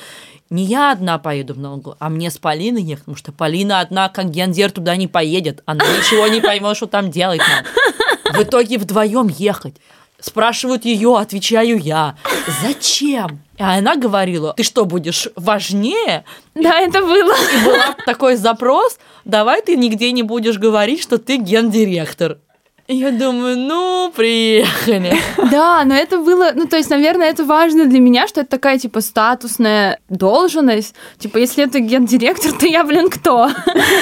Не 0.48 0.62
я 0.62 0.92
одна 0.92 1.18
поеду 1.18 1.54
в 1.54 1.58
налоговую, 1.58 1.96
а 1.98 2.10
мне 2.10 2.30
с 2.30 2.38
Полиной 2.38 2.82
ехать, 2.82 3.06
потому 3.06 3.16
что 3.16 3.32
Полина 3.32 3.80
одна, 3.80 4.08
как 4.08 4.30
гендер, 4.30 4.70
туда 4.70 4.94
не 4.94 5.08
поедет. 5.08 5.64
Она 5.66 5.84
ничего 5.84 6.28
не 6.28 6.40
поймет, 6.40 6.76
что 6.76 6.86
там 6.86 7.10
делать 7.10 7.40
надо. 7.40 8.38
В 8.38 8.42
итоге 8.44 8.78
вдвоем 8.78 9.26
ехать. 9.26 9.74
Спрашивают 10.20 10.84
ее, 10.84 11.16
отвечаю 11.18 11.78
я. 11.78 12.16
Зачем? 12.62 13.40
А 13.58 13.76
она 13.76 13.96
говорила, 13.96 14.54
ты 14.54 14.62
что, 14.62 14.84
будешь 14.84 15.28
важнее? 15.36 16.24
Да, 16.54 16.80
это 16.80 17.00
было. 17.02 17.34
И 17.34 17.64
был 17.64 17.74
такой 18.06 18.36
запрос, 18.36 18.98
давай 19.24 19.62
ты 19.62 19.76
нигде 19.76 20.12
не 20.12 20.22
будешь 20.22 20.58
говорить, 20.58 21.02
что 21.02 21.18
ты 21.18 21.36
гендиректор. 21.36 22.38
Я 22.92 23.12
думаю, 23.12 23.56
ну, 23.56 24.12
приехали. 24.16 25.16
Да, 25.50 25.84
но 25.84 25.94
это 25.94 26.18
было, 26.18 26.50
ну, 26.54 26.66
то 26.66 26.76
есть, 26.76 26.90
наверное, 26.90 27.30
это 27.30 27.44
важно 27.44 27.86
для 27.86 28.00
меня, 28.00 28.26
что 28.26 28.40
это 28.40 28.50
такая, 28.50 28.78
типа, 28.78 29.00
статусная 29.00 30.00
должность. 30.08 30.94
Типа, 31.18 31.38
если 31.38 31.64
это 31.64 31.78
гендиректор, 31.78 32.52
то 32.52 32.66
я, 32.66 32.82
блин, 32.82 33.08
кто? 33.08 33.48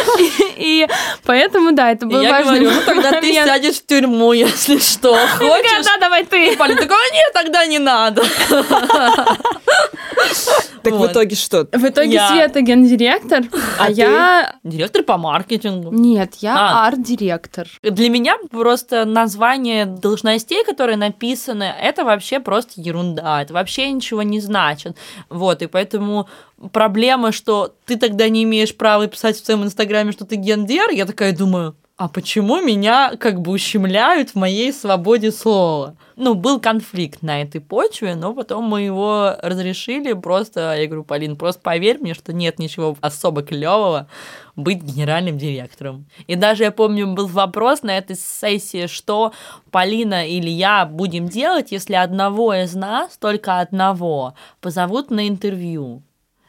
И, 0.57 0.87
поэтому, 1.25 1.73
да, 1.73 1.93
это 1.93 2.07
было 2.07 2.23
важно. 2.23 2.55
Я 2.55 2.61
говорю, 2.61 2.71
ну, 2.71 2.81
тогда 2.87 3.21
ты 3.21 3.33
сядешь 3.33 3.77
в 3.77 3.87
тюрьму, 3.87 4.33
если 4.33 4.79
что. 4.79 5.15
Хочешь? 5.39 5.85
Да, 5.85 5.99
давай 6.01 6.25
ты. 6.25 6.57
Полин 6.57 6.77
такой, 6.77 6.97
нет, 7.13 7.33
тогда 7.35 7.67
не 7.67 7.79
надо. 7.79 8.23
Так 10.83 10.95
в 10.95 11.07
итоге 11.07 11.37
что? 11.37 11.69
В 11.73 11.85
итоге 11.85 12.21
Света 12.29 12.61
гендиректор, 12.61 13.43
а, 13.79 13.87
а 13.87 13.91
я... 13.91 14.55
Директор 14.63 15.03
по 15.03 15.19
маркетингу. 15.19 15.91
Нет, 15.93 16.37
я 16.37 16.57
а. 16.57 16.87
арт-директор. 16.87 17.69
Для 17.83 18.09
меня 18.09 18.37
просто 18.51 19.05
название 19.05 19.87
должностей, 19.87 20.65
которые 20.65 20.97
написаны, 20.97 21.65
это 21.65 22.05
вообще 22.05 22.41
просто 22.41 22.81
ерунда. 22.81 23.43
Это 23.43 23.55
вообще 23.55 23.91
ничего 23.91 24.23
не 24.23 24.41
значит. 24.41 24.97
Вот, 25.29 25.63
и 25.63 25.67
поэтому 25.67 26.29
проблема, 26.73 27.33
что 27.33 27.75
ты 27.85 27.97
тогда 27.97 28.29
не 28.29 28.45
имеешь 28.45 28.75
права 28.75 29.07
писать 29.09 29.37
в 29.37 29.45
своем 29.45 29.65
инстаграме, 29.65 30.13
что 30.13 30.25
ты 30.25 30.37
гендер, 30.37 30.91
я 30.91 31.07
такая 31.07 31.37
думаю, 31.37 31.75
а 31.99 32.09
почему 32.09 32.61
меня 32.61 33.17
как 33.19 33.41
бы 33.41 33.51
ущемляют 33.51 34.31
в 34.31 34.35
моей 34.37 34.73
свободе 34.73 35.33
слова? 35.33 35.97
Ну, 36.15 36.37
был 36.37 36.61
конфликт 36.61 37.23
на 37.23 37.43
этой 37.43 37.61
почве, 37.61 38.15
но 38.15 38.35
потом 38.35 38.67
мы 38.67 38.83
его 38.83 39.35
разрешили. 39.43 40.13
Просто, 40.13 40.77
я 40.77 40.87
говорю, 40.87 41.03
Полин, 41.03 41.35
просто 41.35 41.61
поверь 41.61 41.99
мне, 41.99 42.15
что 42.15 42.33
нет 42.33 42.61
ничего 42.61 42.97
особо 43.01 43.43
клевого 43.43 44.07
быть 44.55 44.81
генеральным 44.81 45.39
директором. 45.39 46.07
И 46.29 46.37
даже 46.37 46.63
я 46.63 46.71
помню, 46.71 47.09
был 47.09 47.27
вопрос 47.27 47.83
на 47.83 47.99
этой 47.99 48.15
сессии, 48.15 48.87
что 48.87 49.33
Полина 49.73 50.25
или 50.25 50.51
я 50.51 50.87
будем 50.87 51.27
делать, 51.29 51.73
если 51.73 51.95
одного 51.95 52.55
из 52.55 52.77
нас, 52.77 53.17
только 53.19 53.59
одного, 53.59 54.35
позовут 54.61 55.11
на 55.11 55.27
интервью. 55.27 56.05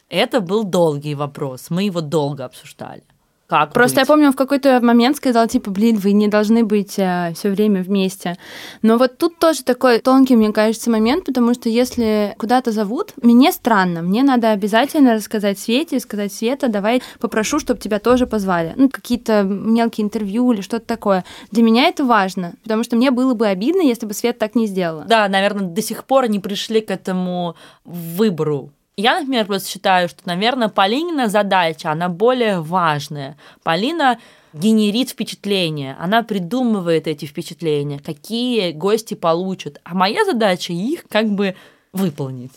Это 0.09 0.41
был 0.41 0.63
долгий 0.63 1.15
вопрос, 1.15 1.71
мы 1.71 1.83
его 1.83 2.01
долго 2.01 2.45
обсуждали. 2.45 3.03
Как 3.49 3.73
Просто 3.73 4.01
быть? 4.01 4.07
я 4.07 4.13
помню, 4.13 4.31
в 4.31 4.35
какой-то 4.35 4.79
момент 4.79 5.17
сказала, 5.17 5.47
типа, 5.47 5.71
блин, 5.71 5.97
вы 5.97 6.11
не 6.11 6.27
должны 6.27 6.63
быть 6.63 6.99
э, 6.99 7.33
все 7.33 7.49
время 7.49 7.81
вместе. 7.81 8.37
Но 8.83 8.97
вот 8.99 9.17
тут 9.17 9.39
тоже 9.39 9.63
такой 9.63 9.97
тонкий, 9.99 10.35
мне 10.35 10.53
кажется, 10.53 10.91
момент, 10.91 11.25
потому 11.25 11.55
что 11.55 11.67
если 11.67 12.35
куда-то 12.37 12.71
зовут, 12.71 13.13
мне 13.23 13.51
странно, 13.51 14.03
мне 14.03 14.21
надо 14.21 14.51
обязательно 14.51 15.15
рассказать 15.15 15.57
Свете, 15.57 15.99
сказать, 15.99 16.31
Света, 16.31 16.67
давай 16.67 17.01
попрошу, 17.19 17.57
чтобы 17.57 17.79
тебя 17.79 17.97
тоже 17.97 18.27
позвали. 18.27 18.73
Ну, 18.75 18.87
какие-то 18.87 19.41
мелкие 19.41 20.05
интервью 20.05 20.51
или 20.51 20.61
что-то 20.61 20.85
такое. 20.85 21.25
Для 21.49 21.63
меня 21.63 21.87
это 21.87 22.05
важно, 22.05 22.53
потому 22.61 22.83
что 22.83 22.97
мне 22.97 23.09
было 23.09 23.33
бы 23.33 23.47
обидно, 23.47 23.81
если 23.81 24.05
бы 24.05 24.13
Света 24.13 24.41
так 24.41 24.53
не 24.53 24.67
сделала. 24.67 25.05
Да, 25.05 25.27
наверное, 25.27 25.65
до 25.65 25.81
сих 25.81 26.03
пор 26.03 26.29
не 26.29 26.39
пришли 26.39 26.81
к 26.81 26.91
этому 26.91 27.55
выбору 27.83 28.71
я, 28.99 29.19
например, 29.19 29.45
просто 29.45 29.69
считаю, 29.69 30.09
что, 30.09 30.21
наверное, 30.25 30.69
Полинина 30.69 31.27
задача, 31.27 31.91
она 31.91 32.09
более 32.09 32.61
важная. 32.61 33.37
Полина 33.63 34.19
генерит 34.53 35.09
впечатления, 35.09 35.95
она 35.99 36.23
придумывает 36.23 37.07
эти 37.07 37.25
впечатления, 37.25 37.99
какие 37.99 38.71
гости 38.71 39.13
получат. 39.13 39.79
А 39.83 39.93
моя 39.93 40.25
задача 40.25 40.73
их 40.73 41.05
как 41.07 41.29
бы 41.29 41.55
выполнить 41.93 42.51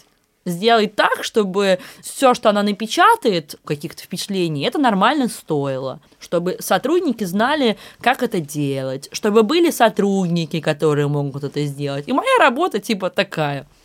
сделать 0.44 0.96
так, 0.96 1.22
чтобы 1.22 1.78
все, 2.00 2.34
что 2.34 2.50
она 2.50 2.64
напечатает, 2.64 3.54
каких-то 3.64 4.02
впечатлений, 4.02 4.64
это 4.64 4.78
нормально 4.78 5.28
стоило. 5.28 6.00
Чтобы 6.18 6.56
сотрудники 6.58 7.22
знали, 7.22 7.76
как 8.00 8.24
это 8.24 8.40
делать. 8.40 9.08
Чтобы 9.12 9.44
были 9.44 9.70
сотрудники, 9.70 10.60
которые 10.60 11.06
могут 11.06 11.44
это 11.44 11.64
сделать. 11.64 12.08
И 12.08 12.12
моя 12.12 12.38
работа 12.40 12.80
типа 12.80 13.10
такая– 13.10 13.68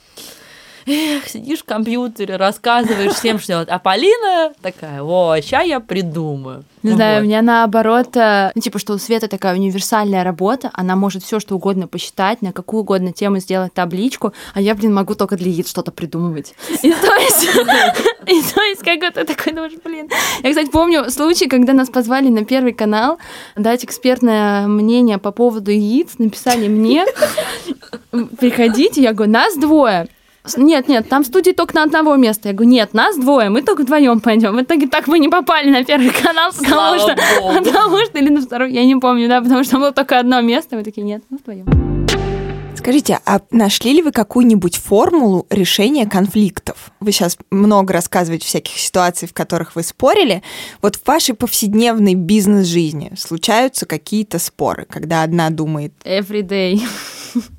эх, 0.87 1.27
сидишь 1.27 1.59
в 1.59 1.65
компьютере, 1.65 2.37
рассказываешь 2.37 3.13
всем, 3.13 3.39
что. 3.39 3.61
А 3.61 3.79
Полина 3.79 4.53
такая, 4.61 5.01
о, 5.01 5.35
сейчас 5.41 5.65
я 5.65 5.79
придумаю. 5.79 6.63
Не 6.83 6.91
знаю, 6.91 7.17
вот. 7.17 7.21
у 7.21 7.25
меня 7.25 7.41
наоборот, 7.41 8.15
э, 8.15 8.51
ну, 8.55 8.61
типа, 8.61 8.79
что 8.79 8.93
у 8.93 8.97
Света 8.97 9.27
такая 9.27 9.55
универсальная 9.55 10.23
работа, 10.23 10.69
она 10.73 10.95
может 10.95 11.23
все 11.23 11.39
что 11.39 11.55
угодно 11.55 11.87
посчитать, 11.87 12.41
на 12.41 12.53
какую 12.53 12.81
угодно 12.81 13.11
тему 13.11 13.39
сделать 13.39 13.73
табличку, 13.73 14.33
а 14.53 14.61
я, 14.61 14.75
блин, 14.75 14.93
могу 14.93 15.15
только 15.15 15.35
для 15.35 15.51
яиц 15.51 15.69
что-то 15.69 15.91
придумывать. 15.91 16.53
И 16.81 16.91
то 16.91 17.15
есть, 17.15 17.43
и 18.27 18.53
то 18.53 18.61
есть, 18.61 18.83
как 18.83 19.03
это 19.03 19.25
такой 19.25 19.53
думаешь, 19.53 19.73
блин. 19.83 20.09
Я, 20.43 20.49
кстати, 20.49 20.69
помню 20.69 21.09
случай, 21.09 21.47
когда 21.47 21.73
нас 21.73 21.89
позвали 21.89 22.29
на 22.29 22.45
Первый 22.45 22.73
канал 22.73 23.17
дать 23.55 23.83
экспертное 23.83 24.67
мнение 24.67 25.17
по 25.17 25.31
поводу 25.31 25.71
яиц, 25.71 26.19
написали 26.19 26.67
мне, 26.67 27.05
приходите, 28.39 29.01
я 29.01 29.13
говорю, 29.13 29.31
нас 29.31 29.57
двое, 29.57 30.07
нет, 30.55 30.87
нет, 30.87 31.09
там 31.09 31.25
студии 31.25 31.51
только 31.51 31.75
на 31.75 31.83
одного 31.83 32.15
места. 32.15 32.49
Я 32.49 32.53
говорю, 32.53 32.69
нет, 32.71 32.93
нас 32.93 33.17
двое, 33.17 33.49
мы 33.49 33.61
только 33.61 33.81
вдвоем 33.81 34.19
пойдем. 34.19 34.55
В 34.55 34.61
итоге 34.61 34.87
так 34.87 35.07
мы 35.07 35.19
не 35.19 35.29
попали 35.29 35.69
на 35.69 35.83
первый 35.83 36.11
канал, 36.11 36.51
потому 36.51 36.99
что, 36.99 37.15
потому 37.63 37.97
что, 38.05 38.17
или 38.17 38.29
на 38.29 38.41
второй, 38.41 38.71
я 38.71 38.85
не 38.85 38.95
помню, 38.95 39.27
да, 39.27 39.41
потому 39.41 39.63
что 39.63 39.77
было 39.77 39.91
только 39.91 40.19
одно 40.19 40.41
место. 40.41 40.75
Мы 40.75 40.83
такие, 40.83 41.03
нет, 41.03 41.23
мы 41.29 41.37
вдвоем. 41.37 41.65
Скажите, 42.87 43.19
а 43.25 43.41
нашли 43.51 43.91
ли 43.91 44.01
вы 44.01 44.13
какую-нибудь 44.13 44.77
формулу 44.77 45.45
решения 45.49 46.05
конфликтов? 46.05 46.91
Вы 47.01 47.11
сейчас 47.11 47.37
много 47.51 47.91
рассказываете 47.91 48.45
всяких 48.45 48.77
ситуаций, 48.77 49.27
в 49.27 49.33
которых 49.33 49.75
вы 49.75 49.83
спорили. 49.83 50.41
Вот 50.81 50.95
в 50.95 51.05
вашей 51.05 51.35
повседневной 51.35 52.13
бизнес-жизни 52.13 53.11
случаются 53.17 53.85
какие-то 53.85 54.39
споры, 54.39 54.85
когда 54.89 55.23
одна 55.23 55.49
думает... 55.49 55.91
Every 56.05 56.43
day. 56.43 56.79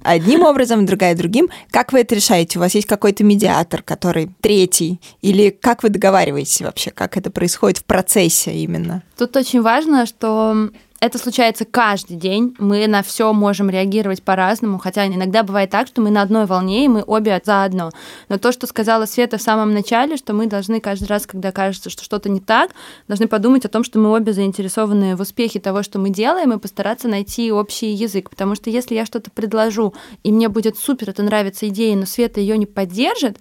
Одним 0.02 0.42
образом, 0.42 0.86
другая 0.86 1.14
другим. 1.14 1.48
Как 1.70 1.92
вы 1.92 2.00
это 2.00 2.14
решаете? 2.14 2.58
У 2.58 2.62
вас 2.62 2.74
есть 2.74 2.86
какой-то 2.86 3.24
медиатор, 3.24 3.82
который 3.82 4.30
третий? 4.40 5.00
Или 5.22 5.50
как 5.50 5.82
вы 5.82 5.88
договариваетесь 5.88 6.60
вообще? 6.60 6.90
Как 6.90 7.16
это 7.16 7.30
происходит 7.30 7.78
в 7.78 7.84
процессе 7.84 8.52
именно? 8.52 9.02
Тут 9.16 9.36
очень 9.36 9.62
важно, 9.62 10.06
что 10.06 10.70
это 11.00 11.18
случается 11.18 11.64
каждый 11.64 12.16
день. 12.16 12.54
Мы 12.58 12.86
на 12.88 13.02
все 13.02 13.32
можем 13.32 13.70
реагировать 13.70 14.22
по-разному, 14.22 14.78
хотя 14.78 15.06
иногда 15.06 15.42
бывает 15.42 15.70
так, 15.70 15.86
что 15.86 16.00
мы 16.00 16.10
на 16.10 16.22
одной 16.22 16.46
волне, 16.46 16.84
и 16.84 16.88
мы 16.88 17.04
обе 17.06 17.40
заодно. 17.44 17.90
Но 18.28 18.38
то, 18.38 18.50
что 18.50 18.66
сказала 18.66 19.06
Света 19.06 19.38
в 19.38 19.42
самом 19.42 19.72
начале, 19.72 20.16
что 20.16 20.32
мы 20.32 20.46
должны 20.46 20.80
каждый 20.80 21.06
раз, 21.06 21.26
когда 21.26 21.52
кажется, 21.52 21.88
что 21.88 22.02
что-то 22.02 22.28
не 22.28 22.40
так, 22.40 22.72
должны 23.06 23.28
подумать 23.28 23.64
о 23.64 23.68
том, 23.68 23.84
что 23.84 23.98
мы 23.98 24.10
обе 24.10 24.32
заинтересованы 24.32 25.14
в 25.14 25.20
успехе 25.20 25.60
того, 25.60 25.82
что 25.82 26.00
мы 26.00 26.10
делаем, 26.10 26.52
и 26.52 26.58
постараться 26.58 27.06
найти 27.06 27.52
общий 27.52 27.92
язык. 27.92 28.28
Потому 28.30 28.56
что 28.56 28.70
если 28.70 28.94
я 28.94 29.06
что-то 29.06 29.30
предложу, 29.30 29.94
и 30.24 30.32
мне 30.32 30.48
будет 30.48 30.76
супер, 30.76 31.10
это 31.10 31.22
нравится 31.22 31.68
идея, 31.68 31.96
но 31.96 32.06
Света 32.06 32.40
ее 32.40 32.58
не 32.58 32.66
поддержит, 32.66 33.38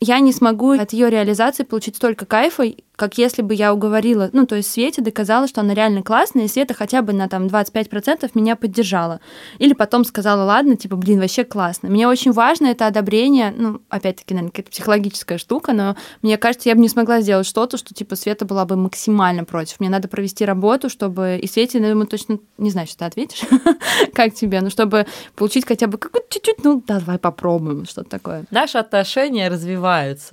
я 0.00 0.20
не 0.20 0.32
смогу 0.32 0.72
от 0.72 0.92
ее 0.92 1.10
реализации 1.10 1.64
получить 1.64 1.96
столько 1.96 2.26
кайфа, 2.26 2.64
как 2.96 3.18
если 3.18 3.42
бы 3.42 3.54
я 3.54 3.72
уговорила, 3.74 4.30
ну, 4.32 4.46
то 4.46 4.56
есть 4.56 4.70
Свете 4.72 5.02
доказала, 5.02 5.46
что 5.46 5.60
она 5.60 5.74
реально 5.74 6.02
классная, 6.02 6.44
и 6.44 6.48
Света 6.48 6.72
хотя 6.74 7.02
бы 7.02 7.12
на 7.12 7.28
там 7.28 7.46
25% 7.46 8.30
меня 8.34 8.56
поддержала. 8.56 9.20
Или 9.58 9.74
потом 9.74 10.04
сказала, 10.04 10.44
ладно, 10.44 10.76
типа, 10.76 10.96
блин, 10.96 11.20
вообще 11.20 11.44
классно. 11.44 11.90
Мне 11.90 12.08
очень 12.08 12.32
важно 12.32 12.68
это 12.68 12.86
одобрение, 12.86 13.54
ну, 13.56 13.82
опять-таки, 13.90 14.32
наверное, 14.32 14.50
какая-то 14.50 14.70
психологическая 14.70 15.38
штука, 15.38 15.72
но 15.74 15.96
мне 16.22 16.38
кажется, 16.38 16.70
я 16.70 16.74
бы 16.74 16.80
не 16.80 16.88
смогла 16.88 17.20
сделать 17.20 17.46
что-то, 17.46 17.76
что, 17.76 17.94
типа, 17.94 18.16
Света 18.16 18.46
была 18.46 18.64
бы 18.64 18.76
максимально 18.76 19.44
против. 19.44 19.78
Мне 19.78 19.90
надо 19.90 20.08
провести 20.08 20.44
работу, 20.44 20.88
чтобы... 20.88 21.38
И 21.40 21.46
Свете, 21.46 21.78
я 21.78 21.90
думаю, 21.90 22.06
точно... 22.06 22.38
Не 22.56 22.70
знаю, 22.70 22.86
что 22.86 22.98
ты 23.00 23.04
ответишь, 23.04 23.42
как 24.14 24.32
тебе, 24.34 24.62
но 24.62 24.70
чтобы 24.70 25.06
получить 25.34 25.66
хотя 25.66 25.86
бы 25.86 25.98
какую-то 25.98 26.28
чуть-чуть, 26.30 26.64
ну, 26.64 26.82
давай 26.86 27.18
попробуем, 27.18 27.84
что-то 27.84 28.08
такое. 28.08 28.44
Наши 28.50 28.78
отношения 28.78 29.48
развиваются, 29.48 29.85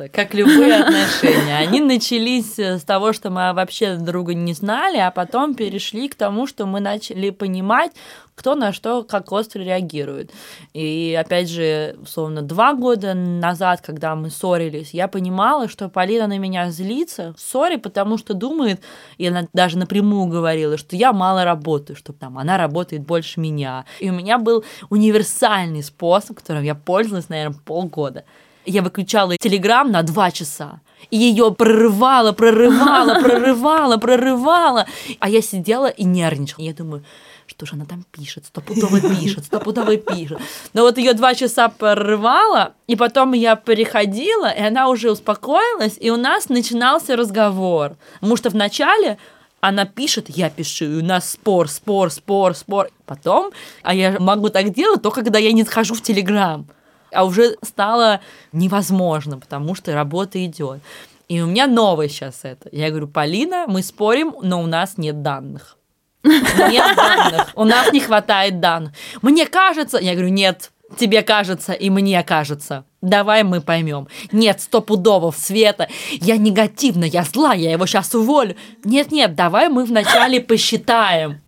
как 0.10 0.34
любые 0.34 0.76
отношения. 0.76 1.58
Они 1.58 1.80
начались 1.80 2.14
начались 2.14 2.60
с 2.60 2.84
того, 2.84 3.14
что 3.14 3.30
мы 3.30 3.54
вообще 3.54 3.96
друга 3.96 4.34
не 4.34 4.54
знали, 4.54 4.98
а 4.98 5.12
потом 5.12 5.56
перешли 5.56 6.08
к 6.08 6.16
тому, 6.16 6.48
что 6.48 6.66
мы 6.66 6.80
начали 6.80 7.30
понимать, 7.30 7.92
кто 8.36 8.56
на 8.56 8.74
что 8.74 9.04
как 9.04 9.32
остро 9.32 9.62
реагирует. 9.62 10.32
И 10.74 11.18
опять 11.20 11.50
же, 11.50 11.96
условно, 12.02 12.42
два 12.42 12.74
года 12.74 13.14
назад, 13.14 13.82
когда 13.82 14.16
мы 14.16 14.30
ссорились, 14.30 14.94
я 14.94 15.08
понимала, 15.08 15.68
что 15.68 15.90
Полина 15.90 16.28
на 16.28 16.38
меня 16.38 16.72
злится 16.72 17.34
в 17.38 17.78
потому 17.78 18.18
что 18.18 18.34
думает, 18.34 18.82
и 19.18 19.28
она 19.28 19.48
даже 19.54 19.78
напрямую 19.78 20.28
говорила, 20.28 20.78
что 20.78 20.96
я 20.96 21.14
мало 21.14 21.44
работаю, 21.44 21.96
что 21.96 22.14
там 22.14 22.38
она 22.38 22.58
работает 22.58 23.04
больше 23.04 23.40
меня. 23.40 23.86
И 24.00 24.10
у 24.10 24.14
меня 24.14 24.38
был 24.38 24.64
универсальный 24.90 25.84
способ, 25.84 26.38
которым 26.38 26.64
я 26.64 26.76
пользовалась, 26.76 27.30
наверное, 27.30 27.60
полгода. 27.66 28.26
Я 28.66 28.82
выключала 28.82 29.38
телеграм 29.38 29.92
на 29.92 30.04
два 30.04 30.32
часа 30.32 30.80
и 31.10 31.18
ее 31.18 31.54
прорывало, 31.54 32.32
прорывало, 32.32 33.20
прорывало, 33.22 33.98
прорывало. 33.98 34.86
А 35.20 35.30
я 35.30 35.42
сидела 35.42 35.88
и 35.88 36.04
нервничала. 36.04 36.64
Я 36.64 36.74
думаю, 36.74 37.04
что 37.46 37.66
же 37.66 37.74
она 37.74 37.86
там 37.86 38.06
пишет, 38.12 38.46
стопудово 38.46 39.00
пишет, 39.02 39.46
стопудово 39.46 39.98
пишет. 39.98 40.40
Но 40.74 40.82
вот 40.82 40.98
ее 40.98 41.14
два 41.14 41.36
часа 41.36 41.70
порвало, 41.70 42.74
и 42.88 42.96
потом 42.96 43.34
я 43.34 43.56
переходила, 43.56 44.50
и 44.50 44.62
она 44.62 44.90
уже 44.90 45.12
успокоилась, 45.12 45.98
и 46.00 46.10
у 46.10 46.18
нас 46.18 46.50
начинался 46.50 47.16
разговор. 47.16 47.96
Потому 48.16 48.38
что 48.38 48.50
вначале 48.50 49.18
она 49.62 49.86
пишет, 49.86 50.30
я 50.30 50.50
пишу, 50.50 50.86
и 50.86 51.02
у 51.02 51.06
нас 51.06 51.32
спор, 51.32 51.70
спор, 51.70 52.12
спор, 52.12 52.56
спор. 52.56 52.90
Потом, 53.06 53.52
а 53.82 53.94
я 53.94 54.18
могу 54.20 54.50
так 54.50 54.74
делать 54.74 55.02
только 55.02 55.24
когда 55.24 55.40
я 55.40 55.52
не 55.52 55.64
захожу 55.64 55.96
в 55.96 56.02
Телеграм. 56.02 56.66
А 57.14 57.26
уже 57.26 57.58
стало 57.62 58.22
невозможно, 58.52 59.40
потому 59.40 59.76
что 59.76 59.94
работа 59.94 60.44
идет. 60.46 60.82
И 61.28 61.42
у 61.42 61.48
меня 61.48 61.68
новое 61.68 62.10
сейчас 62.10 62.42
это. 62.44 62.70
Я 62.72 62.90
говорю, 62.90 63.08
Полина, 63.08 63.66
мы 63.68 63.82
спорим, 63.82 64.36
но 64.42 64.62
у 64.62 64.66
нас 64.66 64.98
нет 64.98 65.22
данных. 65.22 65.78
Нет 66.24 66.96
данных. 66.96 67.52
У 67.56 67.64
нас 67.64 67.92
не 67.92 68.00
хватает 68.00 68.60
данных. 68.60 68.94
Мне 69.22 69.46
кажется, 69.46 69.98
я 69.98 70.14
говорю, 70.14 70.30
нет, 70.30 70.72
тебе 70.98 71.22
кажется 71.22 71.74
и 71.74 71.90
мне 71.90 72.24
кажется. 72.24 72.86
Давай 73.02 73.44
мы 73.44 73.62
поймем. 73.62 74.08
Нет, 74.32 74.62
стопудово, 74.62 75.32
Света, 75.32 75.90
я 76.12 76.38
негативна, 76.38 77.04
я 77.04 77.24
зла, 77.24 77.54
я 77.54 77.72
его 77.72 77.86
сейчас 77.86 78.14
уволю. 78.16 78.56
Нет-нет, 78.84 79.36
давай 79.36 79.70
мы 79.70 79.86
вначале 79.86 80.40
посчитаем. 80.40 81.42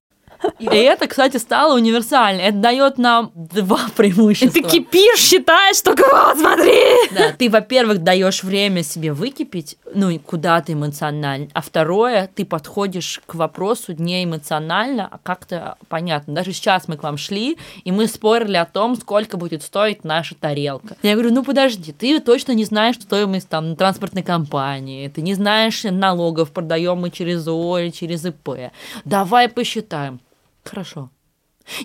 И 0.60 0.66
это, 0.66 1.08
кстати, 1.08 1.38
стало 1.38 1.76
универсально. 1.76 2.42
Это 2.42 2.58
дает 2.58 2.98
нам 2.98 3.32
два 3.36 3.82
преимущества. 3.96 4.60
И 4.60 4.62
ты 4.62 4.70
кипишь, 4.70 5.20
считаешь, 5.20 5.82
только 5.82 6.04
вот, 6.04 6.38
смотри! 6.38 6.82
Да, 7.12 7.32
ты, 7.38 7.50
во-первых, 7.50 8.04
даешь 8.04 8.44
время 8.44 8.84
себе 8.84 9.14
выкипеть, 9.14 9.78
ну 9.94 10.10
и 10.10 10.18
куда-то 10.18 10.74
эмоционально. 10.74 11.48
А 11.54 11.62
второе, 11.62 12.30
ты 12.34 12.46
подходишь 12.46 13.22
к 13.26 13.36
вопросу 13.36 13.94
не 13.98 14.24
эмоционально, 14.24 15.08
а 15.12 15.20
как-то 15.22 15.78
понятно. 15.88 16.34
Даже 16.34 16.54
сейчас 16.54 16.88
мы 16.88 16.98
к 16.98 17.04
вам 17.04 17.18
шли, 17.18 17.58
и 17.84 17.92
мы 17.92 18.08
спорили 18.08 18.58
о 18.58 18.66
том, 18.66 18.96
сколько 18.96 19.38
будет 19.38 19.64
стоить 19.64 20.04
наша 20.04 20.36
тарелка. 20.36 20.96
Я 21.02 21.14
говорю, 21.14 21.34
ну 21.34 21.44
подожди, 21.44 21.92
ты 21.92 22.20
точно 22.20 22.54
не 22.54 22.66
знаешь 22.66 22.96
стоимость 22.96 23.50
там 23.50 23.76
транспортной 23.76 24.24
компании, 24.24 25.08
ты 25.08 25.22
не 25.22 25.34
знаешь 25.34 25.84
налогов, 25.84 26.52
продаем 26.52 26.98
мы 26.98 27.12
через 27.12 27.48
ООО 27.48 27.80
или 27.80 27.90
через 27.90 28.26
ИП. 28.26 28.72
Давай 29.04 29.50
посчитаем. 29.50 30.20
Хорошо. 30.66 31.10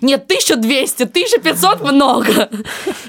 Нет, 0.01 0.25
1200, 0.25 1.03
1500 1.03 1.81
много. 1.91 2.49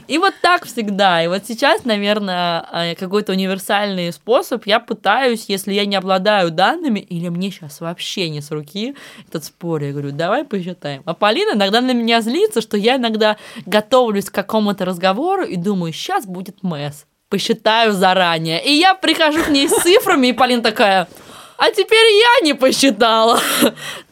И 0.09 0.19
вот 0.19 0.35
так 0.41 0.65
всегда. 0.65 1.23
И 1.23 1.29
вот 1.29 1.43
сейчас, 1.47 1.85
наверное, 1.85 2.67
э, 2.73 2.95
какой-то 2.95 3.33
универсальный 3.33 4.13
способ. 4.13 4.67
Я 4.67 4.81
пытаюсь, 4.81 5.47
если 5.49 5.75
я 5.75 5.85
не 5.85 5.97
обладаю 5.97 6.51
данными, 6.51 7.01
или 7.01 7.29
мне 7.29 7.51
сейчас 7.51 7.81
вообще 7.81 8.31
не 8.31 8.41
с 8.41 8.51
руки 8.51 8.95
этот 9.29 9.45
спор, 9.45 9.83
я 9.83 9.93
говорю, 9.93 10.13
давай 10.13 10.45
посчитаем. 10.45 11.03
А 11.05 11.15
Полина 11.15 11.53
иногда 11.53 11.81
на 11.81 11.93
меня 11.93 12.23
злится, 12.23 12.61
что 12.63 12.77
я 12.77 12.97
иногда 12.97 13.37
готовлюсь 13.67 14.31
к 14.31 14.35
какому-то 14.35 14.85
разговору 14.85 15.45
и 15.45 15.57
думаю, 15.57 15.93
сейчас 15.93 16.27
будет 16.27 16.63
месс. 16.63 17.05
Посчитаю 17.29 17.93
заранее. 17.93 18.63
И 18.65 18.73
я 18.73 18.95
прихожу 18.95 19.43
к 19.43 19.49
ней 19.49 19.69
с 19.69 19.83
цифрами, 19.83 20.29
и 20.29 20.33
Полина 20.33 20.63
такая, 20.63 21.09
а 21.63 21.71
теперь 21.71 22.09
я 22.11 22.45
не 22.45 22.55
посчитала. 22.55 23.39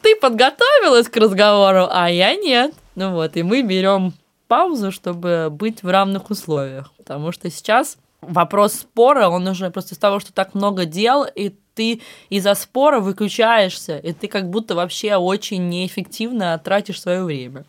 Ты 0.01 0.15
подготовилась 0.15 1.09
к 1.09 1.17
разговору, 1.17 1.85
а 1.91 2.09
я 2.09 2.33
нет. 2.33 2.73
Ну 2.95 3.11
вот, 3.11 3.35
и 3.35 3.43
мы 3.43 3.61
берем 3.61 4.13
паузу, 4.47 4.93
чтобы 4.93 5.49
быть 5.51 5.83
в 5.83 5.89
равных 5.89 6.29
условиях. 6.29 6.93
Потому 6.95 7.33
что 7.33 7.49
сейчас 7.49 7.97
вопрос 8.21 8.75
спора, 8.75 9.27
он 9.27 9.45
уже 9.49 9.69
просто 9.69 9.95
из 9.95 9.97
того, 9.97 10.21
что 10.21 10.31
так 10.31 10.53
много 10.53 10.85
дел, 10.85 11.25
и 11.25 11.53
ты 11.75 12.01
из-за 12.29 12.53
спора 12.53 13.01
выключаешься, 13.01 13.97
и 13.97 14.13
ты 14.13 14.29
как 14.29 14.49
будто 14.49 14.73
вообще 14.73 15.17
очень 15.17 15.67
неэффективно 15.67 16.57
тратишь 16.57 17.01
свое 17.01 17.21
время. 17.21 17.65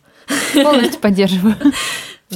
Полностью 0.53 1.01
поддерживаю. 1.01 1.57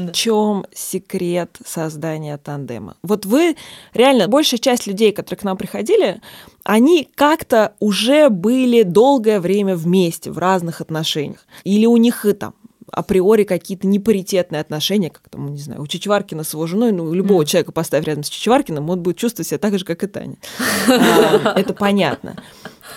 В 0.06 0.12
чем 0.12 0.66
секрет 0.74 1.58
создания 1.66 2.38
тандема? 2.38 2.96
Вот 3.04 3.26
вы, 3.26 3.56
реально, 3.94 4.28
большая 4.28 4.60
часть 4.60 4.88
людей, 4.88 5.12
которые 5.12 5.40
к 5.40 5.44
нам 5.44 5.58
приходили, 5.58 6.22
они 6.64 7.08
как-то 7.16 7.74
уже 7.80 8.30
были 8.30 8.84
долгое 8.84 9.40
время 9.40 9.76
вместе 9.76 10.32
в 10.32 10.38
разных 10.38 10.82
отношениях. 10.82 11.46
Или 11.64 11.86
у 11.86 11.98
них 11.98 12.26
и 12.26 12.34
там 12.34 12.54
априори 12.92 13.44
какие-то 13.44 13.86
непаритетные 13.88 14.62
отношения, 14.62 15.10
как 15.10 15.28
там, 15.30 15.54
не 15.54 15.60
знаю, 15.60 15.82
у 15.82 15.88
Чичваркина 15.88 16.44
с 16.44 16.54
его 16.54 16.68
женой, 16.68 16.92
ну, 16.92 17.14
любого 17.14 17.42
mm. 17.42 17.46
человека 17.46 17.72
поставь 17.72 18.06
рядом 18.06 18.24
с 18.24 18.30
Чичваркиным, 18.30 18.90
он 18.90 19.02
будет 19.02 19.18
чувствовать 19.18 19.48
себя 19.48 19.58
так 19.58 19.78
же, 19.78 19.86
как 19.86 20.04
и 20.04 20.08
Таня. 20.08 20.38
А, 20.88 21.60
это 21.60 21.74
понятно. 21.74 22.42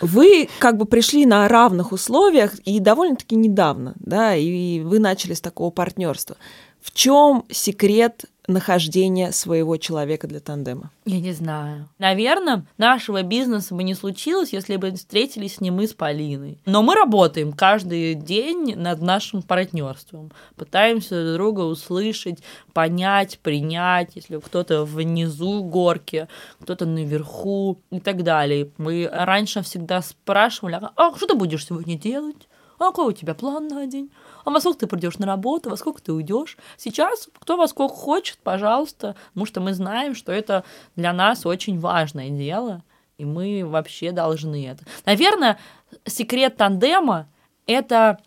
Вы 0.01 0.48
как 0.59 0.76
бы 0.76 0.86
пришли 0.86 1.26
на 1.26 1.46
равных 1.48 1.92
условиях 1.92 2.55
и 2.64 2.78
довольно-таки 2.78 3.36
недавно, 3.36 3.94
да, 3.98 4.34
и 4.34 4.80
вы 4.80 4.98
начали 4.98 5.34
с 5.34 5.40
такого 5.40 5.70
партнерства. 5.70 6.36
В 6.83 6.93
чем 6.93 7.45
секрет 7.51 8.24
нахождения 8.51 9.33
своего 9.33 9.76
человека 9.76 10.26
для 10.26 10.41
тандема? 10.41 10.91
Я 11.05 11.20
не 11.20 11.33
знаю. 11.33 11.89
Наверное, 11.99 12.66
нашего 12.78 13.22
бизнеса 13.22 13.74
бы 13.74 13.83
не 13.83 13.95
случилось, 13.95 14.53
если 14.53 14.76
бы 14.76 14.91
встретились 14.93 15.61
не 15.61 15.70
мы 15.70 15.87
с 15.87 15.95
Полиной. 15.95 16.59
Но 16.66 16.83
мы 16.83 16.95
работаем 16.95 17.53
каждый 17.53 18.14
день 18.14 18.74
над 18.76 19.01
нашим 19.01 19.43
партнерством. 19.43 20.33
Пытаемся 20.57 21.35
друг 21.35 21.41
друга 21.41 21.61
услышать, 21.62 22.41
понять, 22.72 23.39
принять, 23.39 24.11
если 24.14 24.39
кто-то 24.39 24.85
внизу 24.85 25.62
горки, 25.62 26.28
кто-то 26.61 26.87
наверху 26.87 27.81
и 27.91 28.01
так 28.01 28.22
далее. 28.22 28.70
Мы 28.78 29.09
раньше 29.11 29.62
всегда 29.62 30.03
спрашивали, 30.03 30.81
а 30.97 31.16
что 31.16 31.26
ты 31.26 31.35
будешь 31.35 31.66
сегодня 31.66 31.97
делать? 31.97 32.49
А 32.78 32.85
какой 32.85 33.09
у 33.09 33.12
тебя 33.12 33.35
план 33.35 33.68
на 33.68 33.87
день? 33.87 34.11
А 34.45 34.51
во 34.51 34.61
сколько 34.61 34.80
ты 34.80 34.86
придешь 34.86 35.18
на 35.18 35.26
работу, 35.26 35.70
во 35.70 35.76
сколько 35.76 36.03
ты 36.03 36.12
уйдешь. 36.12 36.57
Сейчас 36.76 37.28
кто 37.38 37.57
во 37.57 37.68
сколько 37.68 37.95
хочет, 37.95 38.38
пожалуйста, 38.38 39.16
потому 39.28 39.47
что 39.47 39.61
мы 39.61 39.74
знаем, 39.74 40.14
что 40.14 40.32
это 40.32 40.64
для 40.97 41.12
нас 41.12 41.47
очень 41.47 41.78
важное 41.78 42.30
дело, 42.30 42.82
и 43.18 43.24
мы 43.24 43.64
вообще 43.66 44.12
должны 44.12 44.66
это. 44.66 44.84
Наверное, 45.05 45.59
секрет 46.07 46.57
тандема— 46.57 47.28
это 47.66 48.18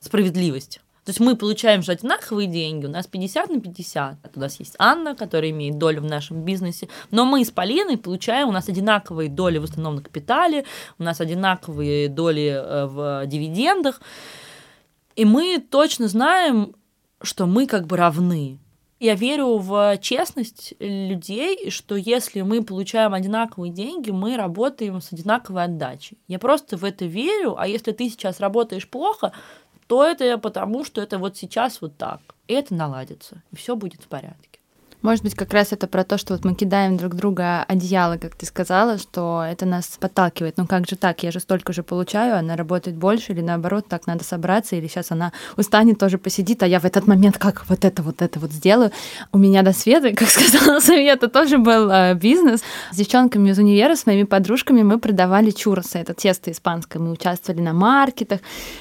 справедливость. 0.00 0.80
То 1.04 1.10
есть 1.10 1.20
мы 1.20 1.34
получаем 1.34 1.82
же 1.82 1.92
одинаковые 1.92 2.46
деньги, 2.46 2.86
у 2.86 2.88
нас 2.88 3.06
50 3.06 3.50
на 3.50 3.60
50. 3.60 4.36
У 4.36 4.40
нас 4.40 4.60
есть 4.60 4.76
Анна, 4.78 5.16
которая 5.16 5.50
имеет 5.50 5.78
долю 5.78 6.02
в 6.02 6.04
нашем 6.04 6.44
бизнесе, 6.44 6.88
но 7.10 7.24
мы 7.24 7.44
с 7.44 7.50
Полиной 7.50 7.96
получаем, 7.96 8.48
у 8.48 8.52
нас 8.52 8.68
одинаковые 8.68 9.28
доли 9.28 9.58
в 9.58 9.64
установленном 9.64 10.04
капитале, 10.04 10.66
у 10.98 11.02
нас 11.02 11.20
одинаковые 11.20 12.08
доли 12.08 12.52
э, 12.54 12.86
в 12.86 13.26
дивидендах. 13.26 14.00
И 15.16 15.24
мы 15.24 15.58
точно 15.58 16.08
знаем, 16.08 16.74
что 17.22 17.46
мы 17.46 17.66
как 17.66 17.86
бы 17.86 17.96
равны. 17.96 18.58
Я 18.98 19.14
верю 19.14 19.56
в 19.56 19.96
честность 19.98 20.74
людей, 20.78 21.70
что 21.70 21.96
если 21.96 22.42
мы 22.42 22.62
получаем 22.62 23.14
одинаковые 23.14 23.72
деньги, 23.72 24.10
мы 24.10 24.36
работаем 24.36 25.00
с 25.00 25.10
одинаковой 25.10 25.64
отдачей. 25.64 26.18
Я 26.28 26.38
просто 26.38 26.76
в 26.76 26.84
это 26.84 27.06
верю, 27.06 27.56
а 27.58 27.66
если 27.66 27.92
ты 27.92 28.10
сейчас 28.10 28.40
работаешь 28.40 28.86
плохо, 28.86 29.32
то 29.86 30.04
это 30.04 30.36
потому, 30.36 30.84
что 30.84 31.00
это 31.00 31.18
вот 31.18 31.38
сейчас 31.38 31.80
вот 31.80 31.96
так. 31.96 32.20
И 32.46 32.52
это 32.52 32.74
наладится, 32.74 33.42
и 33.50 33.56
все 33.56 33.74
будет 33.74 34.02
в 34.02 34.08
порядке. 34.08 34.49
Может 35.02 35.24
быть, 35.24 35.34
как 35.34 35.54
раз 35.54 35.72
это 35.72 35.86
про 35.86 36.04
то, 36.04 36.18
что 36.18 36.34
вот 36.34 36.44
мы 36.44 36.54
кидаем 36.54 36.98
друг 36.98 37.14
друга 37.14 37.64
одеяло, 37.64 38.18
как 38.18 38.34
ты 38.34 38.44
сказала, 38.44 38.98
что 38.98 39.42
это 39.42 39.64
нас 39.64 39.96
подталкивает. 39.98 40.58
Ну 40.58 40.66
как 40.66 40.86
же 40.86 40.96
так? 40.96 41.22
Я 41.22 41.30
же 41.30 41.40
столько 41.40 41.72
же 41.72 41.82
получаю, 41.82 42.36
она 42.36 42.54
работает 42.54 42.98
больше, 42.98 43.32
или 43.32 43.40
наоборот, 43.40 43.86
так 43.88 44.06
надо 44.06 44.24
собраться, 44.24 44.76
или 44.76 44.88
сейчас 44.88 45.10
она 45.10 45.32
устанет, 45.56 45.98
тоже 45.98 46.18
посидит, 46.18 46.62
а 46.62 46.66
я 46.66 46.80
в 46.80 46.84
этот 46.84 47.06
момент 47.06 47.38
как 47.38 47.64
вот 47.68 47.86
это, 47.86 48.02
вот 48.02 48.20
это 48.20 48.38
вот 48.38 48.52
сделаю. 48.52 48.90
У 49.32 49.38
меня 49.38 49.62
до 49.62 49.72
света, 49.72 50.12
как 50.14 50.28
сказала 50.28 50.80
Совета, 50.80 51.28
тоже 51.28 51.56
был 51.56 51.90
э, 51.90 52.14
бизнес. 52.14 52.62
С 52.92 52.96
девчонками 52.96 53.48
из 53.50 53.58
универа, 53.58 53.96
с 53.96 54.04
моими 54.04 54.24
подружками 54.24 54.82
мы 54.82 54.98
продавали 54.98 55.50
чурросы, 55.50 55.98
это 55.98 56.12
тесто 56.12 56.50
испанское. 56.50 57.00
Мы 57.00 57.12
участвовали 57.12 57.62
на 57.62 57.72
маркетах. 57.72 58.40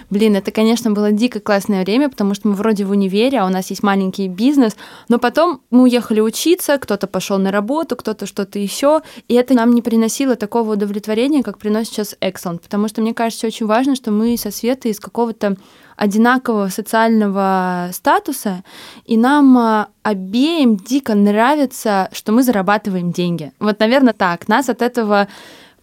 Блин, 0.10 0.36
это, 0.36 0.52
конечно, 0.52 0.92
было 0.92 1.14
дико 1.14 1.40
классное 1.40 1.84
время, 1.84 2.10
потому 2.10 2.34
что 2.34 2.50
мы 2.50 2.56
вроде 2.56 2.84
в 2.84 2.92
универе, 2.92 3.40
а 3.40 3.46
у 3.46 3.50
нас 3.50 3.70
есть 3.70 3.84
маленький 3.84 4.28
бизнес, 4.28 4.76
но 5.08 5.18
потом 5.18 5.62
мы 5.72 5.84
уехали 5.84 6.09
уехали 6.10 6.22
учиться, 6.22 6.78
кто-то 6.78 7.08
пошел 7.08 7.38
на 7.38 7.52
работу, 7.52 7.96
кто-то 7.96 8.26
что-то 8.26 8.60
еще, 8.60 9.02
и 9.28 9.36
это 9.36 9.54
нам 9.54 9.74
не 9.74 9.82
приносило 9.82 10.36
такого 10.36 10.74
удовлетворения, 10.74 11.44
как 11.44 11.58
приносит 11.58 11.94
сейчас 11.94 12.16
Excellent, 12.22 12.60
потому 12.60 12.88
что 12.88 13.02
мне 13.02 13.14
кажется 13.14 13.48
очень 13.48 13.68
важно, 13.68 13.96
что 13.96 14.12
мы 14.12 14.38
со 14.38 14.52
Светой 14.52 14.92
из 14.92 15.00
какого-то 15.00 15.56
одинакового 15.96 16.70
социального 16.70 17.90
статуса, 17.94 18.64
и 19.06 19.18
нам 19.18 19.58
а, 19.58 19.88
обеим 20.02 20.78
дико 20.78 21.14
нравится, 21.14 22.10
что 22.14 22.32
мы 22.32 22.44
зарабатываем 22.44 23.12
деньги. 23.12 23.52
Вот, 23.60 23.80
наверное, 23.80 24.14
так. 24.14 24.48
Нас 24.48 24.70
от 24.70 24.82
этого 24.82 25.28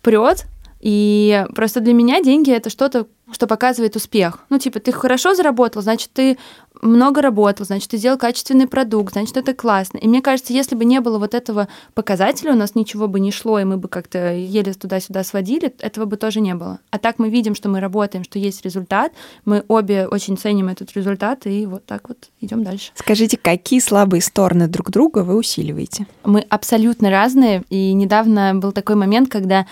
прет, 0.01 0.47
И 0.81 1.45
просто 1.55 1.81
для 1.81 1.95
меня 1.95 2.23
деньги 2.23 2.51
это 2.51 2.71
что-то, 2.71 3.07
что 3.33 3.47
показывает 3.47 3.97
успех. 3.97 4.41
Ну, 4.51 4.59
типа, 4.59 4.79
ты 4.79 4.93
хорошо 4.93 5.35
заработал, 5.35 5.83
значит, 5.83 6.11
ты 6.13 6.39
много 6.83 7.23
работал, 7.23 7.65
значит, 7.67 7.91
ты 7.91 7.97
сделал 7.97 8.19
качественный 8.19 8.69
продукт, 8.69 9.15
значит, 9.15 9.37
это 9.37 9.55
классно. 9.55 9.99
И 9.99 10.07
мне 10.07 10.21
кажется, 10.21 10.53
если 10.53 10.77
бы 10.77 10.85
не 10.85 11.01
было 11.01 11.19
вот 11.19 11.35
этого 11.35 11.69
показателя, 11.95 12.53
у 12.53 12.57
нас 12.57 12.75
ничего 12.75 13.09
бы 13.09 13.19
не 13.19 13.33
шло, 13.33 13.59
и 13.59 13.65
мы 13.65 13.79
бы 13.79 13.89
как-то 13.89 14.33
еле 14.33 14.73
туда-сюда 14.75 15.25
сводили, 15.25 15.75
этого 15.81 16.05
бы 16.05 16.17
тоже 16.17 16.41
не 16.41 16.55
было. 16.55 16.79
А 16.91 16.99
так 16.99 17.19
мы 17.19 17.31
видим, 17.31 17.55
что 17.55 17.69
мы 17.69 17.81
работаем, 17.81 18.23
что 18.23 18.39
есть 18.39 18.65
результат, 18.65 19.13
мы 19.45 19.65
обе 19.69 20.07
очень 20.07 20.37
ценим 20.37 20.69
этот 20.69 20.93
результат, 20.93 21.47
и 21.47 21.67
вот 21.67 21.85
так 21.87 22.09
вот 22.09 22.29
идем 22.41 22.63
дальше. 22.63 22.93
Скажите, 22.95 23.39
какие 23.39 23.81
слабые 23.81 24.21
стороны 24.21 24.69
друг 24.69 24.91
друга 24.91 25.21
вы 25.21 25.37
усиливаете? 25.37 26.07
Мы 26.25 26.41
абсолютно 26.49 27.11
разные, 27.11 27.65
и 27.71 27.93
недавно 27.93 28.55
был 28.55 28.73
такой 28.73 28.97
момент, 28.97 29.31
когда 29.31 29.67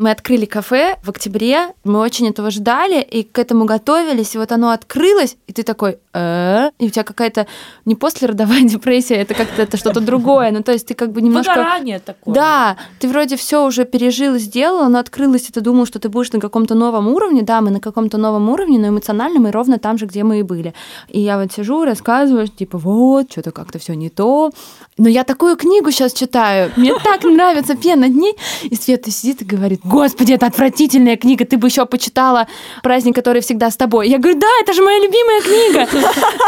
мы 0.00 0.10
открыли 0.12 0.46
кафе 0.46 0.96
в 1.02 1.10
октябре, 1.10 1.74
мы 1.84 2.00
очень 2.00 2.26
этого 2.26 2.50
ждали, 2.50 3.02
и 3.02 3.22
к 3.22 3.38
этому 3.38 3.66
готовились, 3.66 4.34
и 4.34 4.38
вот 4.38 4.50
оно 4.50 4.70
открылось, 4.70 5.36
и 5.46 5.52
ты 5.52 5.62
такой, 5.62 5.98
э 6.14 6.70
и 6.78 6.86
у 6.86 6.88
тебя 6.88 7.04
какая-то 7.04 7.46
не 7.84 7.94
послеродовая 7.94 8.62
депрессия, 8.64 9.16
это 9.16 9.34
как-то 9.34 9.60
это 9.60 9.76
что-то 9.76 10.00
другое, 10.00 10.52
ну 10.52 10.62
то 10.62 10.72
есть 10.72 10.86
ты 10.86 10.94
как 10.94 11.12
бы 11.12 11.20
немножко... 11.20 11.50
Выгорание 11.50 11.98
такое. 11.98 12.34
Да, 12.34 12.76
ты 12.98 13.08
вроде 13.08 13.36
все 13.36 13.66
уже 13.66 13.84
пережил 13.84 14.36
и 14.36 14.38
сделал, 14.38 14.84
оно 14.84 14.98
открылось, 14.98 15.50
и 15.50 15.52
ты 15.52 15.60
думал, 15.60 15.84
что 15.84 15.98
ты 15.98 16.08
будешь 16.08 16.32
на 16.32 16.40
каком-то 16.40 16.74
новом 16.74 17.08
уровне, 17.08 17.42
да, 17.42 17.60
мы 17.60 17.70
на 17.70 17.80
каком-то 17.80 18.16
новом 18.16 18.48
уровне, 18.48 18.78
но 18.78 18.88
эмоционально 18.88 19.38
мы 19.38 19.50
ровно 19.52 19.78
там 19.78 19.98
же, 19.98 20.06
где 20.06 20.24
мы 20.24 20.38
и 20.38 20.42
были. 20.42 20.72
И 21.08 21.20
я 21.20 21.38
вот 21.38 21.52
сижу, 21.52 21.84
рассказываю, 21.84 22.48
типа, 22.48 22.78
вот, 22.78 23.30
что-то 23.30 23.50
как-то 23.50 23.78
все 23.78 23.92
не 23.92 24.08
то. 24.08 24.50
Но 24.96 25.10
я 25.10 25.24
такую 25.24 25.56
книгу 25.56 25.90
сейчас 25.90 26.14
читаю, 26.14 26.72
мне 26.76 26.94
так 27.04 27.24
нравится 27.24 27.76
«Пена 27.76 28.08
дней», 28.08 28.34
и 28.62 28.74
Света 28.74 29.10
сидит 29.10 29.42
и 29.42 29.44
говорит, 29.44 29.80
господи, 29.90 30.32
это 30.32 30.46
отвратительная 30.46 31.16
книга, 31.16 31.44
ты 31.44 31.58
бы 31.58 31.66
еще 31.68 31.84
почитала 31.84 32.46
«Праздник, 32.82 33.14
который 33.14 33.42
всегда 33.42 33.70
с 33.70 33.76
тобой». 33.76 34.08
Я 34.08 34.18
говорю, 34.18 34.38
да, 34.38 34.46
это 34.62 34.72
же 34.72 34.82
моя 34.82 34.98
любимая 34.98 35.40
книга. 35.42 35.88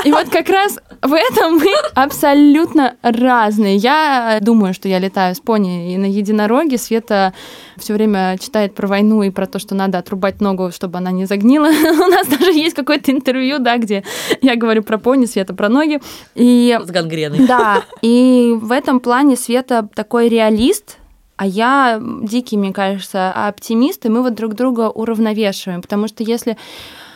И 0.04 0.12
вот 0.12 0.28
как 0.30 0.48
раз 0.48 0.78
в 1.02 1.12
этом 1.12 1.56
мы 1.56 1.72
абсолютно 1.94 2.94
разные. 3.02 3.76
Я 3.76 4.38
думаю, 4.40 4.72
что 4.72 4.88
я 4.88 4.98
летаю 4.98 5.34
с 5.34 5.40
пони 5.40 5.92
и 5.92 5.96
на 5.96 6.06
единороге. 6.06 6.78
Света 6.78 7.34
все 7.76 7.94
время 7.94 8.38
читает 8.38 8.74
про 8.74 8.86
войну 8.86 9.22
и 9.22 9.30
про 9.30 9.46
то, 9.46 9.58
что 9.58 9.74
надо 9.74 9.98
отрубать 9.98 10.40
ногу, 10.40 10.70
чтобы 10.72 10.98
она 10.98 11.10
не 11.10 11.26
загнила. 11.26 11.66
У 12.06 12.10
нас 12.10 12.28
даже 12.28 12.52
есть 12.52 12.76
какое-то 12.76 13.10
интервью, 13.10 13.58
да, 13.58 13.76
где 13.78 14.04
я 14.40 14.56
говорю 14.56 14.82
про 14.82 14.98
пони, 14.98 15.26
Света 15.26 15.54
про 15.54 15.68
ноги. 15.68 16.00
И... 16.34 16.78
С 16.82 16.90
гангреной. 16.90 17.46
Да, 17.46 17.82
и 18.02 18.54
в 18.56 18.70
этом 18.70 19.00
плане 19.00 19.36
Света 19.36 19.88
такой 19.94 20.28
реалист, 20.28 20.98
а 21.42 21.46
я 21.46 22.00
дикий, 22.00 22.56
мне 22.56 22.72
кажется, 22.72 23.32
оптимист, 23.32 24.06
и 24.06 24.08
мы 24.08 24.22
вот 24.22 24.36
друг 24.36 24.54
друга 24.54 24.88
уравновешиваем, 24.88 25.82
потому 25.82 26.06
что 26.06 26.22
если 26.22 26.56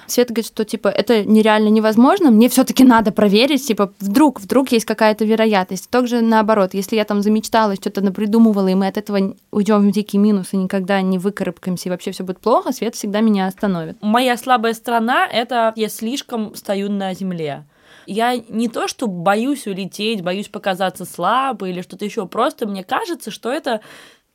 Света 0.09 0.35
говорит, 0.35 0.49
что 0.49 0.65
типа 0.65 0.89
это 0.89 1.25
нереально 1.25 1.69
невозможно, 1.69 2.33
мне 2.33 2.49
все-таки 2.49 2.83
надо 2.83 3.13
проверить, 3.13 3.65
типа 3.65 3.93
вдруг, 4.01 4.41
вдруг 4.41 4.73
есть 4.73 4.85
какая-то 4.85 5.25
вероятность. 5.25 5.89
Также 5.91 6.23
наоборот, 6.23 6.75
если 6.75 6.97
я 6.97 7.05
там 7.05 7.23
замечтала, 7.23 7.77
что-то 7.77 8.01
напридумывала, 8.01 8.67
и 8.67 8.75
мы 8.75 8.89
от 8.89 8.97
этого 8.97 9.37
уйдем 9.53 9.89
в 9.89 9.93
дикий 9.93 10.19
минус 10.19 10.49
и 10.51 10.57
никогда 10.57 11.01
не 11.03 11.19
выкарабкаемся, 11.19 11.89
и 11.89 11.91
вообще 11.91 12.11
все 12.11 12.25
будет 12.25 12.41
плохо, 12.41 12.73
Свет 12.73 12.97
всегда 12.97 13.21
меня 13.21 13.47
остановит. 13.47 13.97
Моя 14.01 14.37
слабая 14.37 14.75
сторона— 14.75 15.25
это 15.33 15.73
я 15.77 15.89
слишком 15.89 16.57
стою 16.57 16.91
на 16.91 17.15
земле. 17.15 17.65
Я 18.07 18.37
не 18.49 18.69
то, 18.69 18.87
что 18.87 19.09
боюсь 19.09 19.67
улететь, 19.67 20.23
боюсь 20.23 20.49
показаться 20.49 21.05
слабой 21.05 21.71
или 21.71 21.83
что-то 21.83 22.05
еще, 22.05 22.27
просто 22.27 22.67
мне 22.67 22.85
кажется, 22.85 23.31
что 23.31 23.51
это 23.51 23.81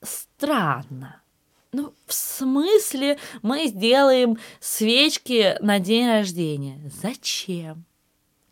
странно. 0.01 1.21
Ну, 1.71 1.93
в 2.05 2.13
смысле 2.13 3.17
мы 3.41 3.67
сделаем 3.67 4.37
свечки 4.59 5.55
на 5.61 5.79
день 5.79 6.07
рождения? 6.07 6.81
Зачем? 7.01 7.85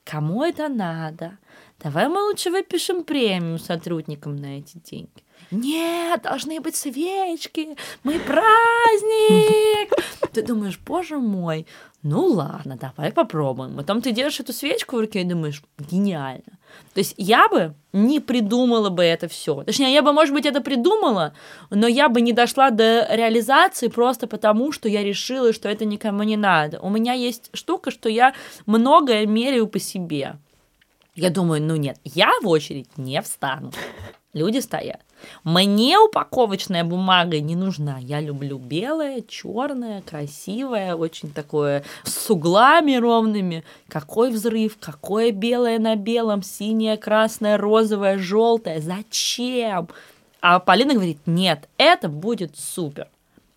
Кому 0.06 0.44
это 0.44 0.70
надо? 0.70 1.38
Давай 1.84 2.08
мы 2.08 2.22
лучше 2.24 2.50
выпишем 2.50 3.04
премию 3.04 3.60
сотрудникам 3.60 4.36
на 4.36 4.60
эти 4.60 4.78
деньги. 4.78 5.24
Нет, 5.52 6.24
должны 6.24 6.60
быть 6.60 6.76
свечки, 6.76 7.76
мы 8.04 8.20
праздник. 8.20 9.94
Ты 10.40 10.46
думаешь, 10.46 10.80
боже 10.86 11.18
мой, 11.18 11.68
ну 12.02 12.26
ладно, 12.26 12.78
давай 12.80 13.12
попробуем. 13.12 13.76
Потом 13.76 14.02
ты 14.02 14.14
держишь 14.14 14.40
эту 14.40 14.54
свечку 14.54 14.96
в 14.96 15.00
руке 15.02 15.22
и 15.22 15.26
думаешь, 15.26 15.62
гениально. 15.78 16.58
То 16.94 17.00
есть 17.00 17.14
я 17.18 17.50
бы 17.50 17.74
не 17.92 18.22
придумала 18.22 18.90
бы 18.90 19.04
это 19.04 19.28
все. 19.28 19.64
Точнее, 19.64 19.94
я 19.94 20.02
бы, 20.02 20.14
может 20.14 20.34
быть, 20.34 20.46
это 20.46 20.62
придумала, 20.62 21.34
но 21.70 21.88
я 21.88 22.08
бы 22.08 22.22
не 22.22 22.32
дошла 22.32 22.70
до 22.70 23.06
реализации 23.14 23.90
просто 23.90 24.28
потому, 24.28 24.72
что 24.72 24.88
я 24.88 25.04
решила, 25.04 25.52
что 25.52 25.68
это 25.68 25.84
никому 25.84 26.24
не 26.24 26.38
надо. 26.38 26.80
У 26.80 26.90
меня 26.90 27.12
есть 27.12 27.50
штука, 27.52 27.92
что 27.92 28.08
я 28.08 28.34
многое 28.66 29.26
меряю 29.26 29.68
по 29.68 29.80
себе. 29.80 30.38
Я 31.16 31.32
думаю, 31.32 31.62
ну 31.62 31.76
нет, 31.76 32.00
я 32.06 32.32
в 32.42 32.48
очередь 32.48 32.98
не 32.98 33.22
встану. 33.22 33.74
Люди 34.34 34.60
стоят. 34.60 35.00
Мне 35.44 35.98
упаковочная 35.98 36.84
бумага 36.84 37.40
не 37.40 37.56
нужна. 37.56 37.98
Я 38.00 38.22
люблю 38.22 38.60
белое, 38.60 39.22
черное, 39.28 40.02
красивое, 40.02 40.96
очень 40.96 41.32
такое 41.32 41.84
с 42.04 42.30
углами 42.30 42.96
ровными. 42.96 43.64
Какой 43.88 44.32
взрыв, 44.32 44.78
какое 44.80 45.32
белое 45.32 45.80
на 45.80 45.96
белом, 45.96 46.44
синее, 46.44 46.96
красное, 46.98 47.58
розовое, 47.58 48.20
желтое. 48.20 48.82
Зачем? 48.82 49.90
А 50.42 50.60
Полина 50.60 50.94
говорит, 50.94 51.20
нет, 51.26 51.68
это 51.78 52.08
будет 52.08 52.56
супер. 52.58 53.08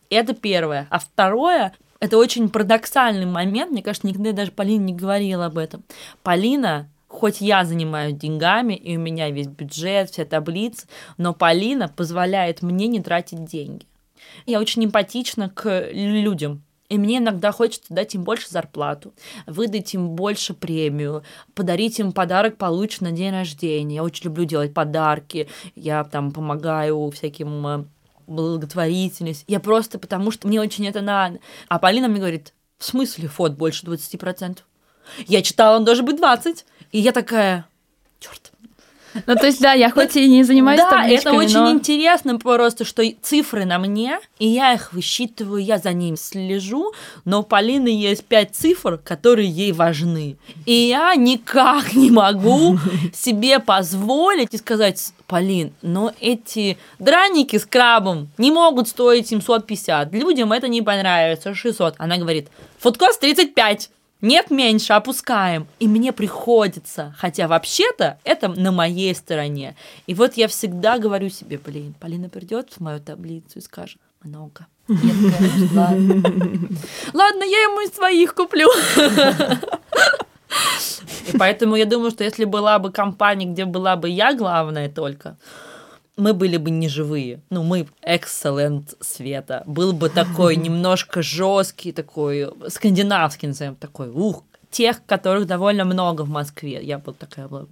Это 0.08 0.34
первое. 0.34 0.86
А 0.90 0.98
второе, 0.98 1.74
это 2.00 2.16
очень 2.16 2.48
парадоксальный 2.48 3.26
момент. 3.26 3.70
Мне 3.70 3.82
кажется, 3.82 4.08
никогда 4.08 4.32
даже 4.32 4.50
Полина 4.50 4.82
не 4.82 4.94
говорила 4.94 5.46
об 5.46 5.58
этом. 5.58 5.84
Полина 6.22 6.88
хоть 7.12 7.40
я 7.40 7.64
занимаюсь 7.64 8.16
деньгами, 8.16 8.74
и 8.74 8.96
у 8.96 9.00
меня 9.00 9.30
весь 9.30 9.46
бюджет, 9.46 10.10
вся 10.10 10.24
таблица, 10.24 10.86
но 11.18 11.34
Полина 11.34 11.88
позволяет 11.88 12.62
мне 12.62 12.86
не 12.86 13.00
тратить 13.00 13.44
деньги. 13.44 13.86
Я 14.46 14.60
очень 14.60 14.84
эмпатична 14.84 15.50
к 15.50 15.90
людям, 15.92 16.62
и 16.88 16.98
мне 16.98 17.18
иногда 17.18 17.52
хочется 17.52 17.92
дать 17.94 18.14
им 18.14 18.24
больше 18.24 18.48
зарплату, 18.48 19.12
выдать 19.46 19.92
им 19.94 20.10
больше 20.10 20.54
премию, 20.54 21.22
подарить 21.54 22.00
им 22.00 22.12
подарок 22.12 22.56
получше 22.56 23.04
на 23.04 23.12
день 23.12 23.30
рождения. 23.30 23.96
Я 23.96 24.04
очень 24.04 24.24
люблю 24.24 24.44
делать 24.44 24.72
подарки, 24.74 25.48
я 25.74 26.04
там 26.04 26.32
помогаю 26.32 27.10
всяким 27.10 27.66
э, 27.66 27.84
благотворительность. 28.26 29.44
Я 29.48 29.60
просто 29.60 29.98
потому, 29.98 30.30
что 30.30 30.48
мне 30.48 30.60
очень 30.60 30.86
это 30.86 31.02
надо. 31.02 31.38
А 31.68 31.78
Полина 31.78 32.08
мне 32.08 32.20
говорит, 32.20 32.54
в 32.78 32.84
смысле 32.84 33.28
фот 33.28 33.52
больше 33.52 33.84
20%? 33.86 34.58
Я 35.26 35.42
читала, 35.42 35.76
он 35.76 35.84
должен 35.84 36.04
быть 36.04 36.16
20. 36.16 36.64
И 36.92 36.98
я 36.98 37.12
такая, 37.12 37.66
черт. 38.20 38.52
Ну, 39.26 39.34
то 39.36 39.46
есть, 39.46 39.60
да, 39.60 39.72
я 39.72 39.90
хоть 39.90 40.16
и 40.16 40.28
не 40.28 40.42
занимаюсь 40.42 40.80
Да, 40.80 41.06
это 41.06 41.32
очень 41.32 41.58
но... 41.58 41.70
интересно 41.70 42.38
просто, 42.38 42.84
что 42.84 43.02
цифры 43.20 43.64
на 43.64 43.78
мне, 43.78 44.18
и 44.38 44.48
я 44.48 44.72
их 44.72 44.92
высчитываю, 44.92 45.62
я 45.62 45.78
за 45.78 45.92
ними 45.92 46.16
слежу, 46.16 46.92
но 47.24 47.40
у 47.40 47.42
Полины 47.42 47.88
есть 47.88 48.24
пять 48.24 48.54
цифр, 48.54 48.98
которые 48.98 49.48
ей 49.48 49.72
важны. 49.72 50.36
И 50.66 50.72
я 50.72 51.14
никак 51.14 51.94
не 51.94 52.10
могу 52.10 52.78
себе 53.14 53.58
позволить 53.58 54.54
и 54.54 54.58
сказать, 54.58 55.12
Полин, 55.26 55.72
но 55.82 56.12
эти 56.20 56.78
драники 56.98 57.56
с 57.56 57.64
крабом 57.64 58.28
не 58.38 58.50
могут 58.50 58.88
стоить 58.88 59.28
750. 59.28 60.12
Людям 60.12 60.52
это 60.52 60.68
не 60.68 60.82
понравится, 60.82 61.54
600. 61.54 61.94
Она 61.98 62.18
говорит, 62.18 62.48
фудкост 62.78 63.20
35 63.20 63.90
нет 64.22 64.50
меньше, 64.50 64.94
опускаем. 64.94 65.66
И 65.78 65.88
мне 65.88 66.12
приходится, 66.12 67.14
хотя 67.18 67.48
вообще-то 67.48 68.18
это 68.24 68.48
на 68.48 68.72
моей 68.72 69.14
стороне. 69.14 69.76
И 70.06 70.14
вот 70.14 70.34
я 70.34 70.48
всегда 70.48 70.98
говорю 70.98 71.28
себе, 71.28 71.58
блин, 71.58 71.94
Полина 72.00 72.28
придет 72.28 72.70
в 72.70 72.80
мою 72.80 73.00
таблицу 73.00 73.58
и 73.58 73.60
скажет, 73.60 73.98
много. 74.22 74.66
Я 74.88 74.96
такая, 74.96 75.68
ладно. 75.74 76.14
Ладно, 77.12 77.42
я 77.42 77.62
ему 77.62 77.80
из 77.80 77.94
своих 77.94 78.34
куплю. 78.34 78.68
И 81.32 81.38
поэтому 81.38 81.76
я 81.76 81.86
думаю, 81.86 82.10
что 82.10 82.24
если 82.24 82.44
была 82.44 82.78
бы 82.78 82.92
компания, 82.92 83.46
где 83.46 83.64
была 83.64 83.96
бы 83.96 84.08
я 84.08 84.34
главная 84.34 84.88
только, 84.88 85.36
мы 86.16 86.34
были 86.34 86.56
бы 86.56 86.70
не 86.70 86.88
живые. 86.88 87.40
Ну, 87.50 87.62
мы 87.62 87.86
excellent 88.06 88.96
света. 89.00 89.62
Был 89.66 89.92
бы 89.92 90.08
такой 90.08 90.56
немножко 90.66 91.22
жесткий, 91.22 91.92
такой 91.92 92.52
скандинавский, 92.68 93.48
назовем, 93.48 93.76
такой, 93.76 94.10
ух, 94.10 94.44
тех, 94.70 95.04
которых 95.06 95.46
довольно 95.46 95.84
много 95.84 96.22
в 96.22 96.28
Москве. 96.28 96.82
Я 96.82 96.98
был 96.98 97.14
такая 97.14 97.48
была. 97.48 97.66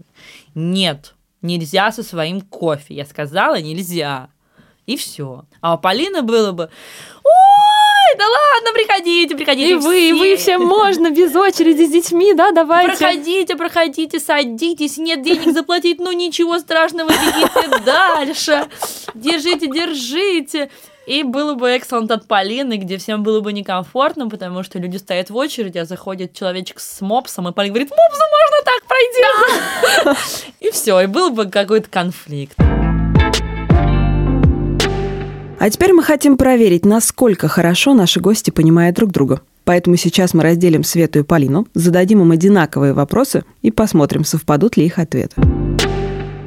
Нет, 0.55 1.15
нельзя 1.43 1.93
со 1.93 2.03
своим 2.03 2.41
кофе. 2.41 2.95
Я 2.95 3.07
сказала, 3.07 3.61
нельзя. 3.61 4.29
И 4.87 4.97
все. 4.97 5.45
А 5.61 5.75
у 5.75 5.79
Полины 5.79 6.23
было 6.23 6.53
бы, 6.53 6.71
да 8.19 8.25
ладно, 8.25 8.73
приходите, 8.73 9.37
приходите. 9.37 9.71
И 9.71 9.75
вы, 9.75 10.09
и 10.09 10.13
вы 10.13 10.37
все 10.37 10.59
можно, 10.59 11.11
без 11.11 11.35
очереди, 11.35 11.85
с 11.85 11.91
детьми, 11.91 12.35
да, 12.35 12.51
давайте. 12.51 12.97
Проходите, 12.97 13.57
проходите, 13.57 14.21
садитесь, 14.21 14.97
нет 14.99 15.23
денег 15.23 15.53
заплатить, 15.53 16.01
ну 16.01 16.13
ничего 16.13 16.59
страшного, 16.59 17.09
бегите 17.09 17.79
дальше. 17.85 18.67
Держите, 19.15 19.67
держите. 19.67 20.71
И 21.07 21.23
было 21.23 21.55
бы 21.55 21.75
Excellent 21.75 22.13
от 22.13 22.29
Полины, 22.29 22.77
где 22.77 22.97
всем 22.99 23.23
было 23.23 23.41
бы 23.41 23.53
некомфортно, 23.53 24.29
потому 24.29 24.63
что 24.63 24.79
люди 24.79 24.97
стоят 24.97 25.31
в 25.31 25.37
очереди, 25.37 25.79
а 25.79 25.85
заходит 25.85 26.35
человечек 26.35 26.79
с 26.79 27.01
мопсом, 27.01 27.49
и 27.49 27.53
Полина 27.53 27.75
говорит, 27.75 27.91
мопсу 27.91 28.23
можно 28.39 28.65
так 28.65 30.15
пройти? 30.15 30.51
И 30.61 30.71
все, 30.71 31.01
и 31.01 31.07
был 31.07 31.31
бы 31.31 31.47
какой-то 31.47 31.89
конфликт. 31.89 32.57
А 35.61 35.69
теперь 35.69 35.93
мы 35.93 36.03
хотим 36.03 36.39
проверить, 36.39 36.87
насколько 36.87 37.47
хорошо 37.47 37.93
наши 37.93 38.19
гости 38.19 38.49
понимают 38.49 38.97
друг 38.97 39.11
друга. 39.11 39.43
Поэтому 39.65 39.97
сейчас 39.97 40.33
мы 40.33 40.43
разделим 40.43 40.83
Свету 40.83 41.19
и 41.19 41.23
Полину, 41.23 41.67
зададим 41.75 42.23
им 42.23 42.31
одинаковые 42.31 42.95
вопросы 42.95 43.45
и 43.61 43.71
посмотрим, 43.71 44.25
совпадут 44.25 44.79
ли 44.79 44.87
их 44.87 44.99
ответы. 44.99 45.35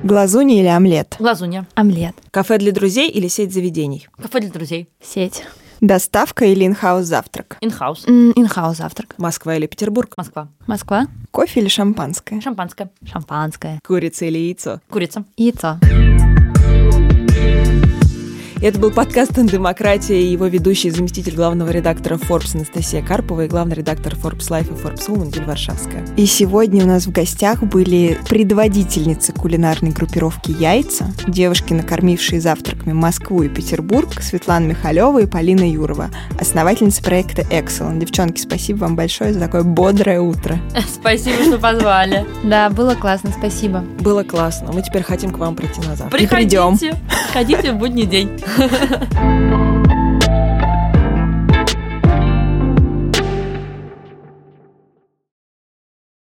Глазунья 0.01 0.59
или 0.59 0.67
омлет? 0.67 1.15
Глазунья. 1.19 1.67
Омлет. 1.75 2.15
Кафе 2.31 2.57
для 2.57 2.71
друзей 2.71 3.07
или 3.07 3.27
сеть 3.27 3.53
заведений? 3.53 4.07
Кафе 4.19 4.39
для 4.39 4.49
друзей. 4.49 4.89
Сеть. 4.99 5.43
Доставка 5.79 6.45
или 6.45 6.65
in-house 6.65 7.05
завтрак? 7.05 7.57
In-house. 7.61 8.07
In-house 8.07 8.77
завтрак. 8.77 9.13
Москва 9.19 9.55
или 9.55 9.67
Петербург? 9.67 10.11
Москва. 10.17 10.47
Москва. 10.65 11.05
Кофе 11.29 11.59
или 11.59 11.67
шампанское? 11.67 12.41
Шампанское. 12.41 12.89
Шампанское. 13.05 13.79
Курица 13.85 14.25
или 14.25 14.39
яйцо? 14.39 14.79
Курица. 14.89 15.23
Яйцо. 15.37 15.77
Это 18.63 18.79
был 18.79 18.91
подкаст 18.91 19.33
«Демократия» 19.33 20.23
и 20.23 20.31
его 20.31 20.47
ведущий 20.47 20.89
заместитель 20.89 21.35
главного 21.35 21.69
редактора 21.69 22.15
Forbes 22.15 22.55
Анастасия 22.55 23.03
Карпова 23.03 23.43
и 23.43 23.47
главный 23.49 23.75
редактор 23.75 24.13
Forbes 24.13 24.49
Life 24.49 24.73
и 24.73 24.81
Forbes 24.81 25.09
Woman 25.09 25.35
Юль 25.35 25.43
Варшавская. 25.43 26.05
И 26.15 26.25
сегодня 26.25 26.85
у 26.85 26.87
нас 26.87 27.05
в 27.05 27.11
гостях 27.11 27.61
были 27.61 28.17
предводительницы 28.29 29.33
кулинарной 29.33 29.91
группировки 29.91 30.51
«Яйца», 30.57 31.11
девушки, 31.27 31.73
накормившие 31.73 32.39
завтраками 32.39 32.93
Москву 32.93 33.43
и 33.43 33.49
Петербург, 33.49 34.21
Светлана 34.21 34.67
Михалева 34.67 35.23
и 35.23 35.25
Полина 35.25 35.69
Юрова, 35.69 36.09
основательницы 36.39 37.03
проекта 37.03 37.41
Excellent. 37.41 37.99
Девчонки, 37.99 38.39
спасибо 38.39 38.77
вам 38.77 38.95
большое 38.95 39.33
за 39.33 39.41
такое 39.41 39.63
бодрое 39.63 40.21
утро. 40.21 40.57
Спасибо, 40.87 41.43
что 41.43 41.57
позвали. 41.57 42.25
Да, 42.45 42.69
было 42.69 42.95
классно, 42.95 43.33
спасибо. 43.37 43.79
Было 43.99 44.23
классно. 44.23 44.71
Мы 44.71 44.83
теперь 44.83 45.03
хотим 45.03 45.31
к 45.31 45.37
вам 45.37 45.53
прийти 45.53 45.81
на 45.81 45.97
завтрак. 45.97 46.11
Приходите. 46.11 46.77
придем. 46.79 46.97
Приходите 47.33 47.73
в 47.73 47.75
будний 47.75 48.05
день. 48.05 48.29
Ha 48.55 48.67
ha 48.67 48.85
ha. 49.89 50.12